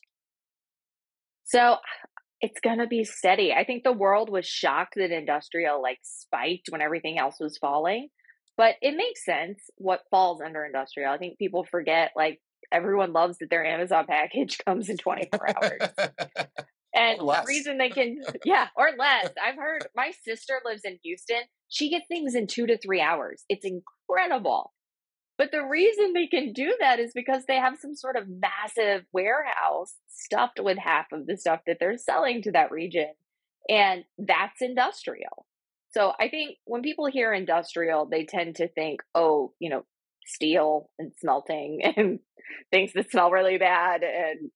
So 1.44 1.76
it's 2.40 2.60
going 2.60 2.78
to 2.78 2.86
be 2.86 3.04
steady. 3.04 3.52
I 3.52 3.64
think 3.64 3.82
the 3.82 3.92
world 3.92 4.30
was 4.30 4.46
shocked 4.46 4.94
that 4.96 5.10
industrial 5.10 5.82
like 5.82 5.98
spiked 6.02 6.68
when 6.70 6.82
everything 6.82 7.18
else 7.18 7.36
was 7.40 7.58
falling. 7.58 8.08
But 8.56 8.76
it 8.80 8.96
makes 8.96 9.24
sense 9.24 9.58
what 9.76 10.02
falls 10.10 10.40
under 10.40 10.64
industrial. 10.64 11.12
I 11.12 11.18
think 11.18 11.38
people 11.38 11.64
forget 11.64 12.12
like 12.14 12.40
everyone 12.70 13.12
loves 13.12 13.38
that 13.38 13.50
their 13.50 13.64
Amazon 13.64 14.06
package 14.08 14.58
comes 14.66 14.88
in 14.88 14.96
24 14.96 15.48
hours. 15.56 15.80
and 16.94 17.18
the 17.20 17.44
reason 17.46 17.78
they 17.78 17.90
can, 17.90 18.22
yeah, 18.44 18.68
or 18.76 18.90
less. 18.98 19.30
I've 19.42 19.56
heard 19.56 19.86
my 19.94 20.12
sister 20.24 20.60
lives 20.64 20.82
in 20.84 20.98
Houston. 21.02 21.42
She 21.68 21.90
gets 21.90 22.06
things 22.06 22.34
in 22.34 22.46
two 22.46 22.66
to 22.66 22.78
three 22.78 23.00
hours. 23.00 23.44
It's 23.48 23.66
incredible. 23.66 24.72
But 25.36 25.50
the 25.50 25.64
reason 25.64 26.12
they 26.12 26.28
can 26.28 26.52
do 26.52 26.76
that 26.78 27.00
is 27.00 27.10
because 27.12 27.44
they 27.46 27.56
have 27.56 27.78
some 27.80 27.96
sort 27.96 28.14
of 28.14 28.28
massive 28.28 29.04
warehouse 29.12 29.94
stuffed 30.08 30.60
with 30.62 30.78
half 30.78 31.06
of 31.12 31.26
the 31.26 31.36
stuff 31.36 31.60
that 31.66 31.78
they're 31.80 31.98
selling 31.98 32.40
to 32.42 32.52
that 32.52 32.70
region. 32.70 33.12
And 33.68 34.04
that's 34.16 34.62
industrial. 34.62 35.46
So 35.90 36.12
I 36.20 36.28
think 36.28 36.58
when 36.66 36.82
people 36.82 37.06
hear 37.06 37.32
industrial, 37.32 38.06
they 38.06 38.26
tend 38.26 38.56
to 38.56 38.68
think, 38.68 39.00
oh, 39.14 39.52
you 39.58 39.70
know, 39.70 39.84
steel 40.24 40.88
and 41.00 41.10
smelting 41.18 41.80
and 41.96 42.20
things 42.70 42.92
that 42.94 43.10
smell 43.10 43.30
really 43.30 43.58
bad 43.58 44.02
and 44.04 44.50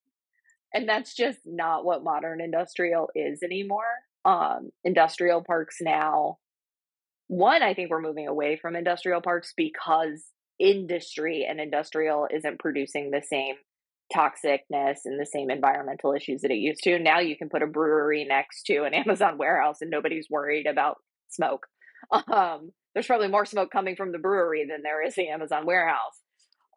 and 0.72 0.88
that's 0.88 1.14
just 1.14 1.38
not 1.44 1.84
what 1.84 2.04
modern 2.04 2.40
industrial 2.40 3.10
is 3.14 3.42
anymore. 3.42 3.82
Um, 4.24 4.70
industrial 4.84 5.42
parks 5.42 5.76
now 5.80 6.38
one, 7.28 7.62
I 7.62 7.74
think 7.74 7.90
we're 7.90 8.00
moving 8.00 8.26
away 8.26 8.58
from 8.60 8.74
industrial 8.74 9.20
parks 9.20 9.52
because 9.56 10.24
industry 10.58 11.46
and 11.48 11.60
industrial 11.60 12.26
isn't 12.34 12.58
producing 12.58 13.10
the 13.10 13.22
same 13.22 13.54
toxicness 14.14 15.00
and 15.04 15.20
the 15.20 15.28
same 15.30 15.50
environmental 15.50 16.14
issues 16.14 16.40
that 16.40 16.50
it 16.50 16.56
used 16.56 16.82
to. 16.84 16.98
Now 16.98 17.20
you 17.20 17.36
can 17.36 17.50
put 17.50 17.62
a 17.62 17.66
brewery 17.66 18.24
next 18.24 18.62
to 18.64 18.84
an 18.84 18.94
Amazon 18.94 19.36
warehouse 19.36 19.82
and 19.82 19.90
nobody's 19.90 20.28
worried 20.30 20.66
about 20.66 20.96
smoke. 21.28 21.66
Um, 22.10 22.72
there's 22.94 23.06
probably 23.06 23.28
more 23.28 23.44
smoke 23.44 23.70
coming 23.70 23.94
from 23.94 24.12
the 24.12 24.18
brewery 24.18 24.66
than 24.68 24.82
there 24.82 25.04
is 25.04 25.14
the 25.14 25.28
Amazon 25.28 25.66
warehouse. 25.66 26.22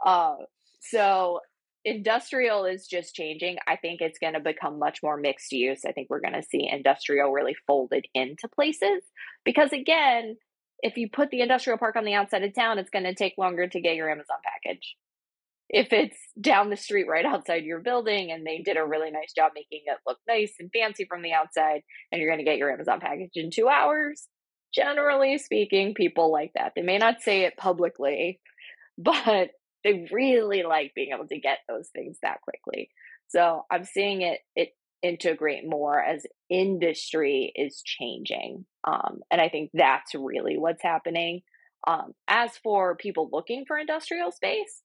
Uh, 0.05 0.35
so 0.81 1.39
industrial 1.83 2.65
is 2.65 2.87
just 2.87 3.15
changing. 3.15 3.57
I 3.67 3.75
think 3.75 4.01
it's 4.01 4.19
going 4.19 4.33
to 4.33 4.39
become 4.39 4.79
much 4.79 4.99
more 5.01 5.17
mixed 5.17 5.51
use. 5.51 5.81
I 5.85 5.91
think 5.91 6.09
we're 6.09 6.21
going 6.21 6.33
to 6.33 6.43
see 6.43 6.69
industrial 6.71 7.31
really 7.31 7.55
folded 7.67 8.05
into 8.13 8.47
places 8.47 9.03
because 9.43 9.73
again, 9.73 10.37
if 10.83 10.97
you 10.97 11.09
put 11.11 11.29
the 11.29 11.41
industrial 11.41 11.77
park 11.77 11.95
on 11.95 12.05
the 12.05 12.13
outside 12.13 12.43
of 12.43 12.53
town, 12.53 12.79
it's 12.79 12.89
going 12.89 13.05
to 13.05 13.13
take 13.13 13.33
longer 13.37 13.67
to 13.67 13.81
get 13.81 13.95
your 13.95 14.09
Amazon 14.09 14.37
package. 14.43 14.95
If 15.69 15.93
it's 15.93 16.17
down 16.39 16.69
the 16.69 16.75
street 16.75 17.07
right 17.07 17.25
outside 17.25 17.63
your 17.63 17.79
building 17.79 18.31
and 18.31 18.45
they 18.45 18.59
did 18.59 18.77
a 18.77 18.85
really 18.85 19.09
nice 19.09 19.31
job 19.33 19.53
making 19.55 19.81
it 19.85 19.97
look 20.05 20.17
nice 20.27 20.53
and 20.59 20.69
fancy 20.71 21.05
from 21.05 21.21
the 21.21 21.33
outside, 21.33 21.81
and 22.11 22.19
you're 22.19 22.29
going 22.29 22.43
to 22.43 22.49
get 22.49 22.57
your 22.57 22.71
Amazon 22.71 22.99
package 22.99 23.31
in 23.35 23.51
two 23.51 23.69
hours, 23.69 24.27
generally 24.73 25.37
speaking, 25.37 25.93
people 25.93 26.31
like 26.31 26.51
that. 26.55 26.73
They 26.75 26.81
may 26.81 26.97
not 26.97 27.21
say 27.21 27.41
it 27.41 27.57
publicly, 27.57 28.39
but 28.97 29.51
they 29.83 30.07
really 30.11 30.63
like 30.63 30.93
being 30.95 31.11
able 31.13 31.27
to 31.27 31.39
get 31.39 31.59
those 31.67 31.89
things 31.89 32.17
that 32.21 32.41
quickly. 32.41 32.89
So 33.29 33.65
I'm 33.71 33.85
seeing 33.85 34.21
it 34.21 34.39
it 34.55 34.69
integrate 35.01 35.67
more 35.67 35.99
as 35.99 36.25
industry 36.49 37.51
is 37.55 37.81
changing. 37.83 38.65
Um, 38.83 39.21
and 39.31 39.41
I 39.41 39.49
think 39.49 39.71
that's 39.73 40.13
really 40.13 40.57
what's 40.57 40.83
happening. 40.83 41.41
Um, 41.87 42.13
as 42.27 42.51
for 42.63 42.95
people 42.95 43.29
looking 43.31 43.65
for 43.67 43.77
industrial 43.77 44.31
space, 44.31 44.81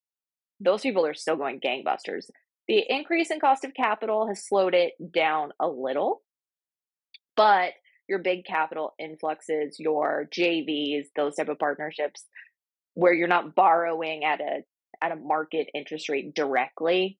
those 0.61 0.80
people 0.80 1.05
are 1.05 1.14
still 1.14 1.36
going 1.36 1.61
gangbusters. 1.61 2.30
The 2.68 2.82
increase 2.88 3.30
in 3.30 3.40
cost 3.40 3.64
of 3.64 3.74
capital 3.74 4.26
has 4.26 4.47
slowed 4.47 4.74
it 4.74 4.92
down 5.12 5.53
a 5.61 5.68
little, 5.68 6.22
but 7.36 7.72
your 8.09 8.18
big 8.20 8.44
capital 8.44 8.94
influxes, 8.99 9.76
your 9.78 10.28
JVs, 10.34 11.07
those 11.14 11.36
type 11.36 11.49
of 11.49 11.59
partnerships, 11.59 12.24
where 12.94 13.12
you're 13.12 13.28
not 13.28 13.55
borrowing 13.55 14.24
at 14.24 14.40
a 14.40 14.62
at 15.03 15.12
a 15.12 15.16
market 15.16 15.68
interest 15.74 16.09
rate 16.09 16.34
directly, 16.34 17.18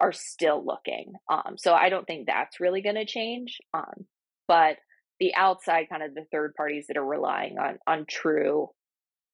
are 0.00 0.12
still 0.12 0.64
looking. 0.64 1.12
Um, 1.30 1.56
so 1.56 1.74
I 1.74 1.88
don't 1.88 2.06
think 2.06 2.26
that's 2.26 2.60
really 2.60 2.82
going 2.82 2.96
to 2.96 3.06
change. 3.06 3.58
Um, 3.74 4.06
but 4.46 4.76
the 5.20 5.34
outside 5.34 5.86
kind 5.90 6.02
of 6.02 6.14
the 6.14 6.24
third 6.32 6.54
parties 6.56 6.86
that 6.88 6.96
are 6.96 7.04
relying 7.04 7.58
on 7.58 7.78
on 7.86 8.06
true, 8.08 8.68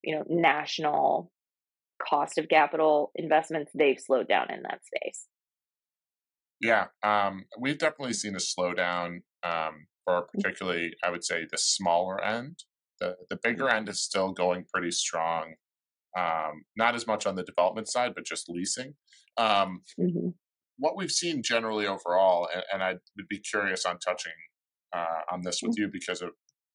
you 0.02 0.16
know, 0.16 0.24
national 0.28 1.30
cost 2.02 2.38
of 2.38 2.48
capital 2.48 3.12
investments, 3.14 3.70
they've 3.74 4.00
slowed 4.00 4.28
down 4.28 4.50
in 4.50 4.62
that 4.62 4.80
space. 4.84 5.26
Yeah, 6.60 6.86
um, 7.02 7.44
we've 7.58 7.78
definitely 7.78 8.14
seen 8.14 8.34
a 8.34 8.38
slowdown 8.38 9.20
um, 9.42 9.86
for 10.04 10.22
mm. 10.22 10.26
particularly, 10.32 10.94
I 11.04 11.10
would 11.10 11.24
say, 11.24 11.46
the 11.50 11.58
smaller 11.58 12.22
end. 12.22 12.64
The 13.00 13.16
the 13.28 13.38
bigger 13.42 13.64
mm. 13.64 13.74
end 13.74 13.88
is 13.88 14.00
still 14.00 14.32
going 14.32 14.64
pretty 14.72 14.90
strong. 14.90 15.54
Um, 16.16 16.64
not 16.76 16.94
as 16.94 17.06
much 17.06 17.26
on 17.26 17.34
the 17.34 17.42
development 17.42 17.88
side, 17.88 18.12
but 18.14 18.24
just 18.24 18.48
leasing. 18.48 18.94
Um, 19.36 19.82
mm-hmm 20.00 20.28
what 20.78 20.96
we've 20.96 21.10
seen 21.10 21.42
generally 21.42 21.86
overall, 21.86 22.48
and, 22.52 22.64
and 22.72 22.82
I 22.82 22.94
would 23.16 23.28
be 23.28 23.38
curious 23.38 23.84
on 23.84 23.98
touching 23.98 24.32
uh, 24.94 25.32
on 25.32 25.42
this 25.42 25.60
with 25.62 25.72
mm-hmm. 25.72 25.82
you 25.82 25.90
because 25.92 26.22
of, 26.22 26.30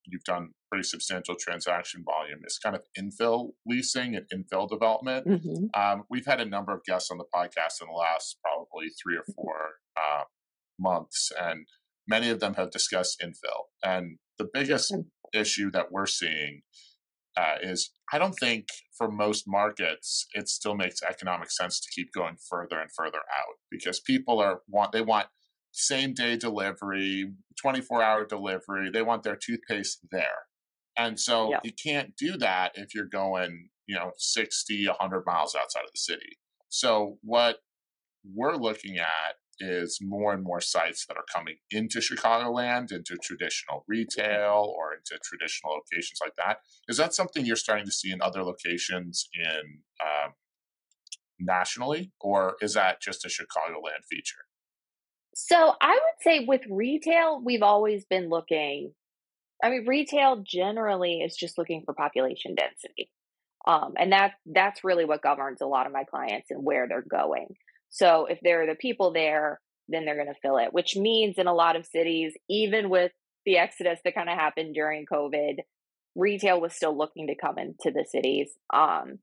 you've 0.06 0.24
done 0.24 0.50
pretty 0.70 0.84
substantial 0.84 1.34
transaction 1.38 2.02
volume, 2.04 2.40
is 2.46 2.58
kind 2.58 2.74
of 2.74 2.82
infill 2.98 3.50
leasing 3.66 4.16
and 4.16 4.26
infill 4.32 4.68
development. 4.68 5.26
Mm-hmm. 5.26 5.80
Um, 5.80 6.04
we've 6.10 6.26
had 6.26 6.40
a 6.40 6.44
number 6.44 6.72
of 6.72 6.82
guests 6.84 7.10
on 7.10 7.18
the 7.18 7.24
podcast 7.34 7.82
in 7.82 7.88
the 7.88 7.96
last 7.96 8.38
probably 8.42 8.88
three 9.02 9.16
or 9.16 9.24
four 9.34 9.54
uh, 9.96 10.24
months, 10.78 11.30
and 11.40 11.66
many 12.08 12.30
of 12.30 12.40
them 12.40 12.54
have 12.54 12.70
discussed 12.70 13.22
infill. 13.22 13.64
And 13.82 14.18
the 14.38 14.48
biggest 14.52 14.94
issue 15.34 15.70
that 15.72 15.92
we're 15.92 16.06
seeing 16.06 16.62
uh, 17.36 17.56
is 17.62 17.90
I 18.12 18.18
don't 18.18 18.34
think 18.40 18.66
for 18.98 19.10
most 19.10 19.44
markets 19.46 20.26
it 20.34 20.48
still 20.48 20.74
makes 20.74 21.02
economic 21.02 21.50
sense 21.50 21.80
to 21.80 21.88
keep 21.94 22.12
going 22.12 22.36
further 22.48 22.80
and 22.80 22.90
further 22.96 23.18
out 23.18 23.54
because 23.70 24.00
people 24.00 24.40
are 24.40 24.62
want 24.68 24.92
they 24.92 25.02
want 25.02 25.26
same 25.72 26.14
day 26.14 26.36
delivery, 26.36 27.32
24 27.60 28.02
hour 28.02 28.24
delivery. 28.24 28.90
They 28.92 29.02
want 29.02 29.22
their 29.22 29.36
toothpaste 29.36 30.00
there. 30.10 30.46
And 30.96 31.18
so 31.18 31.50
you 31.64 31.72
can't 31.72 32.16
do 32.16 32.36
that 32.38 32.72
if 32.74 32.94
you're 32.94 33.06
going, 33.06 33.68
you 33.86 33.94
know, 33.94 34.12
60, 34.18 34.86
100 34.86 35.22
miles 35.26 35.54
outside 35.54 35.84
of 35.84 35.90
the 35.92 35.98
city. 35.98 36.38
So 36.68 37.18
what 37.22 37.56
we're 38.24 38.56
looking 38.56 38.98
at 38.98 39.36
is 39.60 39.98
more 40.02 40.32
and 40.32 40.42
more 40.42 40.60
sites 40.60 41.06
that 41.06 41.16
are 41.16 41.24
coming 41.32 41.56
into 41.70 41.98
Chicagoland, 41.98 42.92
into 42.92 43.16
traditional 43.22 43.84
retail 43.86 44.72
or 44.76 44.94
into 44.94 45.20
traditional 45.22 45.74
locations 45.74 46.18
like 46.20 46.34
that. 46.36 46.58
Is 46.88 46.96
that 46.96 47.14
something 47.14 47.44
you're 47.44 47.56
starting 47.56 47.86
to 47.86 47.92
see 47.92 48.10
in 48.10 48.22
other 48.22 48.42
locations 48.42 49.28
in 49.34 49.82
um, 50.00 50.32
nationally, 51.38 52.12
or 52.20 52.56
is 52.60 52.74
that 52.74 53.00
just 53.00 53.24
a 53.24 53.28
Chicagoland 53.28 54.04
feature? 54.08 54.40
So 55.34 55.74
I 55.80 55.92
would 55.92 56.22
say 56.22 56.44
with 56.46 56.62
retail, 56.68 57.40
we've 57.42 57.62
always 57.62 58.04
been 58.04 58.28
looking. 58.28 58.92
I 59.62 59.70
mean, 59.70 59.86
retail 59.86 60.42
generally 60.46 61.20
is 61.20 61.36
just 61.36 61.58
looking 61.58 61.82
for 61.84 61.94
population 61.94 62.54
density, 62.54 63.10
um, 63.66 63.94
and 63.98 64.12
that 64.12 64.32
that's 64.46 64.84
really 64.84 65.04
what 65.04 65.22
governs 65.22 65.60
a 65.60 65.66
lot 65.66 65.86
of 65.86 65.92
my 65.92 66.04
clients 66.04 66.50
and 66.50 66.64
where 66.64 66.88
they're 66.88 67.02
going. 67.02 67.54
So 67.90 68.26
if 68.26 68.38
there 68.40 68.62
are 68.62 68.66
the 68.66 68.74
people 68.74 69.12
there, 69.12 69.60
then 69.88 70.04
they're 70.04 70.16
going 70.16 70.32
to 70.32 70.40
fill 70.40 70.58
it. 70.58 70.72
Which 70.72 70.96
means 70.96 71.36
in 71.38 71.46
a 71.46 71.54
lot 71.54 71.76
of 71.76 71.86
cities, 71.86 72.32
even 72.48 72.88
with 72.88 73.12
the 73.44 73.58
exodus 73.58 73.98
that 74.04 74.14
kind 74.14 74.28
of 74.28 74.38
happened 74.38 74.74
during 74.74 75.06
COVID, 75.06 75.58
retail 76.14 76.60
was 76.60 76.74
still 76.74 76.96
looking 76.96 77.26
to 77.26 77.34
come 77.34 77.58
into 77.58 77.90
the 77.90 78.04
cities. 78.08 78.50
Um, 78.72 79.18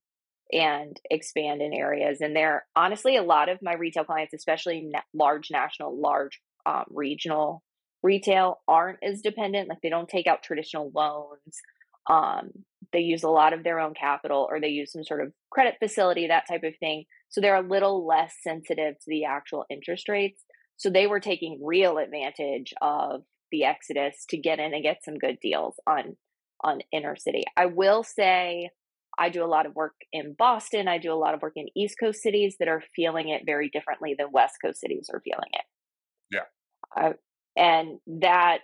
and 0.52 1.00
expand 1.10 1.62
in 1.62 1.74
areas. 1.74 2.22
And 2.22 2.36
there, 2.36 2.66
honestly, 2.76 3.18
a 3.18 3.24
lot 3.24 3.50
of 3.50 3.62
my 3.62 3.74
retail 3.74 4.04
clients, 4.04 4.34
especially 4.34 4.92
large 5.14 5.50
national, 5.52 6.00
large 6.00 6.40
um, 6.66 6.86
regional 6.90 7.64
retail, 8.04 8.62
aren't 8.68 9.00
as 9.04 9.22
dependent. 9.22 9.70
Like 9.70 9.80
they 9.82 9.90
don't 9.90 10.10
take 10.10 10.28
out 10.28 10.44
traditional 10.44 10.92
loans. 10.94 11.62
Um, 12.10 12.52
they 12.94 13.00
use 13.00 13.24
a 13.24 13.30
lot 13.30 13.54
of 13.54 13.64
their 13.64 13.80
own 13.80 13.94
capital 13.94 14.48
or 14.50 14.62
they 14.62 14.70
use 14.70 14.94
some 14.94 15.04
sort 15.04 15.22
of 15.22 15.34
credit 15.50 15.76
facility, 15.80 16.28
that 16.28 16.48
type 16.48 16.64
of 16.64 16.74
thing. 16.80 17.06
So 17.30 17.42
they're 17.42 17.56
a 17.56 17.68
little 17.68 18.06
less 18.06 18.34
sensitive 18.42 18.96
to 18.96 19.06
the 19.08 19.26
actual 19.26 19.66
interest 19.70 20.10
rates. 20.10 20.44
So 20.78 20.90
they 20.90 21.08
were 21.08 21.20
taking 21.20 21.62
real 21.64 21.98
advantage 21.98 22.74
of 22.82 23.24
the 23.52 23.64
exodus 23.64 24.26
to 24.30 24.38
get 24.38 24.60
in 24.60 24.74
and 24.74 24.84
get 24.84 25.04
some 25.04 25.18
good 25.18 25.38
deals 25.42 25.76
on 25.88 26.16
on 26.64 26.80
inner 26.92 27.16
city. 27.16 27.44
I 27.56 27.68
will 27.68 28.04
say 28.04 28.72
I 29.18 29.30
do 29.30 29.44
a 29.44 29.48
lot 29.48 29.66
of 29.66 29.76
work 29.76 29.96
in 30.12 30.36
Boston. 30.38 30.88
I 30.88 30.98
do 30.98 31.14
a 31.14 31.16
lot 31.16 31.34
of 31.34 31.42
work 31.42 31.54
in 31.56 31.68
East 31.76 31.98
Coast 32.00 32.22
cities 32.22 32.56
that 32.60 32.68
are 32.68 32.84
feeling 32.96 33.30
it 33.30 33.44
very 33.46 33.70
differently 33.70 34.16
than 34.18 34.32
West 34.32 34.56
Coast 34.64 34.80
cities 34.80 35.10
are 35.14 35.22
feeling 35.22 35.50
it. 35.54 35.66
Yeah. 36.32 37.00
Uh, 37.00 37.14
and 37.56 38.00
that 38.22 38.60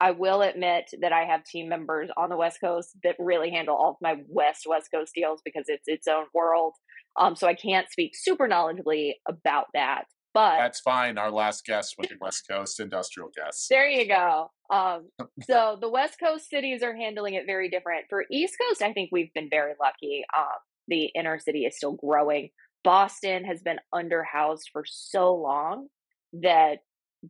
I 0.00 0.12
will 0.12 0.42
admit 0.42 0.90
that 1.00 1.12
I 1.12 1.24
have 1.24 1.44
team 1.44 1.68
members 1.68 2.10
on 2.16 2.28
the 2.28 2.36
West 2.36 2.60
Coast 2.60 2.90
that 3.02 3.16
really 3.18 3.50
handle 3.50 3.76
all 3.76 3.90
of 3.90 3.96
my 4.00 4.16
West 4.28 4.66
West 4.68 4.90
Coast 4.92 5.12
deals 5.14 5.40
because 5.44 5.64
it's 5.68 5.88
its 5.88 6.06
own 6.06 6.26
world. 6.34 6.74
Um, 7.18 7.36
so 7.36 7.46
I 7.46 7.54
can't 7.54 7.90
speak 7.90 8.12
super 8.14 8.48
knowledgeably 8.48 9.12
about 9.28 9.66
that. 9.74 10.04
But 10.34 10.58
that's 10.58 10.80
fine. 10.80 11.16
Our 11.16 11.30
last 11.30 11.64
guest 11.64 11.94
was 11.96 12.08
the 12.08 12.16
West 12.20 12.44
Coast 12.48 12.78
industrial 12.78 13.30
guest. 13.34 13.66
There 13.70 13.88
you 13.88 14.06
go. 14.06 14.50
Um, 14.70 15.08
so 15.44 15.78
the 15.80 15.88
West 15.88 16.18
Coast 16.22 16.50
cities 16.50 16.82
are 16.82 16.94
handling 16.94 17.34
it 17.34 17.46
very 17.46 17.70
different. 17.70 18.04
For 18.10 18.26
East 18.30 18.54
Coast, 18.60 18.82
I 18.82 18.92
think 18.92 19.08
we've 19.10 19.32
been 19.32 19.48
very 19.48 19.72
lucky. 19.80 20.24
Um, 20.36 20.58
the 20.88 21.06
inner 21.14 21.38
city 21.38 21.64
is 21.64 21.76
still 21.76 21.92
growing. 21.92 22.50
Boston 22.84 23.44
has 23.44 23.62
been 23.62 23.78
underhoused 23.94 24.64
for 24.72 24.84
so 24.86 25.34
long 25.34 25.88
that 26.34 26.80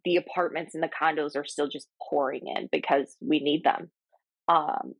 the 0.05 0.17
apartments 0.17 0.75
and 0.75 0.83
the 0.83 0.91
condos 0.91 1.37
are 1.37 1.47
still 1.47 1.69
just 1.69 1.89
pouring 2.03 2.43
in 2.55 2.69
because 2.73 3.17
we 3.21 3.39
need 3.39 3.63
them. 3.63 3.91
Um, 4.49 4.95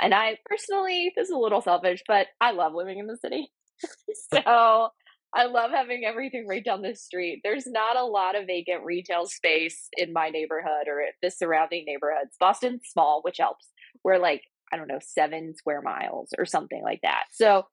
and 0.00 0.14
I 0.14 0.38
personally, 0.46 1.12
this 1.16 1.28
is 1.28 1.34
a 1.34 1.38
little 1.38 1.60
selfish, 1.60 2.02
but 2.06 2.28
I 2.40 2.52
love 2.52 2.74
living 2.74 2.98
in 2.98 3.06
the 3.06 3.16
city. 3.16 3.50
so 4.32 4.88
I 5.34 5.46
love 5.46 5.70
having 5.70 6.04
everything 6.04 6.46
right 6.48 6.64
down 6.64 6.82
the 6.82 6.94
street. 6.94 7.40
There's 7.44 7.66
not 7.66 7.96
a 7.96 8.04
lot 8.04 8.36
of 8.36 8.46
vacant 8.46 8.84
retail 8.84 9.26
space 9.26 9.88
in 9.96 10.12
my 10.12 10.28
neighborhood 10.30 10.88
or 10.88 11.04
the 11.22 11.30
surrounding 11.30 11.84
neighborhoods. 11.86 12.36
Boston's 12.38 12.82
small, 12.90 13.20
which 13.22 13.38
helps. 13.38 13.68
We're 14.02 14.18
like, 14.18 14.42
I 14.72 14.76
don't 14.76 14.88
know, 14.88 14.98
seven 15.00 15.54
square 15.56 15.82
miles 15.82 16.30
or 16.38 16.46
something 16.46 16.82
like 16.82 17.00
that. 17.02 17.24
So 17.32 17.66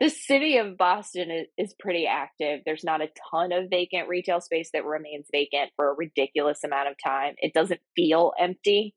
the 0.00 0.10
city 0.10 0.58
of 0.58 0.76
Boston 0.76 1.30
is, 1.30 1.46
is 1.56 1.74
pretty 1.78 2.06
active. 2.06 2.60
There's 2.64 2.84
not 2.84 3.02
a 3.02 3.08
ton 3.30 3.52
of 3.52 3.70
vacant 3.70 4.08
retail 4.08 4.40
space 4.40 4.70
that 4.72 4.84
remains 4.84 5.26
vacant 5.30 5.70
for 5.76 5.90
a 5.90 5.94
ridiculous 5.94 6.64
amount 6.64 6.88
of 6.88 6.96
time. 7.02 7.34
It 7.38 7.54
doesn't 7.54 7.80
feel 7.94 8.32
empty. 8.38 8.94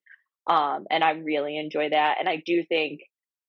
Um, 0.48 0.86
and 0.90 1.04
I 1.04 1.12
really 1.12 1.58
enjoy 1.58 1.90
that. 1.90 2.18
And 2.20 2.30
I 2.30 2.42
do 2.44 2.64
think 2.68 3.02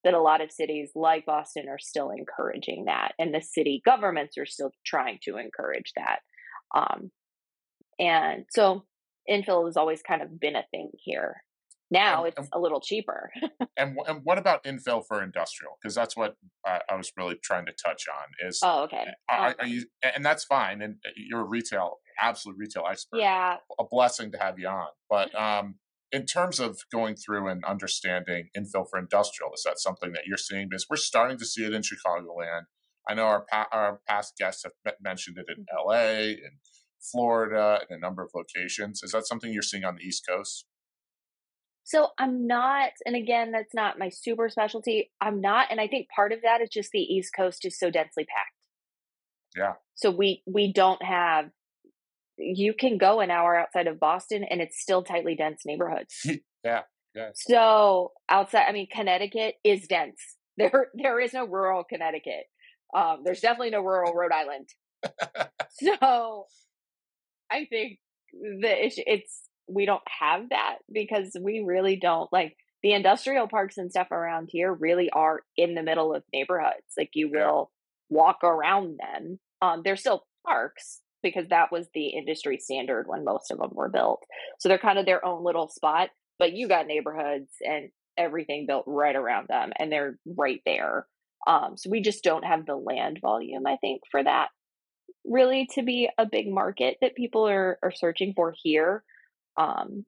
that 0.07 0.15
a 0.15 0.23
lot 0.23 0.41
of 0.41 0.53
cities 0.53 0.93
like 0.95 1.27
Boston 1.27 1.69
are 1.69 1.81
still 1.81 2.11
encouraging 2.11 2.85
that, 2.85 3.13
and 3.19 3.35
the 3.35 3.43
city 3.43 3.83
governments 3.85 4.39
are 4.39 4.47
still 4.47 4.71
trying 4.87 5.19
to 5.25 5.37
encourage 5.37 5.93
that. 5.97 6.21
Um, 6.75 7.11
and 7.99 8.45
so 8.51 8.85
infill 9.29 9.67
has 9.67 9.77
always 9.77 10.03
kind 10.03 10.23
of 10.23 10.39
been 10.39 10.55
a 10.55 10.65
thing 10.71 10.91
here. 10.95 11.43
Now 11.91 12.21
and, 12.21 12.29
it's 12.29 12.39
and, 12.39 12.49
a 12.53 12.61
little 12.61 12.81
cheaper. 12.81 13.31
and 13.77 13.99
and 14.07 14.21
what 14.23 14.39
about 14.39 14.63
infill 14.63 15.03
for 15.07 15.25
industrial? 15.25 15.77
Because 15.83 15.97
that's 15.97 16.17
what 16.17 16.37
I, 16.65 16.81
I, 16.89 16.95
was 16.95 17.11
really 17.17 17.37
trying 17.43 17.67
to 17.67 17.73
touch 17.73 18.05
on. 18.09 18.49
Is 18.49 18.61
oh 18.63 18.85
okay, 18.85 19.07
are, 19.29 19.57
are 19.59 19.67
you, 19.67 19.87
and 20.03 20.25
that's 20.25 20.45
fine. 20.45 20.83
And 20.83 20.97
uh, 21.05 21.11
you're 21.17 21.41
a 21.41 21.45
retail, 21.45 21.97
absolute 22.21 22.59
retail 22.59 22.85
expert. 22.89 23.19
Yeah, 23.19 23.57
a 23.77 23.85
blessing 23.85 24.31
to 24.33 24.39
have 24.39 24.59
you 24.59 24.69
on. 24.69 24.89
But 25.11 25.35
um, 25.35 25.77
in 26.17 26.25
terms 26.25 26.59
of 26.59 26.79
going 26.91 27.15
through 27.15 27.47
and 27.47 27.63
understanding 27.67 28.49
infill 28.57 28.89
for 28.89 28.99
industrial, 28.99 29.53
is 29.53 29.63
that 29.67 29.79
something 29.79 30.13
that 30.13 30.23
you're 30.27 30.39
seeing? 30.39 30.67
Because 30.71 30.87
we're 30.89 30.97
starting 30.97 31.37
to 31.37 31.45
see 31.45 31.63
it 31.63 31.75
in 31.75 31.83
Chicagoland. 31.83 32.63
I 33.07 33.13
know 33.13 33.25
our 33.25 33.45
pa- 33.45 33.69
our 33.71 34.01
past 34.09 34.33
guests 34.39 34.65
have 34.65 34.95
mentioned 34.99 35.37
it 35.37 35.45
in 35.55 35.65
mm-hmm. 35.65 35.89
LA 35.91 36.31
and 36.31 36.57
Florida 37.13 37.81
and 37.83 37.99
a 37.99 38.01
number 38.01 38.23
of 38.23 38.31
locations. 38.35 39.03
Is 39.03 39.13
that 39.13 39.27
something 39.27 39.53
you're 39.53 39.61
seeing 39.61 39.85
on 39.85 39.97
the 39.97 40.05
East 40.05 40.25
Coast? 40.27 40.65
So 41.85 42.09
I'm 42.19 42.47
not, 42.47 42.93
and 43.05 43.15
again, 43.15 43.53
that's 43.53 43.75
not 43.75 43.99
my 43.99 44.09
super 44.09 44.49
specialty. 44.49 45.13
I'm 45.21 45.43
not, 45.43 45.69
and 45.71 45.81
I 45.81 45.87
think 45.87 46.09
part 46.09 46.33
of 46.33 46.41
that 46.43 46.63
is 46.63 46.71
just 46.73 46.91
the 46.93 46.99
East 46.99 47.33
Coast 47.37 47.65
is 47.67 47.79
so 47.79 47.91
densely 47.91 48.25
packed. 48.25 48.57
Yeah. 49.55 49.75
So 49.95 50.11
we 50.11 50.43
we 50.47 50.73
don't 50.73 51.03
have 51.03 51.51
you 52.39 52.75
can 52.75 52.99
go 52.99 53.21
an 53.21 53.31
hour 53.31 53.57
outside 53.57 53.87
of 53.87 54.01
Boston 54.01 54.45
and 54.45 54.61
it's 54.61 54.81
still 54.81 55.03
tightly 55.03 55.35
dense 55.35 55.63
neighborhoods. 55.65 56.15
yeah. 56.65 56.83
Yeah. 57.15 57.31
So 57.35 58.13
outside, 58.29 58.67
I 58.69 58.73
mean, 58.73 58.89
Connecticut 58.93 59.55
is 59.65 59.87
dense. 59.87 60.21
There, 60.59 60.87
there 60.95 61.21
is 61.21 61.35
no 61.35 61.45
rural 61.45 61.85
Connecticut. 61.85 62.45
Um, 62.97 63.19
there's 63.27 63.41
definitely 63.41 63.69
no 63.69 63.83
rural 63.83 64.15
Rhode 64.15 64.33
Island. 64.33 64.71
so, 66.01 66.47
I 67.51 67.67
think 67.67 67.99
the 68.33 68.87
issue 68.87 69.03
it's 69.07 69.43
we 69.69 69.85
don't 69.85 70.01
have 70.07 70.49
that 70.49 70.77
because 70.91 71.37
we 71.39 71.63
really 71.67 71.97
don't 71.97 72.33
like 72.33 72.57
the 72.83 72.93
industrial 72.93 73.49
parks 73.49 73.77
and 73.77 73.91
stuff 73.91 74.11
around 74.11 74.49
here. 74.51 74.73
Really 74.73 75.11
are 75.11 75.41
in 75.59 75.75
the 75.75 75.83
middle 75.83 76.15
of 76.15 76.23
neighborhoods. 76.33 76.95
Like 76.97 77.11
you 77.13 77.31
will 77.31 77.71
yeah. 78.09 78.17
walk 78.17 78.39
around 78.43 78.99
them. 78.99 79.39
Um, 79.61 79.83
they're 79.85 79.97
still 79.97 80.25
parks, 80.47 81.03
because 81.27 81.49
that 81.49 81.73
was 81.73 81.87
the 81.95 82.07
industry 82.09 82.59
standard 82.59 83.07
when 83.07 83.25
most 83.25 83.51
of 83.51 83.59
them 83.59 83.71
were 83.73 83.89
built. 83.89 84.25
So 84.59 84.69
they're 84.69 84.79
kind 84.79 84.99
of 84.99 85.07
their 85.07 85.25
own 85.25 85.45
little 85.45 85.69
spot, 85.69 86.11
but 86.39 86.53
you 86.53 86.69
got 86.69 86.87
neighborhoods 86.87 87.51
and 87.67 87.91
everything 88.17 88.67
built 88.67 88.85
right 88.87 89.17
around 89.17 89.49
them 89.49 89.73
and 89.79 89.91
they're 89.91 90.19
right 90.27 90.61
there. 90.65 91.07
Um, 91.47 91.77
so 91.77 91.91
we 91.91 92.01
just 92.01 92.25
don't 92.25 92.45
have 92.45 92.67
the 92.67 92.77
land 92.77 93.19
volume, 93.21 93.67
I 93.67 93.77
think, 93.77 94.03
for 94.11 94.23
that 94.23 94.49
really 95.25 95.69
to 95.75 95.83
be 95.83 96.09
a 96.19 96.27
big 96.27 96.49
market 96.49 96.99
that 97.01 97.17
people 97.17 97.49
are, 97.49 97.79
are 97.83 97.93
searching 97.93 98.33
for 98.35 98.55
here. 98.63 99.03
Um, 99.57 100.05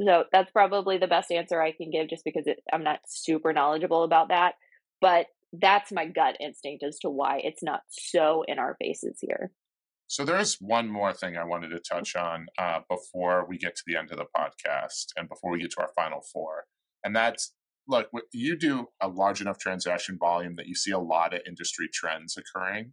so 0.00 0.24
that's 0.32 0.50
probably 0.50 0.98
the 0.98 1.06
best 1.06 1.30
answer 1.30 1.60
I 1.60 1.72
can 1.72 1.90
give 1.90 2.08
just 2.08 2.24
because 2.24 2.46
it, 2.46 2.60
I'm 2.72 2.84
not 2.84 3.00
super 3.06 3.52
knowledgeable 3.52 4.02
about 4.02 4.28
that. 4.28 4.54
But 5.00 5.26
that's 5.52 5.92
my 5.92 6.06
gut 6.06 6.36
instinct 6.40 6.82
as 6.82 6.98
to 7.00 7.10
why 7.10 7.40
it's 7.42 7.62
not 7.62 7.82
so 7.88 8.44
in 8.46 8.58
our 8.58 8.76
faces 8.78 9.18
here. 9.20 9.50
So 10.08 10.24
there 10.24 10.38
is 10.38 10.58
one 10.60 10.88
more 10.88 11.12
thing 11.12 11.36
I 11.36 11.44
wanted 11.44 11.70
to 11.70 11.80
touch 11.80 12.14
on 12.14 12.46
uh, 12.58 12.80
before 12.88 13.44
we 13.48 13.58
get 13.58 13.74
to 13.76 13.82
the 13.86 13.96
end 13.96 14.12
of 14.12 14.18
the 14.18 14.26
podcast 14.36 15.06
and 15.16 15.28
before 15.28 15.50
we 15.50 15.60
get 15.60 15.72
to 15.72 15.80
our 15.80 15.90
final 15.96 16.20
four, 16.20 16.66
and 17.04 17.14
that's 17.14 17.52
look, 17.88 18.08
you 18.32 18.56
do 18.56 18.88
a 19.00 19.08
large 19.08 19.40
enough 19.40 19.58
transaction 19.58 20.18
volume 20.18 20.56
that 20.56 20.66
you 20.66 20.74
see 20.74 20.90
a 20.90 20.98
lot 20.98 21.34
of 21.34 21.40
industry 21.46 21.88
trends 21.92 22.36
occurring. 22.36 22.92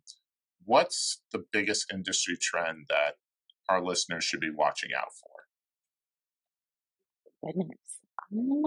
What's 0.65 1.21
the 1.31 1.43
biggest 1.51 1.91
industry 1.91 2.37
trend 2.39 2.85
that 2.89 3.15
our 3.69 3.83
listeners 3.83 4.23
should 4.23 4.39
be 4.39 4.51
watching 4.51 4.91
out 4.97 5.09
for? 5.19 5.29
Goodness. 7.45 7.77
Um, 8.31 8.63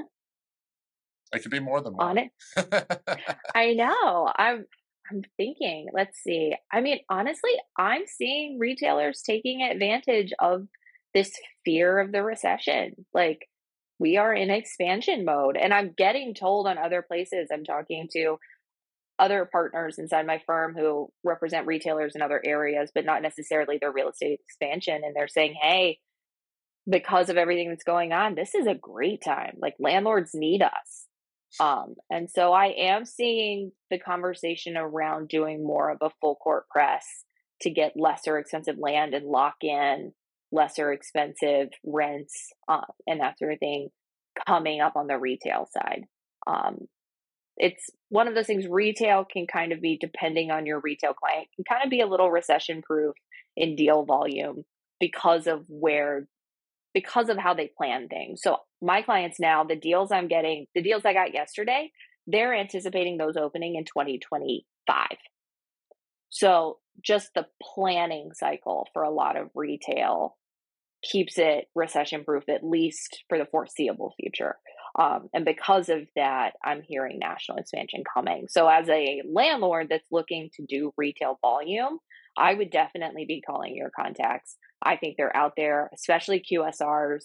it 1.33 1.43
could 1.43 1.51
be 1.51 1.61
more 1.61 1.81
than 1.81 1.95
one. 1.95 2.07
On 2.07 2.19
it. 2.19 2.31
I 3.55 3.73
know. 3.73 4.31
I'm 4.37 4.67
I'm 5.11 5.23
thinking, 5.37 5.89
let's 5.93 6.19
see. 6.19 6.55
I 6.73 6.81
mean, 6.81 7.01
honestly, 7.09 7.53
I'm 7.79 8.03
seeing 8.07 8.59
retailers 8.59 9.23
taking 9.23 9.63
advantage 9.63 10.33
of 10.39 10.67
this 11.15 11.33
fear 11.65 11.99
of 11.99 12.13
the 12.13 12.23
recession. 12.23 13.07
Like 13.15 13.49
we 13.99 14.17
are 14.17 14.35
in 14.35 14.51
expansion 14.51 15.25
mode. 15.25 15.57
And 15.57 15.73
I'm 15.73 15.95
getting 15.97 16.35
told 16.35 16.67
on 16.67 16.79
other 16.79 17.03
places, 17.03 17.49
I'm 17.53 17.65
talking 17.65 18.09
to 18.13 18.39
other 19.19 19.49
partners 19.51 19.99
inside 19.99 20.27
my 20.27 20.43
firm 20.47 20.75
who 20.75 21.09
represent 21.25 21.67
retailers 21.67 22.15
in 22.15 22.21
other 22.21 22.41
areas, 22.45 22.91
but 22.95 23.07
not 23.07 23.23
necessarily 23.23 23.79
their 23.79 23.93
real 23.93 24.11
estate 24.11 24.41
expansion. 24.45 25.01
And 25.05 25.17
they're 25.17 25.29
saying, 25.29 25.55
hey, 25.61 25.99
because 26.89 27.31
of 27.31 27.37
everything 27.37 27.71
that's 27.71 27.85
going 27.85 28.13
on, 28.13 28.35
this 28.35 28.55
is 28.55 28.67
a 28.67 28.75
great 28.75 29.23
time. 29.25 29.57
Like 29.59 29.75
landlords 29.79 30.33
need 30.35 30.63
us. 30.63 31.07
Um, 31.61 31.95
and 32.11 32.31
so 32.31 32.53
I 32.53 32.67
am 32.67 33.05
seeing 33.05 33.73
the 33.91 33.99
conversation 33.99 34.77
around 34.77 35.29
doing 35.29 35.65
more 35.65 35.91
of 35.91 35.99
a 36.01 36.11
full 36.21 36.37
court 36.37 36.69
press 36.69 37.25
to 37.63 37.71
get 37.71 37.97
lesser 37.97 38.39
expensive 38.39 38.77
land 38.79 39.15
and 39.15 39.27
lock 39.27 39.57
in 39.63 40.13
lesser 40.53 40.93
expensive 40.93 41.69
rents 41.85 42.53
uh, 42.69 42.83
and 43.07 43.21
that 43.21 43.39
sort 43.39 43.53
of 43.53 43.59
thing 43.59 43.89
coming 44.47 44.81
up 44.81 44.97
on 44.97 45.07
the 45.07 45.19
retail 45.19 45.69
side. 45.73 46.05
Um, 46.47 46.87
it's 47.57 47.91
one 48.11 48.29
of 48.29 48.35
those 48.35 48.47
things 48.47 48.67
retail 48.69 49.25
can 49.25 49.47
kind 49.47 49.73
of 49.73 49.81
be 49.81 49.97
depending 49.99 50.51
on 50.51 50.67
your 50.67 50.81
retail 50.81 51.15
client 51.15 51.49
can 51.55 51.65
kind 51.65 51.83
of 51.83 51.91
be 51.91 52.01
a 52.01 52.07
little 52.07 52.31
recession 52.31 52.83
proof 52.83 53.15
in 53.57 53.77
deal 53.77 54.05
volume 54.05 54.65
because 55.01 55.47
of 55.47 55.65
where 55.69 56.29
because 56.97 57.29
of 57.29 57.37
how 57.37 57.53
they 57.53 57.71
plan 57.77 58.09
things. 58.09 58.41
So 58.43 58.57
my 58.83 59.03
clients 59.03 59.41
now 59.41 59.65
the 59.65 59.77
deals 59.77 60.13
i'm 60.13 60.29
getting 60.29 60.67
the 60.75 60.83
deals 60.83 61.03
i 61.05 61.13
got 61.13 61.35
yesterday 61.35 61.91
they're 62.27 62.55
anticipating 62.55 63.17
those 63.17 63.37
opening 63.37 63.77
in 63.77 63.85
2025 63.85 65.07
so 66.31 66.79
just 67.03 67.31
the 67.35 67.47
planning 67.63 68.31
cycle 68.35 68.89
for 68.93 69.03
a 69.03 69.11
lot 69.11 69.37
of 69.37 69.49
retail 69.55 70.37
keeps 71.03 71.39
it 71.39 71.67
recession 71.75 72.25
proof 72.25 72.45
at 72.49 72.65
least 72.65 73.25
for 73.29 73.39
the 73.39 73.47
foreseeable 73.47 74.13
future 74.21 74.57
um, 74.99 75.29
and 75.35 75.45
because 75.45 75.89
of 75.89 76.09
that, 76.17 76.55
I'm 76.65 76.83
hearing 76.83 77.19
national 77.19 77.59
expansion 77.59 78.03
coming. 78.13 78.47
So, 78.49 78.67
as 78.67 78.89
a 78.89 79.23
landlord 79.31 79.89
that's 79.91 80.11
looking 80.11 80.49
to 80.57 80.65
do 80.67 80.93
retail 80.97 81.39
volume, 81.43 81.99
I 82.37 82.55
would 82.55 82.71
definitely 82.71 83.27
be 83.27 83.43
calling 83.43 83.77
your 83.77 83.91
contacts. 83.91 84.57
I 84.83 84.97
think 84.97 85.17
they're 85.17 85.37
out 85.37 85.53
there, 85.57 85.91
especially 85.95 86.43
QSRs 86.43 87.25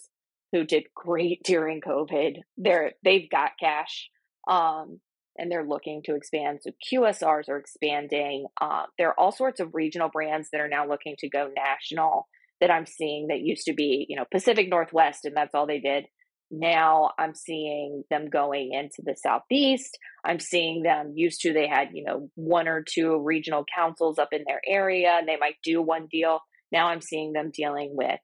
who 0.52 0.64
did 0.64 0.84
great 0.94 1.42
during 1.44 1.80
COVID. 1.80 2.40
They're 2.58 2.92
they've 3.02 3.30
got 3.30 3.52
cash, 3.58 4.10
um, 4.48 5.00
and 5.38 5.50
they're 5.50 5.66
looking 5.66 6.02
to 6.04 6.14
expand. 6.14 6.60
So 6.62 6.72
QSRs 6.92 7.48
are 7.48 7.56
expanding. 7.56 8.46
Uh, 8.60 8.82
there 8.98 9.08
are 9.08 9.18
all 9.18 9.32
sorts 9.32 9.60
of 9.60 9.74
regional 9.74 10.10
brands 10.10 10.48
that 10.52 10.60
are 10.60 10.68
now 10.68 10.86
looking 10.86 11.14
to 11.20 11.28
go 11.28 11.50
national. 11.56 12.28
That 12.60 12.70
I'm 12.70 12.86
seeing 12.86 13.26
that 13.26 13.40
used 13.40 13.64
to 13.64 13.72
be, 13.72 14.06
you 14.08 14.14
know, 14.14 14.24
Pacific 14.30 14.68
Northwest, 14.68 15.24
and 15.24 15.36
that's 15.36 15.52
all 15.52 15.66
they 15.66 15.80
did 15.80 16.04
now 16.52 17.10
i'm 17.18 17.34
seeing 17.34 18.04
them 18.10 18.28
going 18.28 18.72
into 18.72 19.02
the 19.02 19.16
southeast. 19.16 19.98
I'm 20.24 20.38
seeing 20.38 20.82
them 20.82 21.14
used 21.16 21.40
to 21.40 21.52
they 21.52 21.66
had 21.66 21.88
you 21.94 22.04
know 22.04 22.28
one 22.34 22.68
or 22.68 22.84
two 22.86 23.18
regional 23.18 23.64
counsels 23.74 24.18
up 24.18 24.28
in 24.32 24.44
their 24.46 24.60
area 24.66 25.16
and 25.18 25.26
they 25.26 25.38
might 25.38 25.56
do 25.64 25.80
one 25.80 26.06
deal. 26.10 26.40
Now 26.70 26.88
i'm 26.88 27.00
seeing 27.00 27.32
them 27.32 27.50
dealing 27.52 27.92
with 27.94 28.20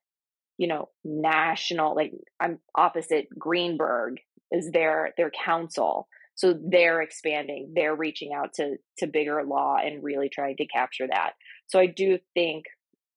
you 0.59 0.69
know 0.69 0.91
national 1.05 1.97
like 1.97 2.13
i'm 2.39 2.59
opposite 2.75 3.27
greenberg 3.39 4.19
is 4.53 4.71
their 4.71 5.15
their 5.17 5.31
counsel. 5.45 6.07
So 6.35 6.55
they're 6.71 7.01
expanding 7.03 7.73
they're 7.75 7.97
reaching 7.97 8.33
out 8.35 8.53
to 8.55 8.77
to 8.99 9.07
bigger 9.07 9.43
law 9.45 9.77
and 9.83 10.05
really 10.05 10.29
trying 10.29 10.57
to 10.57 10.67
capture 10.67 11.07
that. 11.11 11.33
So 11.69 11.79
i 11.79 11.87
do 11.87 12.19
think 12.35 12.67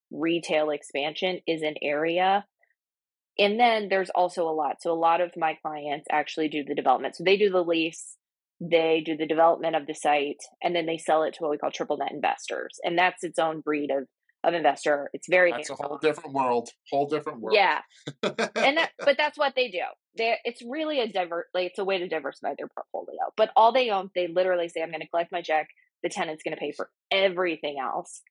retail 0.10 0.70
expansion 0.70 1.40
is 1.48 1.62
an 1.62 1.76
area 1.82 2.46
and 3.38 3.60
then 3.60 3.88
there's 3.90 4.10
also 4.10 4.48
a 4.48 4.52
lot. 4.52 4.82
So 4.82 4.92
a 4.92 4.94
lot 4.94 5.22
of 5.22 5.32
my 5.38 5.58
clients 5.62 6.08
actually 6.12 6.50
do 6.50 6.64
the 6.64 6.76
development. 6.76 7.16
So 7.16 7.24
they 7.24 7.38
do 7.38 7.50
the 7.50 7.64
lease, 7.64 8.18
they 8.60 9.02
do 9.06 9.18
the 9.18 9.26
development 9.26 9.76
of 9.76 9.88
the 9.88 9.96
site, 9.96 10.42
and 10.62 10.76
then 10.76 10.86
they 10.86 10.98
sell 10.98 11.24
it 11.24 11.34
to 11.36 11.44
what 11.44 11.52
we 11.52 11.58
call 11.58 11.72
triple 11.72 11.98
net 11.98 12.12
investors. 12.12 12.80
And 12.84 12.98
that's 12.98 13.24
its 13.24 13.40
own 13.40 13.62
breed 13.62 13.92
of 13.92 14.08
of 14.44 14.54
investor. 14.54 15.10
It's 15.14 15.28
very 15.30 15.52
that's 15.52 15.70
a 15.70 15.76
whole 15.76 15.98
different 15.98 16.34
world. 16.34 16.70
Whole 16.92 17.08
different 17.08 17.42
world. 17.42 17.56
Yeah, 17.56 17.82
and 18.24 18.78
that, 18.78 18.92
but 19.00 19.18
that's 19.18 19.38
what 19.38 19.54
they 19.56 19.70
do. 19.70 19.84
They 20.18 20.36
it's 20.44 20.62
really 20.64 21.00
a 21.00 21.12
divert. 21.12 21.48
Like 21.54 21.68
it's 21.68 21.80
a 21.80 21.86
way 21.86 22.00
to 22.00 22.08
diversify 22.08 22.56
their 22.58 22.68
portfolio. 22.68 23.20
But 23.38 23.52
all 23.56 23.72
they 23.72 23.90
own, 23.90 24.10
they 24.16 24.28
literally 24.28 24.70
say, 24.70 24.82
"I'm 24.82 24.90
going 24.90 25.02
to 25.02 25.08
collect 25.08 25.32
my 25.32 25.42
check. 25.42 25.68
The 26.04 26.10
tenant's 26.10 26.44
going 26.44 26.56
to 26.56 26.60
pay 26.60 26.72
for 26.72 26.90
everything 27.12 27.78
else." 27.80 28.22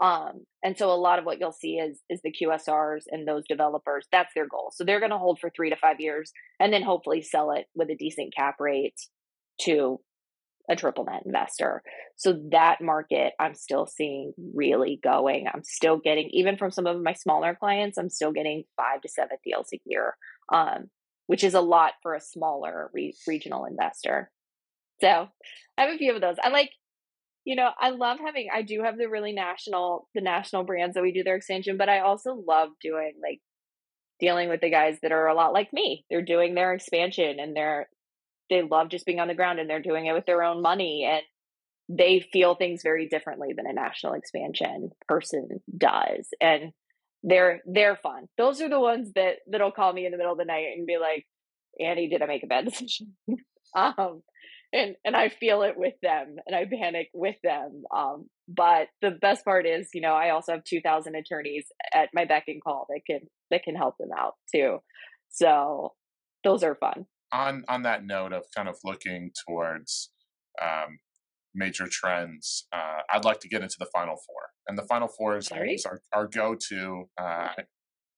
Um, 0.00 0.46
and 0.62 0.78
so 0.78 0.90
a 0.90 0.94
lot 0.94 1.18
of 1.18 1.26
what 1.26 1.40
you'll 1.40 1.52
see 1.52 1.74
is 1.74 2.00
is 2.08 2.20
the 2.22 2.32
QSRs 2.32 3.02
and 3.10 3.28
those 3.28 3.44
developers. 3.48 4.06
That's 4.10 4.32
their 4.34 4.48
goal. 4.48 4.72
So 4.74 4.84
they're 4.84 5.00
going 5.00 5.10
to 5.10 5.18
hold 5.18 5.38
for 5.38 5.50
three 5.50 5.70
to 5.70 5.76
five 5.76 6.00
years, 6.00 6.32
and 6.58 6.72
then 6.72 6.82
hopefully 6.82 7.22
sell 7.22 7.52
it 7.52 7.66
with 7.74 7.90
a 7.90 7.96
decent 7.96 8.34
cap 8.34 8.56
rate 8.60 8.98
to 9.62 10.00
a 10.70 10.76
triple 10.76 11.04
net 11.04 11.22
investor. 11.26 11.82
So 12.16 12.38
that 12.50 12.80
market 12.80 13.34
I'm 13.38 13.54
still 13.54 13.86
seeing 13.86 14.32
really 14.54 15.00
going. 15.02 15.46
I'm 15.52 15.64
still 15.64 15.98
getting 15.98 16.30
even 16.30 16.56
from 16.56 16.70
some 16.70 16.86
of 16.86 17.02
my 17.02 17.12
smaller 17.12 17.54
clients. 17.54 17.98
I'm 17.98 18.10
still 18.10 18.32
getting 18.32 18.64
five 18.76 19.02
to 19.02 19.08
seven 19.08 19.36
deals 19.44 19.68
a 19.74 19.80
year, 19.84 20.16
um, 20.52 20.88
which 21.26 21.44
is 21.44 21.54
a 21.54 21.60
lot 21.60 21.92
for 22.02 22.14
a 22.14 22.20
smaller 22.20 22.90
re- 22.94 23.14
regional 23.26 23.64
investor. 23.64 24.30
So 25.00 25.28
I 25.76 25.82
have 25.82 25.94
a 25.94 25.98
few 25.98 26.14
of 26.14 26.20
those. 26.20 26.36
I 26.42 26.50
like 26.50 26.70
you 27.44 27.56
know, 27.56 27.70
I 27.78 27.90
love 27.90 28.18
having 28.24 28.48
I 28.52 28.62
do 28.62 28.82
have 28.82 28.98
the 28.98 29.08
really 29.08 29.32
national 29.32 30.08
the 30.14 30.20
national 30.20 30.64
brands 30.64 30.94
that 30.94 31.02
we 31.02 31.12
do 31.12 31.22
their 31.22 31.36
extension, 31.36 31.76
but 31.76 31.88
I 31.88 32.00
also 32.00 32.34
love 32.46 32.70
doing 32.82 33.14
like 33.22 33.40
dealing 34.20 34.48
with 34.48 34.60
the 34.60 34.70
guys 34.70 34.98
that 35.02 35.12
are 35.12 35.26
a 35.26 35.34
lot 35.34 35.52
like 35.52 35.72
me. 35.72 36.04
They're 36.10 36.22
doing 36.22 36.54
their 36.54 36.74
expansion 36.74 37.40
and 37.40 37.56
they're 37.56 37.88
they 38.50 38.62
love 38.62 38.88
just 38.88 39.06
being 39.06 39.20
on 39.20 39.28
the 39.28 39.34
ground 39.34 39.58
and 39.58 39.70
they're 39.70 39.80
doing 39.80 40.06
it 40.06 40.12
with 40.12 40.26
their 40.26 40.42
own 40.42 40.60
money 40.60 41.08
and 41.10 41.22
they 41.88 42.20
feel 42.32 42.54
things 42.54 42.82
very 42.82 43.08
differently 43.08 43.52
than 43.56 43.66
a 43.66 43.72
national 43.72 44.14
expansion 44.14 44.90
person 45.08 45.60
does. 45.76 46.28
And 46.40 46.72
they're 47.22 47.60
they're 47.66 47.96
fun. 47.96 48.28
Those 48.38 48.60
are 48.60 48.68
the 48.68 48.80
ones 48.80 49.12
that 49.14 49.36
that'll 49.50 49.72
call 49.72 49.92
me 49.92 50.06
in 50.06 50.12
the 50.12 50.18
middle 50.18 50.32
of 50.32 50.38
the 50.38 50.44
night 50.44 50.66
and 50.76 50.86
be 50.86 50.98
like, 50.98 51.26
Annie, 51.78 52.08
did 52.08 52.22
I 52.22 52.26
make 52.26 52.42
a 52.42 52.46
bad 52.46 52.64
decision? 52.68 53.14
um 53.74 54.22
and 54.72 54.96
and 55.04 55.16
I 55.16 55.28
feel 55.28 55.62
it 55.62 55.74
with 55.76 55.94
them 56.02 56.36
and 56.46 56.54
I 56.56 56.66
panic 56.66 57.08
with 57.14 57.36
them. 57.42 57.82
Um, 57.94 58.28
but 58.48 58.88
the 59.02 59.10
best 59.10 59.44
part 59.44 59.66
is, 59.66 59.88
you 59.94 60.00
know, 60.00 60.14
I 60.14 60.30
also 60.30 60.52
have 60.52 60.64
two 60.64 60.80
thousand 60.80 61.14
attorneys 61.14 61.66
at 61.94 62.10
my 62.12 62.24
beck 62.24 62.44
and 62.48 62.62
call 62.62 62.86
that 62.88 63.00
can 63.06 63.20
that 63.50 63.62
can 63.62 63.74
help 63.74 63.96
them 63.98 64.10
out 64.16 64.34
too. 64.54 64.78
So 65.30 65.94
those 66.44 66.62
are 66.62 66.74
fun. 66.74 67.06
On 67.32 67.64
on 67.68 67.82
that 67.82 68.04
note 68.04 68.32
of 68.32 68.44
kind 68.56 68.68
of 68.68 68.76
looking 68.84 69.30
towards 69.46 70.10
um, 70.60 70.98
major 71.54 71.86
trends, 71.90 72.66
uh, 72.72 73.02
I'd 73.10 73.24
like 73.24 73.40
to 73.40 73.48
get 73.48 73.62
into 73.62 73.76
the 73.78 73.86
final 73.92 74.16
four. 74.16 74.50
And 74.68 74.78
the 74.78 74.84
final 74.84 75.08
four 75.08 75.36
is 75.36 75.50
our, 75.50 76.00
our 76.12 76.28
go 76.28 76.56
to, 76.68 77.04
uh, 77.18 77.48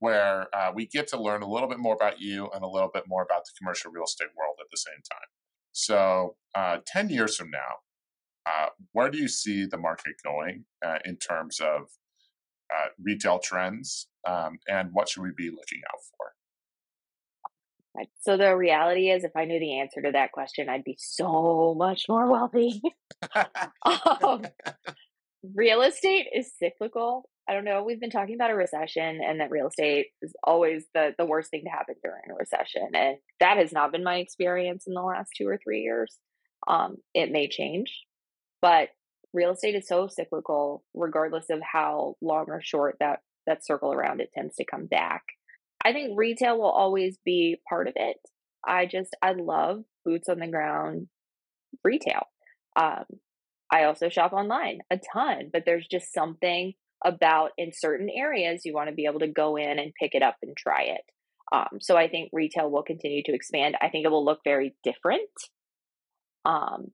where 0.01 0.49
uh, 0.55 0.73
we 0.75 0.87
get 0.87 1.09
to 1.09 1.21
learn 1.21 1.43
a 1.43 1.49
little 1.49 1.69
bit 1.69 1.79
more 1.79 1.95
about 1.95 2.21
you 2.21 2.51
and 2.55 2.63
a 2.63 2.69
little 2.69 2.91
bit 2.93 3.05
more 3.07 3.23
about 3.23 3.45
the 3.45 3.53
commercial 3.59 3.91
real 3.91 4.05
estate 4.05 4.29
world 4.37 4.57
at 4.61 4.67
the 4.71 4.77
same 4.77 5.01
time. 5.11 5.29
So, 5.73 6.37
uh, 6.55 6.79
10 6.87 7.09
years 7.09 7.37
from 7.37 7.51
now, 7.51 7.81
uh, 8.47 8.69
where 8.93 9.11
do 9.11 9.19
you 9.19 9.29
see 9.29 9.67
the 9.67 9.79
market 9.79 10.15
going 10.25 10.65
uh, 10.85 10.99
in 11.05 11.17
terms 11.17 11.61
of 11.61 11.83
uh, 12.73 12.89
retail 13.03 13.39
trends 13.39 14.09
um, 14.27 14.59
and 14.69 14.91
what 14.93 15.09
should 15.09 15.23
we 15.23 15.33
be 15.37 15.51
looking 15.51 15.81
out 15.93 16.01
for? 16.17 16.33
So, 18.21 18.37
the 18.39 18.57
reality 18.57 19.11
is, 19.11 19.23
if 19.23 19.33
I 19.37 19.45
knew 19.45 19.61
the 19.61 19.81
answer 19.81 20.01
to 20.01 20.13
that 20.13 20.33
question, 20.33 20.69
I'd 20.69 20.85
be 20.85 20.97
so 20.99 21.75
much 21.77 22.05
more 22.09 22.31
wealthy. 22.31 22.81
um, 23.85 24.43
real 25.55 25.83
estate 25.83 26.27
is 26.35 26.53
cyclical 26.59 27.29
I 27.49 27.55
don't 27.55 27.65
know. 27.65 27.83
We've 27.83 28.01
been 28.01 28.11
talking 28.11 28.37
about 28.37 28.51
a 28.51 28.55
recession 28.55 29.21
and 29.21 29.41
that 29.41 29.51
real 29.51 29.67
estate 29.67 30.07
is 30.23 30.33
always 30.45 30.85
the, 30.95 31.15
the 31.19 31.27
worst 31.27 31.51
thing 31.51 31.65
to 31.65 31.71
happen 31.71 31.97
during 32.03 32.23
a 32.31 32.35
recession. 32.35 32.91
And 32.95 33.17
that 33.41 33.57
has 33.57 33.73
not 33.73 33.91
been 33.91 34.05
my 34.05 34.17
experience 34.17 34.85
in 34.87 34.95
the 34.95 35.03
last 35.03 35.31
two 35.37 35.49
or 35.49 35.59
three 35.63 35.81
years. 35.81 36.17
Um, 36.69 36.97
it 37.15 37.33
may 37.33 37.49
change, 37.49 38.05
but 38.61 38.91
real 39.33 39.51
estate 39.51 39.75
is 39.75 39.89
so 39.89 40.07
cyclical, 40.07 40.85
regardless 40.95 41.47
of 41.51 41.61
how 41.61 42.15
long 42.23 42.47
or 42.49 42.63
short 42.63 42.97
that, 43.01 43.21
that 43.47 43.67
circle 43.67 43.93
around 43.93 44.21
it 44.21 44.31
tends 44.33 44.55
to 44.57 44.65
come 44.65 44.87
back. 44.87 45.23
I 45.85 45.93
think 45.93 46.13
retail 46.17 46.59
will 46.59 46.71
always 46.71 47.19
be 47.25 47.57
part 47.69 47.89
of 47.89 47.95
it. 47.97 48.19
I 48.65 48.87
just, 48.87 49.17
I 49.21 49.33
love 49.33 49.83
boots 50.05 50.29
on 50.29 50.39
the 50.39 50.47
ground 50.47 51.09
retail. 51.83 52.23
Um, 52.77 53.05
I 53.73 53.85
also 53.85 54.09
shop 54.09 54.33
online 54.33 54.81
a 54.91 55.01
ton, 55.13 55.51
but 55.53 55.65
there's 55.67 55.89
just 55.89 56.13
something 56.13 56.75
about 57.05 57.51
in 57.59 57.73
certain 57.73 58.09
areas 58.09 58.63
you 58.65 58.75
want 58.75 58.89
to 58.89 58.95
be 58.95 59.07
able 59.07 59.21
to 59.21 59.29
go 59.29 59.57
in 59.57 59.79
and 59.79 59.93
pick 59.99 60.15
it 60.15 60.23
up 60.23 60.37
and 60.43 60.57
try 60.57 60.83
it. 60.83 61.03
Um, 61.53 61.79
so 61.81 61.97
I 61.97 62.09
think 62.09 62.31
retail 62.33 62.71
will 62.71 62.83
continue 62.83 63.23
to 63.25 63.35
expand. 63.35 63.77
I 63.81 63.89
think 63.89 64.07
it 64.07 64.11
will 64.11 64.25
look 64.25 64.41
very 64.45 64.75
different. 64.83 65.31
Um, 66.45 66.93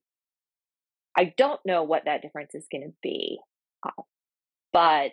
I 1.17 1.33
don't 1.37 1.61
know 1.65 1.85
what 1.85 2.05
that 2.07 2.23
difference 2.23 2.55
is 2.55 2.67
going 2.71 2.83
to 2.83 2.95
be, 3.03 3.39
uh, 3.87 4.03
but 4.73 5.13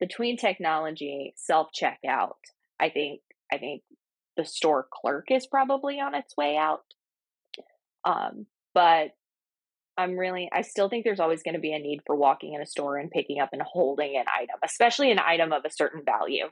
between 0.00 0.36
technology, 0.36 1.34
self 1.36 1.68
checkout, 1.72 2.34
I 2.80 2.90
think 2.90 3.20
I 3.52 3.58
think 3.58 3.82
the 4.36 4.44
store 4.44 4.86
clerk 4.92 5.26
is 5.30 5.46
probably 5.46 6.00
on 6.00 6.14
its 6.14 6.36
way 6.36 6.56
out. 6.56 6.84
Um, 8.04 8.46
but 8.74 9.10
I'm 9.96 10.18
really, 10.18 10.48
I 10.52 10.62
still 10.62 10.88
think 10.88 11.04
there's 11.04 11.20
always 11.20 11.42
going 11.42 11.54
to 11.54 11.60
be 11.60 11.72
a 11.72 11.78
need 11.78 12.00
for 12.06 12.16
walking 12.16 12.54
in 12.54 12.60
a 12.60 12.66
store 12.66 12.96
and 12.96 13.10
picking 13.10 13.40
up 13.40 13.50
and 13.52 13.62
holding 13.62 14.16
an 14.16 14.24
item, 14.34 14.56
especially 14.64 15.10
an 15.10 15.20
item 15.20 15.52
of 15.52 15.64
a 15.64 15.70
certain 15.70 16.02
value. 16.04 16.46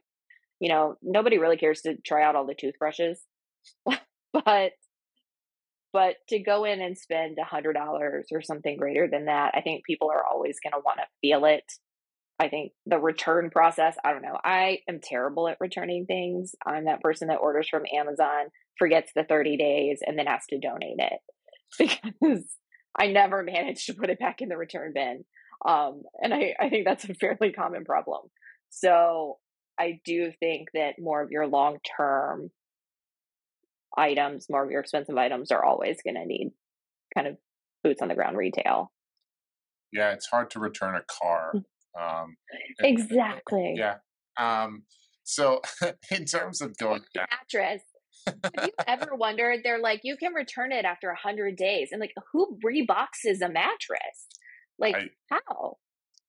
You 0.60 0.68
know, 0.68 0.96
nobody 1.02 1.38
really 1.38 1.56
cares 1.56 1.80
to 1.82 1.96
try 2.06 2.22
out 2.22 2.36
all 2.36 2.46
the 2.46 2.54
toothbrushes, 2.54 3.20
but 4.32 4.72
but 5.92 6.16
to 6.30 6.38
go 6.38 6.64
in 6.64 6.80
and 6.80 6.96
spend 6.96 7.36
a 7.38 7.44
hundred 7.44 7.74
dollars 7.74 8.28
or 8.32 8.40
something 8.40 8.76
greater 8.78 9.08
than 9.08 9.26
that, 9.26 9.52
I 9.54 9.60
think 9.60 9.84
people 9.84 10.10
are 10.10 10.24
always 10.24 10.58
going 10.62 10.72
to 10.72 10.82
want 10.84 10.98
to 10.98 11.06
feel 11.20 11.44
it. 11.44 11.70
I 12.38 12.48
think 12.48 12.72
the 12.86 12.98
return 12.98 13.50
process, 13.50 13.96
I 14.04 14.12
don't 14.12 14.22
know. 14.22 14.38
I 14.42 14.78
am 14.88 15.00
terrible 15.02 15.48
at 15.48 15.58
returning 15.60 16.06
things. 16.06 16.54
I'm 16.64 16.86
that 16.86 17.02
person 17.02 17.28
that 17.28 17.36
orders 17.36 17.68
from 17.68 17.84
Amazon, 17.92 18.46
forgets 18.78 19.12
the 19.14 19.24
30 19.24 19.58
days, 19.58 20.00
and 20.04 20.18
then 20.18 20.26
has 20.26 20.46
to 20.48 20.58
donate 20.58 20.98
it 20.98 21.20
because 21.78 22.44
I 22.98 23.08
never 23.08 23.42
manage 23.42 23.86
to 23.86 23.94
put 23.94 24.10
it 24.10 24.18
back 24.18 24.42
in 24.42 24.48
the 24.48 24.56
return 24.56 24.92
bin. 24.94 25.24
Um, 25.66 26.02
and 26.20 26.34
I, 26.34 26.54
I 26.60 26.68
think 26.68 26.84
that's 26.84 27.04
a 27.04 27.14
fairly 27.14 27.52
common 27.52 27.84
problem. 27.84 28.22
So 28.70 29.38
I 29.78 30.00
do 30.04 30.32
think 30.40 30.68
that 30.74 30.94
more 30.98 31.22
of 31.22 31.30
your 31.30 31.46
long 31.46 31.78
term 31.96 32.50
items, 33.96 34.46
more 34.50 34.64
of 34.64 34.70
your 34.70 34.80
expensive 34.80 35.16
items, 35.16 35.50
are 35.50 35.64
always 35.64 35.98
going 36.02 36.14
to 36.14 36.26
need 36.26 36.52
kind 37.14 37.26
of 37.26 37.36
boots 37.84 38.02
on 38.02 38.08
the 38.08 38.14
ground 38.14 38.36
retail. 38.36 38.92
Yeah, 39.92 40.12
it's 40.12 40.26
hard 40.26 40.50
to 40.50 40.60
return 40.60 40.94
a 40.94 41.02
car. 41.02 41.52
Mm. 41.54 41.62
Um, 42.22 42.36
exactly. 42.80 43.74
Yeah. 43.76 43.96
Um, 44.38 44.84
so, 45.24 45.60
in 46.10 46.24
terms 46.24 46.60
of 46.60 46.76
going 46.78 47.02
down, 47.14 47.26
mattress, 47.30 47.82
have 48.26 48.66
you 48.66 48.72
ever 48.86 49.14
wondered? 49.14 49.60
They're 49.62 49.80
like, 49.80 50.00
you 50.04 50.16
can 50.16 50.34
return 50.34 50.72
it 50.72 50.84
after 50.84 51.10
a 51.10 51.16
hundred 51.16 51.56
days, 51.56 51.88
and 51.92 52.00
like, 52.00 52.14
who 52.32 52.58
reboxes 52.64 53.40
a 53.42 53.48
mattress? 53.48 54.26
Like, 54.78 54.96
I, 54.96 55.10
how? 55.28 55.76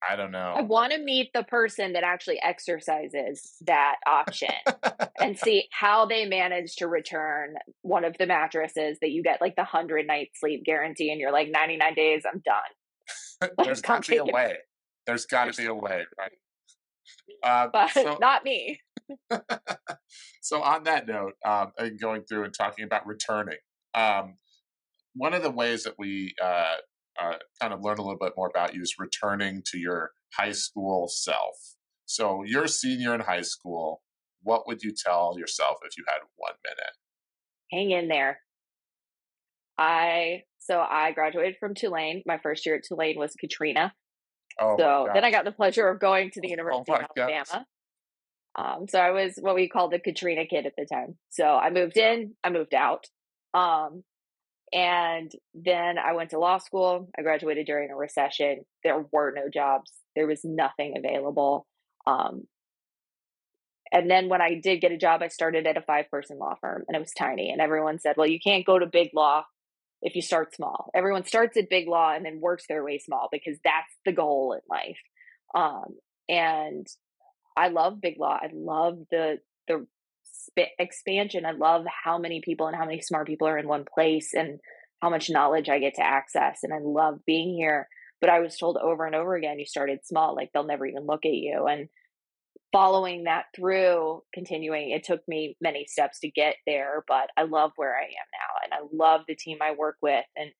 I 0.07 0.15
don't 0.15 0.31
know. 0.31 0.53
I 0.55 0.61
want 0.61 0.91
to 0.91 0.99
meet 0.99 1.31
the 1.33 1.43
person 1.43 1.93
that 1.93 2.03
actually 2.03 2.41
exercises 2.41 3.55
that 3.61 3.95
option 4.05 4.53
and 5.19 5.37
see 5.43 5.67
how 5.71 6.05
they 6.05 6.25
manage 6.25 6.75
to 6.77 6.87
return 6.87 7.55
one 7.81 8.03
of 8.03 8.17
the 8.17 8.25
mattresses 8.25 8.97
that 9.01 9.11
you 9.11 9.23
get 9.23 9.39
like 9.39 9.55
the 9.55 9.63
hundred 9.63 10.07
night 10.07 10.31
sleep 10.35 10.63
guarantee, 10.65 11.11
and 11.11 11.19
you're 11.19 11.31
like 11.31 11.49
ninety 11.49 11.77
nine 11.77 11.93
days, 11.93 12.23
I'm 12.31 12.41
done. 12.43 13.51
There's 13.63 13.81
got 13.81 14.03
to 14.03 14.11
be 14.11 14.17
a 14.17 14.25
way. 14.25 14.57
There's 15.05 15.25
got 15.25 15.51
to 15.53 15.61
be 15.61 15.67
a 15.67 15.73
way, 15.73 16.03
right? 16.17 16.31
Uh, 17.43 17.67
but 17.73 17.89
so, 17.91 18.17
not 18.21 18.45
me. 18.45 18.79
so 20.41 20.61
on 20.61 20.83
that 20.83 21.07
note, 21.07 21.33
um, 21.45 21.71
and 21.77 21.99
going 21.99 22.23
through 22.23 22.43
and 22.43 22.53
talking 22.53 22.85
about 22.85 23.05
returning, 23.07 23.57
um, 23.93 24.35
one 25.15 25.33
of 25.33 25.43
the 25.43 25.51
ways 25.51 25.83
that 25.83 25.95
we 25.97 26.33
uh, 26.41 26.75
uh, 27.21 27.35
kind 27.61 27.73
of 27.73 27.81
learn 27.81 27.97
a 27.97 28.01
little 28.01 28.17
bit 28.19 28.33
more 28.35 28.47
about 28.47 28.73
you 28.73 28.81
is 28.81 28.95
returning 28.97 29.61
to 29.67 29.77
your 29.77 30.11
high 30.33 30.51
school 30.51 31.07
self. 31.07 31.55
So 32.05 32.43
you're 32.45 32.65
a 32.65 32.69
senior 32.69 33.13
in 33.13 33.21
high 33.21 33.41
school. 33.41 34.01
What 34.41 34.67
would 34.67 34.83
you 34.83 34.93
tell 34.93 35.35
yourself 35.37 35.77
if 35.83 35.97
you 35.97 36.03
had 36.07 36.19
one 36.35 36.53
minute? 36.63 36.93
Hang 37.71 37.91
in 37.91 38.07
there. 38.07 38.39
I 39.77 40.43
so 40.59 40.79
I 40.79 41.11
graduated 41.11 41.55
from 41.59 41.73
Tulane. 41.75 42.23
My 42.25 42.37
first 42.37 42.65
year 42.65 42.75
at 42.75 42.83
Tulane 42.87 43.17
was 43.17 43.33
Katrina. 43.39 43.93
Oh 44.59 44.75
so 44.77 45.07
then 45.13 45.23
I 45.23 45.31
got 45.31 45.45
the 45.45 45.51
pleasure 45.51 45.87
of 45.87 45.99
going 45.99 46.29
to 46.31 46.41
the 46.41 46.47
oh 46.49 46.51
University 46.51 46.91
oh 46.91 46.95
of 46.95 47.05
Alabama. 47.17 47.65
Um, 48.55 48.87
so 48.87 48.99
I 48.99 49.11
was 49.11 49.33
what 49.39 49.55
we 49.55 49.67
called 49.67 49.91
the 49.91 49.99
Katrina 49.99 50.45
kid 50.45 50.65
at 50.65 50.73
the 50.77 50.85
time. 50.85 51.17
So 51.29 51.45
I 51.45 51.69
moved 51.69 51.97
in, 51.97 52.35
I 52.43 52.49
moved 52.49 52.73
out. 52.73 53.07
Um, 53.53 54.03
and 54.71 55.31
then 55.53 55.97
I 55.97 56.13
went 56.13 56.31
to 56.31 56.39
law 56.39 56.57
school. 56.57 57.09
I 57.17 57.21
graduated 57.21 57.67
during 57.67 57.91
a 57.91 57.95
recession. 57.95 58.65
There 58.83 59.05
were 59.11 59.33
no 59.35 59.49
jobs. 59.49 59.91
There 60.15 60.27
was 60.27 60.43
nothing 60.43 60.95
available. 60.97 61.67
Um, 62.07 62.47
and 63.91 64.09
then 64.09 64.27
when 64.27 64.41
I 64.41 64.55
did 64.55 64.81
get 64.81 64.91
a 64.91 64.97
job, 64.97 65.21
I 65.21 65.27
started 65.27 65.67
at 65.67 65.77
a 65.77 65.81
five 65.81 66.09
person 66.09 66.39
law 66.39 66.55
firm 66.59 66.83
and 66.87 66.95
it 66.95 66.99
was 66.99 67.11
tiny. 67.11 67.51
And 67.51 67.61
everyone 67.61 67.99
said, 67.99 68.15
well, 68.17 68.27
you 68.27 68.39
can't 68.39 68.65
go 68.65 68.79
to 68.79 68.87
big 68.87 69.11
law 69.13 69.45
if 70.01 70.15
you 70.15 70.23
start 70.23 70.55
small. 70.55 70.89
Everyone 70.95 71.25
starts 71.25 71.55
at 71.57 71.69
big 71.69 71.87
law 71.87 72.11
and 72.11 72.25
then 72.25 72.41
works 72.41 72.65
their 72.67 72.83
way 72.83 72.97
small 72.97 73.29
because 73.31 73.57
that's 73.63 73.93
the 74.05 74.11
goal 74.11 74.53
in 74.53 74.61
life. 74.67 74.97
Um, 75.53 75.97
and 76.27 76.87
I 77.55 77.69
love 77.69 78.01
big 78.01 78.19
law. 78.19 78.37
I 78.41 78.49
love 78.53 78.99
the 79.11 79.39
the 79.67 79.85
sp- 80.23 80.75
expansion. 80.79 81.45
I 81.45 81.51
love 81.51 81.85
how 82.03 82.17
many 82.17 82.41
people 82.41 82.67
and 82.67 82.75
how 82.75 82.85
many 82.85 83.01
smart 83.01 83.27
people 83.27 83.47
are 83.47 83.57
in 83.57 83.67
one 83.67 83.85
place 83.85 84.33
and 84.33 84.59
how 85.01 85.09
much 85.09 85.29
knowledge 85.29 85.69
I 85.69 85.79
get 85.79 85.95
to 85.95 86.05
access. 86.05 86.59
And 86.63 86.73
I 86.73 86.79
love 86.81 87.19
being 87.25 87.55
here. 87.55 87.87
But 88.21 88.29
I 88.29 88.39
was 88.39 88.57
told 88.57 88.77
over 88.77 89.05
and 89.05 89.15
over 89.15 89.35
again, 89.35 89.59
you 89.59 89.65
started 89.65 89.99
small, 90.05 90.33
like 90.33 90.51
they'll 90.53 90.63
never 90.63 90.85
even 90.85 91.05
look 91.05 91.25
at 91.25 91.33
you. 91.33 91.67
And 91.67 91.89
following 92.71 93.25
that 93.25 93.45
through, 93.55 94.23
continuing, 94.33 94.91
it 94.91 95.03
took 95.03 95.21
me 95.27 95.57
many 95.61 95.85
steps 95.85 96.19
to 96.21 96.31
get 96.31 96.55
there, 96.65 97.03
but 97.07 97.29
I 97.35 97.43
love 97.43 97.71
where 97.75 97.95
I 97.95 98.03
am 98.03 98.29
now. 98.31 98.63
And 98.63 98.73
I 98.73 98.87
love 98.93 99.21
the 99.27 99.35
team 99.35 99.57
I 99.61 99.75
work 99.77 99.97
with. 100.01 100.23
And 100.37 100.51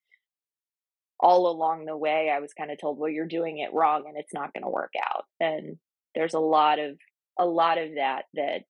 all 1.19 1.49
along 1.49 1.85
the 1.85 1.97
way, 1.97 2.29
I 2.29 2.39
was 2.39 2.53
kind 2.53 2.69
of 2.69 2.79
told, 2.79 2.99
well, 2.99 3.09
you're 3.09 3.25
doing 3.25 3.59
it 3.59 3.73
wrong 3.73 4.03
and 4.07 4.17
it's 4.17 4.33
not 4.33 4.53
going 4.53 4.63
to 4.63 4.69
work 4.69 4.91
out. 5.01 5.23
And 5.39 5.77
there's 6.15 6.33
a 6.33 6.39
lot 6.39 6.79
of, 6.79 6.97
a 7.39 7.45
lot 7.45 7.77
of 7.77 7.95
that 7.95 8.23
that 8.33 8.61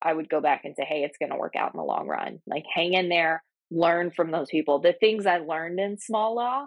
I 0.00 0.12
would 0.12 0.28
go 0.28 0.40
back 0.40 0.64
and 0.64 0.74
say, 0.76 0.84
hey, 0.84 1.04
it's 1.04 1.18
going 1.18 1.30
to 1.30 1.38
work 1.38 1.54
out 1.56 1.74
in 1.74 1.78
the 1.78 1.84
long 1.84 2.06
run. 2.08 2.40
Like, 2.46 2.64
hang 2.72 2.94
in 2.94 3.08
there, 3.08 3.42
learn 3.70 4.10
from 4.10 4.30
those 4.30 4.48
people. 4.50 4.80
The 4.80 4.92
things 4.92 5.26
I 5.26 5.38
learned 5.38 5.78
in 5.78 5.98
small 5.98 6.34
law, 6.34 6.66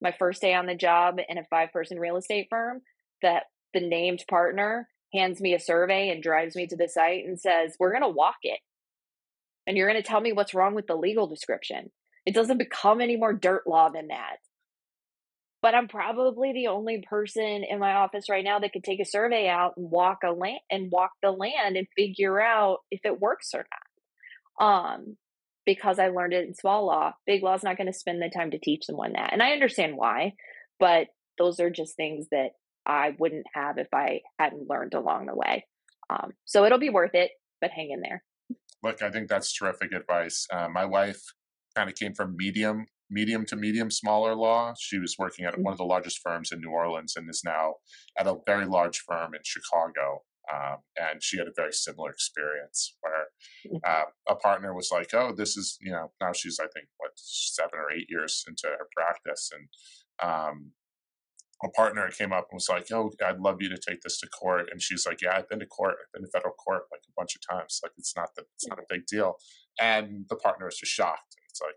my 0.00 0.14
first 0.16 0.40
day 0.40 0.54
on 0.54 0.66
the 0.66 0.74
job 0.74 1.18
in 1.28 1.38
a 1.38 1.44
five 1.50 1.72
person 1.72 1.98
real 1.98 2.16
estate 2.16 2.46
firm, 2.50 2.80
that 3.22 3.44
the 3.74 3.80
named 3.80 4.24
partner 4.30 4.88
hands 5.12 5.40
me 5.40 5.54
a 5.54 5.60
survey 5.60 6.10
and 6.10 6.22
drives 6.22 6.54
me 6.54 6.66
to 6.66 6.76
the 6.76 6.88
site 6.88 7.24
and 7.24 7.40
says, 7.40 7.74
we're 7.78 7.92
going 7.92 8.02
to 8.02 8.08
walk 8.08 8.36
it. 8.42 8.60
And 9.66 9.76
you're 9.76 9.90
going 9.90 10.00
to 10.00 10.08
tell 10.08 10.20
me 10.20 10.32
what's 10.32 10.54
wrong 10.54 10.74
with 10.74 10.86
the 10.86 10.96
legal 10.96 11.26
description. 11.26 11.90
It 12.26 12.34
doesn't 12.34 12.58
become 12.58 13.00
any 13.00 13.16
more 13.16 13.32
dirt 13.32 13.66
law 13.66 13.88
than 13.88 14.08
that 14.08 14.36
but 15.62 15.74
I'm 15.74 15.88
probably 15.88 16.52
the 16.52 16.68
only 16.68 17.04
person 17.08 17.64
in 17.68 17.78
my 17.78 17.94
office 17.94 18.28
right 18.28 18.44
now 18.44 18.58
that 18.60 18.72
could 18.72 18.84
take 18.84 19.00
a 19.00 19.04
survey 19.04 19.48
out 19.48 19.74
and 19.76 19.90
walk 19.90 20.18
a 20.24 20.30
land 20.30 20.60
and 20.70 20.90
walk 20.90 21.10
the 21.22 21.30
land 21.30 21.76
and 21.76 21.86
figure 21.96 22.40
out 22.40 22.78
if 22.90 23.00
it 23.04 23.20
works 23.20 23.54
or 23.54 23.66
not. 24.60 24.66
Um, 24.66 25.16
because 25.66 25.98
I 25.98 26.08
learned 26.08 26.32
it 26.32 26.46
in 26.46 26.54
small 26.54 26.86
law. 26.86 27.12
Big 27.26 27.42
law 27.42 27.54
is 27.54 27.62
not 27.62 27.76
going 27.76 27.92
to 27.92 27.98
spend 27.98 28.22
the 28.22 28.30
time 28.34 28.52
to 28.52 28.58
teach 28.58 28.86
someone 28.86 29.12
that. 29.12 29.32
And 29.32 29.42
I 29.42 29.50
understand 29.50 29.96
why, 29.96 30.32
but 30.80 31.08
those 31.36 31.60
are 31.60 31.70
just 31.70 31.96
things 31.96 32.26
that 32.30 32.52
I 32.86 33.14
wouldn't 33.18 33.46
have 33.52 33.76
if 33.78 33.88
I 33.92 34.20
hadn't 34.38 34.68
learned 34.68 34.94
along 34.94 35.26
the 35.26 35.34
way. 35.34 35.66
Um, 36.08 36.32
so 36.46 36.64
it'll 36.64 36.78
be 36.78 36.88
worth 36.88 37.14
it, 37.14 37.32
but 37.60 37.70
hang 37.70 37.90
in 37.90 38.00
there. 38.00 38.22
Look, 38.82 39.02
I 39.02 39.10
think 39.10 39.28
that's 39.28 39.52
terrific 39.52 39.92
advice. 39.92 40.46
Uh, 40.50 40.68
my 40.68 40.86
wife 40.86 41.20
kind 41.76 41.90
of 41.90 41.96
came 41.96 42.14
from 42.14 42.36
medium 42.36 42.86
medium 43.10 43.44
to 43.46 43.56
medium 43.56 43.90
smaller 43.90 44.34
law. 44.34 44.74
She 44.78 44.98
was 44.98 45.16
working 45.18 45.44
at 45.44 45.58
one 45.58 45.72
of 45.72 45.78
the 45.78 45.84
largest 45.84 46.20
firms 46.22 46.52
in 46.52 46.60
New 46.60 46.70
Orleans 46.70 47.14
and 47.16 47.28
is 47.28 47.42
now 47.44 47.74
at 48.18 48.26
a 48.26 48.36
very 48.46 48.66
large 48.66 48.98
firm 49.00 49.34
in 49.34 49.40
Chicago. 49.44 50.22
Um, 50.52 50.78
and 50.96 51.22
she 51.22 51.36
had 51.36 51.46
a 51.46 51.52
very 51.54 51.72
similar 51.72 52.10
experience 52.10 52.96
where 53.02 53.26
mm. 53.70 53.80
uh, 53.86 54.04
a 54.28 54.34
partner 54.34 54.74
was 54.74 54.88
like, 54.90 55.12
"Oh, 55.12 55.34
this 55.36 55.58
is 55.58 55.76
you 55.80 55.92
know." 55.92 56.10
Now 56.22 56.32
she's 56.32 56.58
I 56.58 56.68
think 56.72 56.86
what 56.96 57.10
seven 57.16 57.78
or 57.78 57.92
eight 57.92 58.06
years 58.08 58.44
into 58.48 58.66
her 58.66 58.88
practice, 58.96 59.50
and 59.52 59.68
um, 60.26 60.72
a 61.62 61.68
partner 61.68 62.08
came 62.16 62.32
up 62.32 62.46
and 62.50 62.56
was 62.56 62.68
like, 62.70 62.90
"Oh, 62.90 63.10
I'd 63.26 63.40
love 63.40 63.58
you 63.60 63.68
to 63.68 63.76
take 63.76 64.00
this 64.00 64.18
to 64.20 64.28
court." 64.28 64.68
And 64.70 64.80
she's 64.80 65.06
like, 65.06 65.20
"Yeah, 65.20 65.36
I've 65.36 65.50
been 65.50 65.60
to 65.60 65.66
court. 65.66 65.96
I've 66.00 66.12
been 66.14 66.22
to 66.22 66.30
federal 66.30 66.54
court 66.54 66.84
like 66.90 67.02
a 67.06 67.12
bunch 67.14 67.36
of 67.36 67.42
times. 67.46 67.80
Like 67.82 67.92
it's 67.98 68.16
not 68.16 68.30
that 68.36 68.46
it's 68.54 68.66
not 68.66 68.78
a 68.78 68.86
big 68.88 69.04
deal." 69.04 69.36
And 69.78 70.24
the 70.30 70.36
partner 70.36 70.66
is 70.68 70.78
just 70.78 70.92
shocked. 70.92 71.36
It's 71.50 71.60
like, 71.60 71.76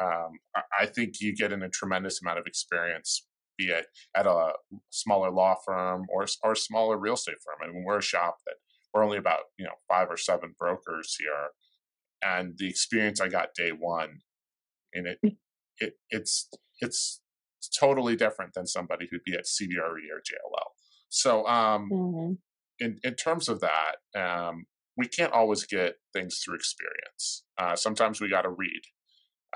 um, 0.00 0.38
I 0.78 0.86
think 0.86 1.20
you 1.20 1.34
get 1.34 1.52
in 1.52 1.62
a 1.62 1.68
tremendous 1.68 2.20
amount 2.22 2.38
of 2.38 2.46
experience, 2.46 3.26
be 3.58 3.66
it 3.66 3.86
at 4.16 4.26
a 4.26 4.52
smaller 4.90 5.30
law 5.30 5.56
firm 5.64 6.06
or 6.08 6.26
or 6.42 6.52
a 6.52 6.56
smaller 6.56 6.98
real 6.98 7.14
estate 7.14 7.36
firm. 7.44 7.56
I 7.62 7.66
and 7.66 7.74
mean, 7.74 7.84
we're 7.84 7.98
a 7.98 8.02
shop 8.02 8.38
that 8.46 8.56
we're 8.92 9.04
only 9.04 9.18
about 9.18 9.40
you 9.58 9.64
know 9.64 9.74
five 9.88 10.08
or 10.10 10.16
seven 10.16 10.54
brokers 10.58 11.16
here, 11.18 11.48
and 12.22 12.54
the 12.58 12.68
experience 12.68 13.20
I 13.20 13.28
got 13.28 13.54
day 13.54 13.70
one, 13.70 14.20
in 14.92 15.06
it, 15.06 15.18
mm. 15.24 15.36
it 15.78 15.94
it's 16.10 16.48
it's 16.80 17.20
totally 17.78 18.16
different 18.16 18.54
than 18.54 18.66
somebody 18.66 19.08
who'd 19.10 19.24
be 19.24 19.34
at 19.34 19.44
CBRE 19.44 20.08
or 20.10 20.20
JLL. 20.20 20.70
So, 21.08 21.46
um, 21.46 21.90
mm-hmm. 21.92 22.32
in 22.78 22.98
in 23.02 23.14
terms 23.14 23.48
of 23.48 23.60
that, 23.60 23.96
um, 24.18 24.64
we 24.96 25.06
can't 25.06 25.32
always 25.32 25.64
get 25.64 25.96
things 26.12 26.40
through 26.44 26.56
experience. 26.56 27.44
Uh, 27.58 27.76
sometimes 27.76 28.20
we 28.20 28.28
got 28.28 28.42
to 28.42 28.50
read 28.50 28.82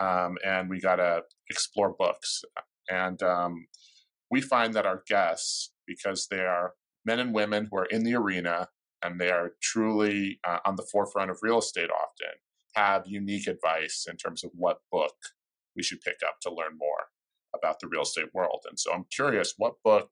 um, 0.01 0.37
and 0.45 0.69
we 0.69 0.81
got 0.81 0.97
to 0.97 1.23
explore 1.51 1.95
books. 1.99 2.43
And 2.89 3.23
um, 3.23 3.67
we 4.31 4.41
find 4.41 4.75
that 4.75 4.87
our 4.87 5.03
guests, 5.07 5.73
because 5.87 6.29
they 6.31 6.41
are 6.41 6.75
men 7.05 7.21
and 7.21 7.35
women 7.35 7.69
who 7.71 7.79
are 7.79 7.87
in 7.87 8.05
the 8.05 8.15
arena, 8.15 8.69
and 9.03 9.21
they 9.21 9.31
are 9.31 9.53
truly 9.63 10.41
uh, 10.47 10.59
on 10.65 10.77
the 10.77 10.87
forefront 10.91 11.31
of 11.31 11.39
real 11.43 11.59
estate 11.59 11.91
often, 11.91 12.35
have 12.75 13.05
unique 13.07 13.47
advice 13.47 14.07
in 14.09 14.17
terms 14.17 14.45
of 14.45 14.51
what 14.55 14.81
book 14.91 15.15
we 15.75 15.83
should 15.83 16.01
pick 16.01 16.17
up 16.27 16.41
to 16.43 16.51
learn 16.53 16.77
more 16.79 17.09
about 17.55 17.81
the 17.81 17.89
real 17.89 18.03
estate 18.03 18.35
world. 18.35 18.65
And 18.69 18.79
so 18.79 18.93
I'm 18.93 19.07
curious, 19.11 19.55
what 19.57 19.75
book 19.85 20.11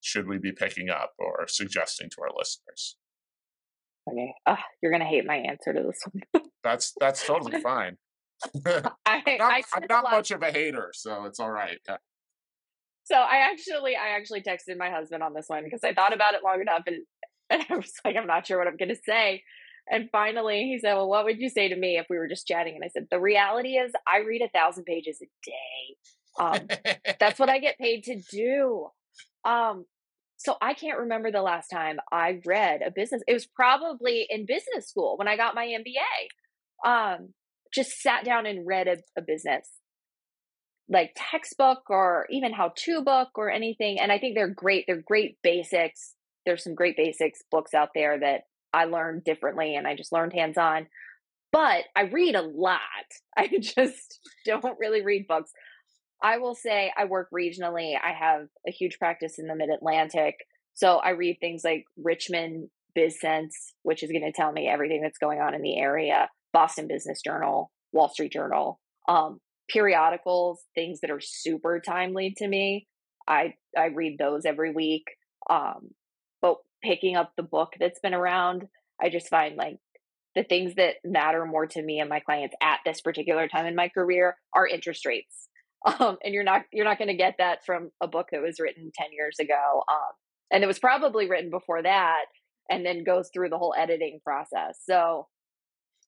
should 0.00 0.26
we 0.26 0.38
be 0.38 0.52
picking 0.52 0.90
up 0.90 1.12
or 1.18 1.46
suggesting 1.46 2.10
to 2.10 2.16
our 2.22 2.30
listeners? 2.36 2.96
Okay, 4.10 4.34
uh, 4.46 4.56
you're 4.82 4.90
gonna 4.90 5.04
hate 5.04 5.24
my 5.24 5.36
answer 5.36 5.72
to 5.72 5.82
this 5.82 6.02
one. 6.10 6.44
that's 6.64 6.92
that's 6.98 7.24
totally 7.24 7.60
fine. 7.60 7.96
I, 9.06 9.22
am 9.26 9.38
not, 9.38 9.62
I'm 9.74 9.86
not 9.88 10.04
much 10.04 10.30
of 10.30 10.42
a 10.42 10.50
hater, 10.50 10.90
so 10.94 11.24
it's 11.24 11.40
all 11.40 11.50
right. 11.50 11.78
Yeah. 11.88 11.96
So 13.04 13.16
I 13.16 13.48
actually, 13.50 13.96
I 13.96 14.16
actually 14.16 14.42
texted 14.42 14.78
my 14.78 14.90
husband 14.90 15.22
on 15.22 15.34
this 15.34 15.46
one 15.48 15.64
because 15.64 15.82
I 15.84 15.92
thought 15.92 16.14
about 16.14 16.34
it 16.34 16.44
long 16.44 16.60
enough, 16.60 16.82
and, 16.86 16.98
and 17.50 17.64
I 17.68 17.76
was 17.76 17.92
like, 18.04 18.16
I'm 18.16 18.26
not 18.26 18.46
sure 18.46 18.58
what 18.58 18.68
I'm 18.68 18.76
going 18.76 18.88
to 18.88 19.00
say. 19.06 19.42
And 19.90 20.08
finally, 20.12 20.62
he 20.62 20.78
said, 20.78 20.94
"Well, 20.94 21.08
what 21.08 21.24
would 21.24 21.40
you 21.40 21.48
say 21.48 21.68
to 21.68 21.76
me 21.76 21.98
if 21.98 22.06
we 22.08 22.16
were 22.16 22.28
just 22.28 22.46
chatting?" 22.46 22.76
And 22.76 22.84
I 22.84 22.88
said, 22.88 23.08
"The 23.10 23.18
reality 23.18 23.70
is, 23.70 23.92
I 24.06 24.18
read 24.18 24.40
a 24.40 24.48
thousand 24.48 24.84
pages 24.84 25.20
a 25.20 25.26
day. 25.44 25.96
Um, 26.38 26.94
that's 27.18 27.40
what 27.40 27.48
I 27.48 27.58
get 27.58 27.78
paid 27.78 28.04
to 28.04 28.16
do. 28.30 28.86
Um, 29.44 29.84
so 30.36 30.56
I 30.60 30.74
can't 30.74 31.00
remember 31.00 31.30
the 31.30 31.42
last 31.42 31.68
time 31.68 31.98
I 32.10 32.40
read 32.44 32.80
a 32.84 32.90
business. 32.90 33.22
It 33.26 33.32
was 33.32 33.46
probably 33.46 34.26
in 34.28 34.46
business 34.46 34.88
school 34.88 35.16
when 35.16 35.28
I 35.28 35.36
got 35.36 35.54
my 35.54 35.66
MBA. 35.66 36.88
Um, 36.88 37.34
just 37.72 38.00
sat 38.00 38.24
down 38.24 38.46
and 38.46 38.66
read 38.66 38.88
a, 38.88 38.96
a 39.16 39.22
business 39.22 39.68
like 40.88 41.16
textbook 41.16 41.88
or 41.88 42.26
even 42.30 42.52
how 42.52 42.72
to 42.76 43.02
book 43.02 43.30
or 43.36 43.50
anything. 43.50 43.98
And 43.98 44.12
I 44.12 44.18
think 44.18 44.34
they're 44.34 44.48
great. 44.48 44.84
They're 44.86 45.02
great 45.02 45.38
basics. 45.42 46.14
There's 46.44 46.62
some 46.62 46.74
great 46.74 46.96
basics 46.96 47.40
books 47.50 47.74
out 47.74 47.90
there 47.94 48.18
that 48.20 48.42
I 48.72 48.84
learned 48.84 49.24
differently 49.24 49.74
and 49.74 49.86
I 49.86 49.96
just 49.96 50.12
learned 50.12 50.32
hands 50.32 50.58
on. 50.58 50.86
But 51.50 51.84
I 51.96 52.02
read 52.02 52.34
a 52.34 52.42
lot. 52.42 52.80
I 53.36 53.48
just 53.60 54.18
don't 54.44 54.78
really 54.78 55.02
read 55.02 55.26
books. 55.26 55.50
I 56.22 56.38
will 56.38 56.54
say 56.54 56.92
I 56.96 57.06
work 57.06 57.28
regionally. 57.34 57.94
I 58.00 58.12
have 58.12 58.46
a 58.66 58.70
huge 58.70 58.98
practice 58.98 59.38
in 59.38 59.46
the 59.46 59.56
mid 59.56 59.70
Atlantic. 59.70 60.36
So 60.74 60.96
I 60.98 61.10
read 61.10 61.38
things 61.40 61.62
like 61.64 61.84
Richmond 61.96 62.68
BizSense, 62.96 63.50
which 63.82 64.02
is 64.02 64.10
going 64.10 64.24
to 64.24 64.32
tell 64.32 64.52
me 64.52 64.68
everything 64.68 65.02
that's 65.02 65.18
going 65.18 65.40
on 65.40 65.54
in 65.54 65.62
the 65.62 65.78
area, 65.78 66.28
Boston 66.52 66.88
Business 66.88 67.20
Journal, 67.22 67.70
Wall 67.92 68.08
Street 68.08 68.32
Journal, 68.32 68.80
um, 69.08 69.40
periodicals, 69.68 70.62
things 70.74 71.00
that 71.00 71.10
are 71.10 71.20
super 71.20 71.80
timely 71.80 72.34
to 72.38 72.48
me. 72.48 72.86
I 73.28 73.54
I 73.76 73.86
read 73.86 74.18
those 74.18 74.44
every 74.44 74.72
week. 74.72 75.04
Um, 75.48 75.90
but 76.40 76.56
picking 76.82 77.16
up 77.16 77.32
the 77.36 77.42
book 77.42 77.72
that's 77.78 78.00
been 78.00 78.14
around, 78.14 78.64
I 79.00 79.08
just 79.08 79.28
find 79.28 79.56
like 79.56 79.78
the 80.34 80.44
things 80.44 80.74
that 80.76 80.96
matter 81.04 81.44
more 81.44 81.66
to 81.66 81.82
me 81.82 82.00
and 82.00 82.08
my 82.08 82.20
clients 82.20 82.56
at 82.62 82.80
this 82.84 83.00
particular 83.00 83.48
time 83.48 83.66
in 83.66 83.76
my 83.76 83.88
career 83.88 84.36
are 84.54 84.66
interest 84.66 85.06
rates. 85.06 85.48
Um, 85.84 86.16
and 86.24 86.32
you're 86.32 86.44
not 86.44 86.62
you're 86.72 86.84
not 86.84 86.98
going 86.98 87.08
to 87.08 87.14
get 87.14 87.34
that 87.38 87.66
from 87.66 87.90
a 88.00 88.06
book 88.06 88.28
that 88.30 88.40
was 88.40 88.60
written 88.60 88.92
10 88.94 89.08
years 89.10 89.40
ago. 89.40 89.82
Um, 89.90 90.12
and 90.52 90.62
it 90.62 90.68
was 90.68 90.78
probably 90.78 91.28
written 91.28 91.50
before 91.50 91.82
that 91.82 92.26
and 92.70 92.86
then 92.86 93.02
goes 93.02 93.30
through 93.34 93.48
the 93.48 93.58
whole 93.58 93.74
editing 93.76 94.20
process. 94.22 94.78
So 94.84 95.26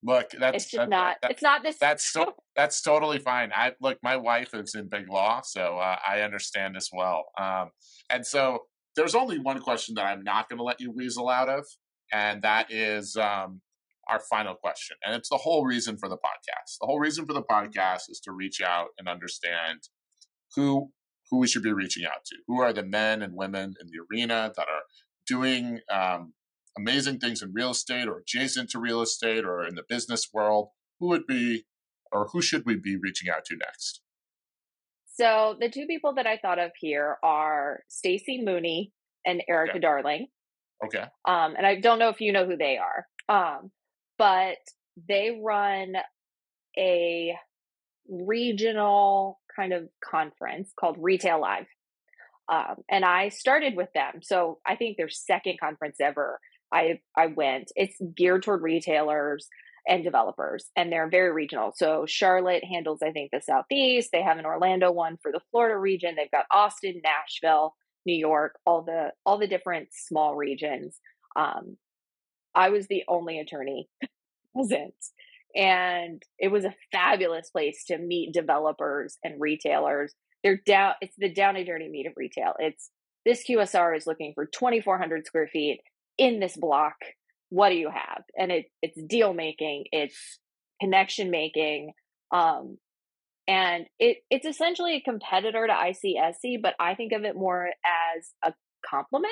Look, 0.06 0.30
that's 0.38 0.64
it's 0.64 0.74
not. 0.74 1.16
That, 1.22 1.30
it's 1.30 1.42
not 1.42 1.62
this. 1.62 1.78
That's 1.78 2.04
so. 2.04 2.34
That's 2.56 2.80
totally 2.82 3.18
fine. 3.18 3.50
I 3.52 3.72
look. 3.80 3.98
My 4.02 4.16
wife 4.16 4.54
is 4.54 4.74
in 4.74 4.88
big 4.88 5.10
law, 5.10 5.40
so 5.42 5.78
uh, 5.78 5.96
I 6.06 6.20
understand 6.20 6.76
as 6.76 6.88
well. 6.92 7.24
Um, 7.40 7.70
and 8.10 8.24
so 8.24 8.66
there's 8.94 9.14
only 9.14 9.38
one 9.38 9.60
question 9.60 9.94
that 9.96 10.04
I'm 10.04 10.22
not 10.22 10.48
going 10.48 10.58
to 10.58 10.62
let 10.62 10.80
you 10.80 10.92
weasel 10.92 11.28
out 11.28 11.48
of, 11.48 11.64
and 12.12 12.42
that 12.42 12.70
is 12.70 13.16
um, 13.16 13.62
our 14.08 14.20
final 14.20 14.54
question. 14.54 14.96
And 15.04 15.14
it's 15.14 15.30
the 15.30 15.38
whole 15.38 15.64
reason 15.64 15.96
for 15.96 16.08
the 16.08 16.16
podcast. 16.16 16.78
The 16.80 16.86
whole 16.86 17.00
reason 17.00 17.26
for 17.26 17.32
the 17.32 17.42
podcast 17.42 18.10
is 18.10 18.20
to 18.24 18.32
reach 18.32 18.60
out 18.60 18.88
and 18.98 19.08
understand 19.08 19.80
who 20.54 20.90
who 21.30 21.38
we 21.38 21.48
should 21.48 21.62
be 21.62 21.72
reaching 21.72 22.04
out 22.04 22.24
to. 22.26 22.36
Who 22.46 22.60
are 22.60 22.72
the 22.72 22.84
men 22.84 23.22
and 23.22 23.34
women 23.34 23.74
in 23.80 23.86
the 23.86 24.04
arena 24.10 24.52
that 24.54 24.68
are 24.68 24.82
doing 25.26 25.80
um, 25.90 26.34
amazing 26.78 27.18
things 27.18 27.42
in 27.42 27.52
real 27.52 27.70
estate 27.70 28.08
or 28.08 28.18
adjacent 28.18 28.70
to 28.70 28.78
real 28.78 29.02
estate 29.02 29.44
or 29.44 29.66
in 29.66 29.74
the 29.74 29.84
business 29.88 30.28
world, 30.32 30.68
who 30.98 31.08
would 31.08 31.26
be 31.26 31.64
or 32.12 32.28
who 32.32 32.40
should 32.40 32.64
we 32.64 32.76
be 32.76 32.96
reaching 32.96 33.28
out 33.30 33.44
to 33.46 33.56
next? 33.56 34.00
So 35.16 35.56
the 35.60 35.68
two 35.68 35.86
people 35.86 36.14
that 36.14 36.26
I 36.26 36.38
thought 36.38 36.58
of 36.58 36.72
here 36.78 37.18
are 37.22 37.80
Stacy 37.88 38.42
Mooney 38.42 38.92
and 39.24 39.42
Erica 39.48 39.78
Darling. 39.78 40.26
Okay. 40.84 41.04
Um, 41.24 41.54
and 41.56 41.66
I 41.66 41.80
don't 41.80 41.98
know 41.98 42.08
if 42.08 42.20
you 42.20 42.32
know 42.32 42.46
who 42.46 42.56
they 42.56 42.78
are. 42.78 43.06
Um, 43.28 43.70
but 44.18 44.58
they 45.08 45.40
run 45.42 45.94
a 46.76 47.36
regional 48.08 49.40
kind 49.54 49.72
of 49.72 49.88
conference 50.04 50.72
called 50.78 50.96
Retail 51.00 51.40
Live. 51.40 51.66
Um, 52.52 52.76
and 52.90 53.04
I 53.04 53.30
started 53.30 53.76
with 53.76 53.88
them. 53.94 54.20
So 54.22 54.58
I 54.66 54.76
think 54.76 54.96
their 54.96 55.08
second 55.08 55.58
conference 55.58 55.96
ever. 56.00 56.38
I 56.74 57.00
I 57.16 57.26
went. 57.28 57.72
It's 57.76 57.96
geared 58.14 58.42
toward 58.42 58.62
retailers 58.62 59.48
and 59.86 60.02
developers, 60.02 60.70
and 60.76 60.90
they're 60.90 61.08
very 61.08 61.32
regional. 61.32 61.72
So 61.76 62.04
Charlotte 62.06 62.64
handles, 62.64 63.00
I 63.02 63.12
think, 63.12 63.30
the 63.32 63.40
Southeast. 63.40 64.10
They 64.12 64.22
have 64.22 64.38
an 64.38 64.46
Orlando 64.46 64.90
one 64.90 65.18
for 65.22 65.30
the 65.30 65.40
Florida 65.50 65.78
region. 65.78 66.14
They've 66.16 66.30
got 66.30 66.46
Austin, 66.50 67.00
Nashville, 67.04 67.74
New 68.04 68.16
York, 68.16 68.58
all 68.66 68.82
the 68.82 69.12
all 69.24 69.38
the 69.38 69.46
different 69.46 69.88
small 69.92 70.34
regions. 70.34 70.98
Um, 71.36 71.76
I 72.54 72.70
was 72.70 72.88
the 72.88 73.04
only 73.08 73.38
attorney 73.38 73.88
present, 74.54 74.94
and 75.54 76.22
it 76.38 76.48
was 76.48 76.64
a 76.64 76.74
fabulous 76.92 77.50
place 77.50 77.84
to 77.86 77.98
meet 77.98 78.34
developers 78.34 79.18
and 79.22 79.40
retailers. 79.40 80.12
They're 80.42 80.60
down. 80.66 80.94
It's 81.00 81.16
the 81.16 81.32
down 81.32 81.56
a 81.56 81.64
journey 81.64 81.88
meet 81.88 82.06
of 82.06 82.14
retail. 82.16 82.54
It's 82.58 82.90
this 83.24 83.44
QSR 83.48 83.96
is 83.96 84.06
looking 84.06 84.32
for 84.34 84.44
2,400 84.44 85.26
square 85.26 85.48
feet 85.48 85.80
in 86.18 86.40
this 86.40 86.56
block 86.56 86.96
what 87.54 87.68
do 87.68 87.76
you 87.76 87.88
have? 87.88 88.24
And 88.36 88.50
it 88.50 88.66
it's 88.82 89.00
deal 89.00 89.32
making 89.32 89.84
it's 89.92 90.40
connection 90.80 91.30
making 91.30 91.92
um 92.32 92.78
and 93.46 93.86
it 94.00 94.18
it's 94.28 94.44
essentially 94.44 94.96
a 94.96 95.00
competitor 95.00 95.64
to 95.64 95.72
ICSC 95.72 96.60
but 96.60 96.74
I 96.80 96.96
think 96.96 97.12
of 97.12 97.22
it 97.22 97.36
more 97.36 97.68
as 97.68 98.30
a 98.42 98.52
complement. 98.88 99.30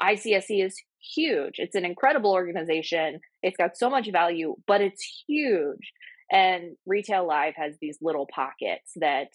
ICSC 0.00 0.64
is 0.64 0.76
huge. 1.16 1.54
It's 1.56 1.74
an 1.74 1.84
incredible 1.84 2.32
organization. 2.32 3.18
It's 3.42 3.56
got 3.56 3.76
so 3.76 3.90
much 3.90 4.08
value 4.12 4.54
but 4.68 4.80
it's 4.80 5.24
huge. 5.26 5.92
And 6.30 6.76
retail 6.86 7.26
live 7.26 7.54
has 7.56 7.74
these 7.80 7.98
little 8.00 8.28
pockets 8.32 8.92
that 8.96 9.28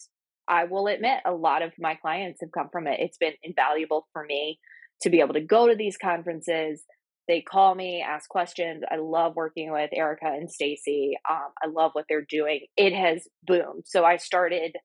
I 0.48 0.64
will 0.64 0.88
admit 0.88 1.20
a 1.26 1.34
lot 1.34 1.64
of 1.64 1.74
my 1.78 1.96
clients 1.96 2.40
have 2.40 2.52
come 2.54 2.70
from 2.72 2.88
it. 2.88 3.02
It's 3.02 3.18
been 3.18 3.34
invaluable 3.44 4.08
for 4.14 4.24
me 4.24 4.58
to 5.02 5.10
be 5.10 5.20
able 5.20 5.34
to 5.34 5.42
go 5.42 5.68
to 5.68 5.76
these 5.76 5.98
conferences. 5.98 6.84
They 7.28 7.42
call 7.42 7.76
me, 7.76 8.04
ask 8.08 8.28
questions. 8.28 8.84
I 8.90 8.98
love 8.98 9.36
working 9.36 9.72
with 9.72 9.92
Erica 9.94 10.26
and 10.26 10.52
Stacy. 10.52 11.18
Um, 11.30 11.50
I 11.64 11.68
love 11.68 11.92
what 11.94 12.06
they're 12.10 12.26
doing. 12.28 12.62
It 12.76 12.94
has 12.94 13.28
boomed. 13.46 13.84
So 13.86 14.04
I 14.04 14.18
started 14.18 14.76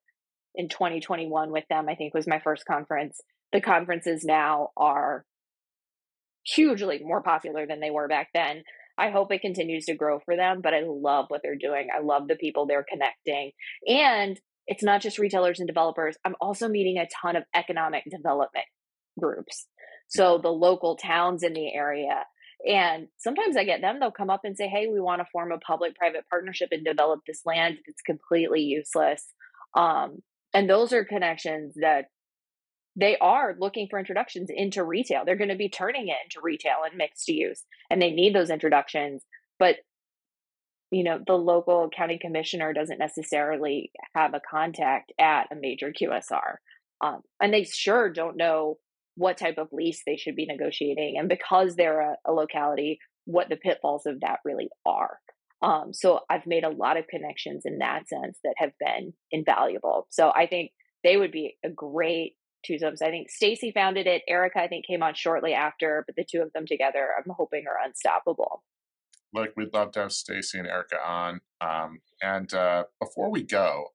in 0.55 0.69
2021 0.69 1.51
with 1.51 1.65
them. 1.69 1.89
I 1.89 1.95
think 1.95 2.15
was 2.15 2.27
my 2.27 2.41
first 2.41 2.65
conference. 2.67 3.21
The 3.53 3.61
conferences 3.61 4.25
now 4.25 4.69
are 4.77 5.25
hugely 6.45 7.01
more 7.03 7.23
popular 7.23 7.67
than 7.67 7.81
they 7.81 7.91
were 7.91 8.09
back 8.09 8.29
then. 8.35 8.63
I 8.97 9.11
hope 9.11 9.33
it 9.33 9.41
continues 9.41 9.87
to 9.87 9.95
grow 9.95 10.21
for 10.25 10.37
them, 10.37 10.61
but 10.63 10.75
I 10.75 10.83
love 10.87 11.27
what 11.29 11.41
they're 11.43 11.57
doing. 11.57 11.89
I 11.95 12.01
love 12.01 12.29
the 12.29 12.37
people 12.37 12.67
they're 12.67 12.87
connecting. 12.89 13.51
And 13.89 14.39
it's 14.67 14.83
not 14.83 15.01
just 15.01 15.19
retailers 15.19 15.59
and 15.59 15.67
developers. 15.67 16.17
I'm 16.25 16.37
also 16.41 16.69
meeting 16.69 16.99
a 16.99 17.09
ton 17.23 17.37
of 17.37 17.45
economic 17.55 18.05
development 18.09 18.67
groups. 19.19 19.67
So 20.09 20.39
the 20.39 20.51
local 20.51 20.97
towns 20.97 21.43
in 21.43 21.55
the 21.55 21.73
area. 21.73 22.25
And 22.67 23.09
sometimes 23.19 23.57
I 23.57 23.65
get 23.65 23.81
them, 23.81 24.01
they'll 24.01 24.11
come 24.11 24.31
up 24.31 24.43
and 24.45 24.57
say, 24.57 24.69
Hey, 24.69 24.87
we 24.87 25.01
want 25.01 25.21
to 25.21 25.27
form 25.31 25.53
a 25.53 25.59
public 25.59 25.97
private 25.97 26.25
partnership 26.31 26.69
and 26.73 26.85
develop 26.85 27.21
this 27.27 27.43
land 27.45 27.79
that's 27.87 28.01
completely 28.03 28.63
useless. 28.63 29.33
Um, 29.77 30.23
and 30.55 30.71
those 30.71 30.93
are 30.93 31.05
connections 31.05 31.75
that 31.81 32.07
they 32.97 33.17
are 33.19 33.57
looking 33.59 33.89
for 33.91 33.99
introductions 33.99 34.51
into 34.55 34.85
retail. 34.85 35.25
They're 35.25 35.37
going 35.37 35.51
to 35.51 35.57
be 35.57 35.69
turning 35.69 36.09
it 36.09 36.17
into 36.25 36.41
retail 36.43 36.77
and 36.89 36.97
mixed 36.97 37.29
use, 37.29 37.65
and 37.91 38.01
they 38.01 38.11
need 38.11 38.35
those 38.35 38.51
introductions. 38.51 39.23
But 39.59 39.77
you 40.91 41.03
know, 41.03 41.19
the 41.27 41.35
local 41.35 41.91
county 41.95 42.19
commissioner 42.19 42.73
doesn't 42.73 42.99
necessarily 42.99 43.91
have 44.15 44.33
a 44.33 44.41
contact 44.49 45.13
at 45.19 45.49
a 45.51 45.57
major 45.57 45.93
QSR, 45.93 46.57
um, 47.01 47.23
and 47.41 47.53
they 47.53 47.65
sure 47.65 48.11
don't 48.11 48.37
know 48.37 48.79
what 49.17 49.39
type 49.39 49.59
of 49.59 49.69
lease 49.73 50.03
they 50.07 50.17
should 50.17 50.37
be 50.37 50.47
negotiating 50.47 51.17
and 51.19 51.29
because 51.29 51.77
they're 51.77 52.01
a, 52.01 52.17
a 52.27 52.33
locality 52.33 52.99
what 53.27 53.49
the 53.49 53.57
pitfalls 53.57 54.07
of 54.07 54.21
that 54.21 54.41
really 54.45 54.69
are 54.85 55.19
um, 55.63 55.93
so 55.93 56.21
i've 56.31 56.47
made 56.47 56.65
a 56.65 56.71
lot 56.71 56.97
of 56.97 57.07
connections 57.09 57.63
in 57.65 57.79
that 57.79 58.09
sense 58.09 58.39
that 58.45 58.55
have 58.57 58.73
been 58.79 59.13
invaluable 59.31 60.07
so 60.11 60.33
i 60.35 60.47
think 60.47 60.71
they 61.03 61.17
would 61.17 61.33
be 61.33 61.57
a 61.65 61.69
great 61.69 62.35
Twosomes. 62.65 63.03
I 63.03 63.11
think 63.11 63.31
Stacy 63.31 63.73
founded 63.73 64.07
it. 64.07 64.23
Erica, 64.27 64.61
I 64.61 64.69
think, 64.69 64.87
came 64.87 65.03
on 65.03 65.15
shortly 65.15 65.53
after, 65.53 66.03
but 66.07 66.17
the 66.17 66.25
two 66.25 66.41
of 66.41 66.53
them 66.53 66.67
together, 66.67 67.09
I'm 67.17 67.33
hoping, 67.37 67.65
are 67.69 67.87
unstoppable. 67.87 68.63
Look, 69.33 69.51
we'd 69.57 69.75
love 69.75 69.93
to 69.93 70.01
have 70.01 70.13
Stacy 70.13 70.59
and 70.59 70.67
Erica 70.67 70.97
on. 71.05 71.41
Um, 71.61 72.01
and 72.23 72.53
uh, 72.55 72.85
before 73.01 73.31
we 73.31 73.43
go, 73.43 73.89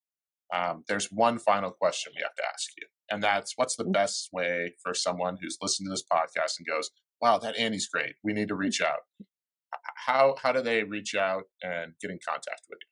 um, 0.54 0.84
there's 0.88 1.12
one 1.12 1.40
final 1.40 1.72
question 1.72 2.14
we 2.16 2.22
have 2.22 2.36
to 2.36 2.44
ask 2.54 2.70
you, 2.78 2.88
and 3.10 3.24
that's 3.24 3.54
what's 3.56 3.76
the 3.76 3.86
mm. 3.86 3.94
best 3.94 4.30
way 4.32 4.74
for 4.84 4.94
someone 4.94 5.38
who's 5.42 5.58
listened 5.62 5.88
to 5.88 5.92
this 5.92 6.04
podcast 6.04 6.58
and 6.58 6.68
goes, 6.68 6.90
"Wow, 7.22 7.38
that 7.40 7.58
Annie's 7.58 7.88
great. 7.88 8.16
We 8.24 8.34
need 8.34 8.50
to 8.50 8.56
reach 8.56 8.82
out." 8.82 9.00
How 10.08 10.36
how 10.42 10.52
do 10.52 10.62
they 10.62 10.84
reach 10.84 11.16
out 11.16 11.44
and 11.62 11.94
get 12.02 12.12
in 12.12 12.20
contact 12.26 12.62
with 12.70 12.80
you? 12.82 12.90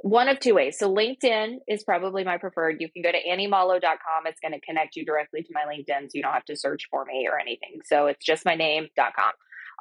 one 0.00 0.28
of 0.28 0.38
two 0.38 0.54
ways. 0.54 0.78
So 0.78 0.92
LinkedIn 0.92 1.58
is 1.66 1.82
probably 1.82 2.24
my 2.24 2.38
preferred. 2.38 2.76
You 2.80 2.88
can 2.90 3.02
go 3.02 3.10
to 3.10 3.18
anniemalo.com. 3.18 4.26
It's 4.26 4.40
going 4.40 4.52
to 4.52 4.60
connect 4.60 4.96
you 4.96 5.04
directly 5.04 5.42
to 5.42 5.48
my 5.52 5.62
LinkedIn, 5.62 6.02
so 6.02 6.10
you 6.14 6.22
don't 6.22 6.32
have 6.32 6.44
to 6.46 6.56
search 6.56 6.86
for 6.90 7.04
me 7.04 7.28
or 7.30 7.38
anything. 7.38 7.80
So 7.84 8.06
it's 8.06 8.24
just 8.24 8.44
my 8.44 8.54
name.com. 8.54 9.32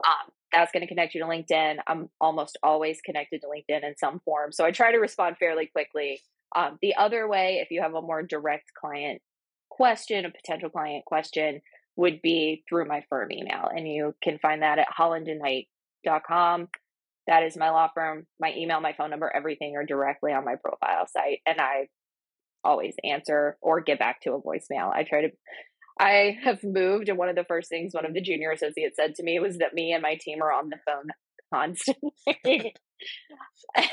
Um, 0.06 0.32
that's 0.52 0.72
going 0.72 0.82
to 0.82 0.88
connect 0.88 1.14
you 1.14 1.22
to 1.22 1.28
LinkedIn. 1.28 1.78
I'm 1.88 2.10
almost 2.20 2.58
always 2.64 3.00
connected 3.02 3.42
to 3.42 3.48
LinkedIn 3.48 3.84
in 3.84 3.96
some 3.98 4.20
form. 4.26 4.52
So 4.52 4.66
I 4.66 4.72
try 4.72 4.92
to 4.92 4.98
respond 4.98 5.38
fairly 5.38 5.68
quickly. 5.68 6.22
Um, 6.58 6.80
the 6.82 6.96
other 6.96 7.28
way, 7.28 7.60
if 7.62 7.70
you 7.70 7.82
have 7.84 7.94
a 7.94 8.02
more 8.02 8.24
direct 8.24 8.74
client 8.74 9.22
question, 9.70 10.26
a 10.26 10.32
potential 10.32 10.70
client 10.70 11.06
question, 11.06 11.62
would 11.96 12.22
be 12.22 12.64
through 12.68 12.86
my 12.86 13.04
firm 13.10 13.32
email. 13.32 13.70
And 13.74 13.88
you 13.88 14.16
can 14.24 14.40
find 14.40 14.64
that 14.64 14.80
at 14.80 14.88
hollandandknight.com. 14.98 16.68
That 17.28 17.44
is 17.44 17.58
my 17.58 17.70
law 17.70 17.90
firm. 17.94 18.26
My 18.40 18.54
email, 18.56 18.82
my 18.82 18.94
phone 18.98 19.12
number, 19.12 19.32
everything 19.34 19.76
are 19.76 19.86
directly 19.86 20.34
on 20.34 20.46
my 20.46 20.56
profile 20.56 21.06
site. 21.08 21.42
And 21.46 21.62
I 21.62 21.90
always 22.64 22.96
answer 23.04 23.58
or 23.62 23.82
get 23.82 24.00
back 24.00 24.22
to 24.22 24.34
a 24.34 24.42
voicemail. 24.42 24.92
I 24.92 25.04
try 25.04 25.22
to 25.22 25.30
I 26.00 26.38
have 26.44 26.64
moved, 26.64 27.10
and 27.10 27.18
one 27.18 27.30
of 27.30 27.36
the 27.36 27.44
first 27.44 27.70
things 27.70 27.94
one 27.94 28.06
of 28.06 28.14
the 28.14 28.22
junior 28.22 28.52
associates 28.52 28.98
said 28.98 29.16
to 29.16 29.24
me 29.24 29.40
was 29.40 29.58
that 29.58 29.74
me 29.74 29.94
and 29.94 30.04
my 30.04 30.16
team 30.20 30.44
are 30.44 30.52
on 30.52 30.70
the 30.70 30.78
phone 30.86 31.08
constantly. 31.54 32.74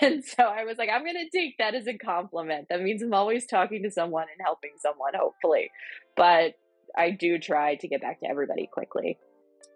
and 0.01 0.25
so 0.25 0.45
I 0.45 0.65
was 0.65 0.79
like, 0.79 0.89
I'm 0.93 1.03
going 1.03 1.15
to 1.15 1.31
take 1.37 1.59
that 1.59 1.75
as 1.75 1.87
a 1.87 1.97
compliment. 1.97 2.69
That 2.71 2.83
means 2.83 3.03
I'm 3.03 3.15
always 3.15 3.47
talking 3.47 3.83
to 3.83 3.91
someone 3.91 4.27
and 4.33 4.45
helping 4.45 4.73
someone, 4.79 5.13
hopefully. 5.17 5.71
But 6.17 6.55
I 6.97 7.11
do 7.11 7.39
try 7.39 7.77
to 7.77 7.89
get 7.89 8.01
back 8.01 8.21
to 8.21 8.29
everybody 8.29 8.69
quickly. 8.73 9.19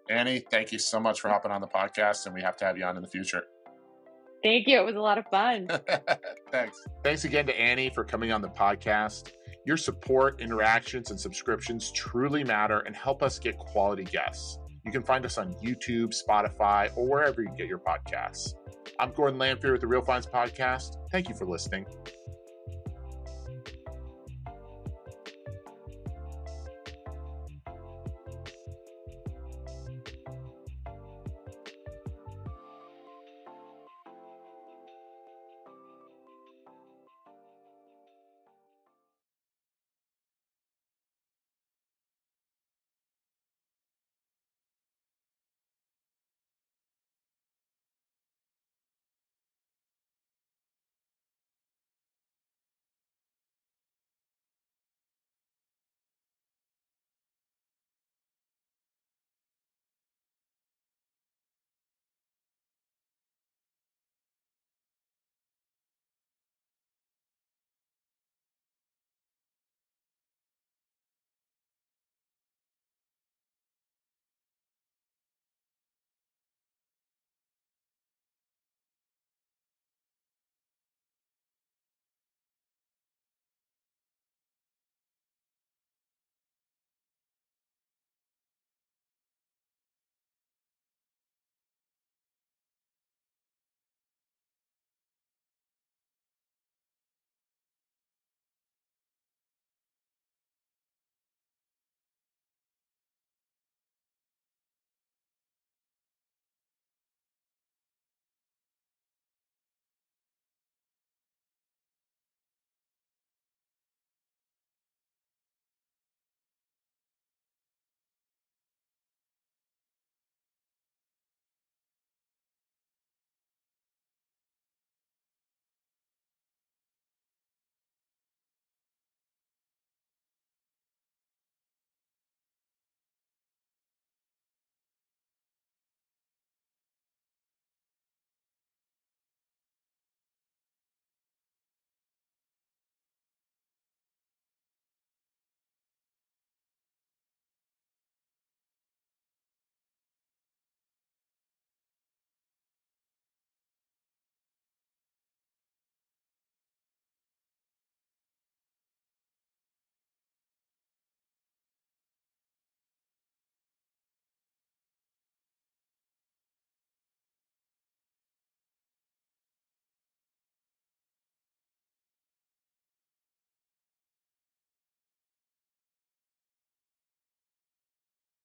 Annie, 0.09 0.39
thank 0.39 0.71
you 0.71 0.79
so 0.79 0.99
much 0.99 1.21
for 1.21 1.29
hopping 1.29 1.51
on 1.51 1.61
the 1.61 1.67
podcast, 1.67 2.25
and 2.25 2.33
we 2.33 2.41
have 2.41 2.57
to 2.57 2.65
have 2.65 2.77
you 2.77 2.83
on 2.83 2.95
in 2.95 3.01
the 3.03 3.07
future. 3.07 3.43
Thank 4.41 4.67
you. 4.67 4.79
It 4.79 4.85
was 4.85 4.95
a 4.95 5.01
lot 5.01 5.17
of 5.17 5.25
fun. 5.27 5.67
Thanks. 6.51 6.85
Thanks 7.03 7.25
again 7.25 7.45
to 7.47 7.59
Annie 7.59 7.89
for 7.89 8.03
coming 8.03 8.31
on 8.31 8.41
the 8.41 8.49
podcast. 8.49 9.33
Your 9.65 9.77
support, 9.77 10.39
interactions, 10.39 11.11
and 11.11 11.19
subscriptions 11.19 11.91
truly 11.91 12.43
matter 12.43 12.79
and 12.79 12.95
help 12.95 13.21
us 13.21 13.37
get 13.37 13.57
quality 13.57 14.05
guests. 14.05 14.57
You 14.89 14.93
can 14.93 15.03
find 15.03 15.23
us 15.23 15.37
on 15.37 15.53
YouTube, 15.63 16.19
Spotify, 16.19 16.89
or 16.97 17.07
wherever 17.07 17.43
you 17.43 17.51
get 17.55 17.67
your 17.67 17.77
podcasts. 17.77 18.55
I'm 18.97 19.11
Gordon 19.11 19.39
Lamphere 19.39 19.71
with 19.71 19.81
the 19.81 19.87
Real 19.87 20.01
Finds 20.01 20.25
Podcast. 20.25 20.95
Thank 21.11 21.29
you 21.29 21.35
for 21.35 21.45
listening. 21.45 21.85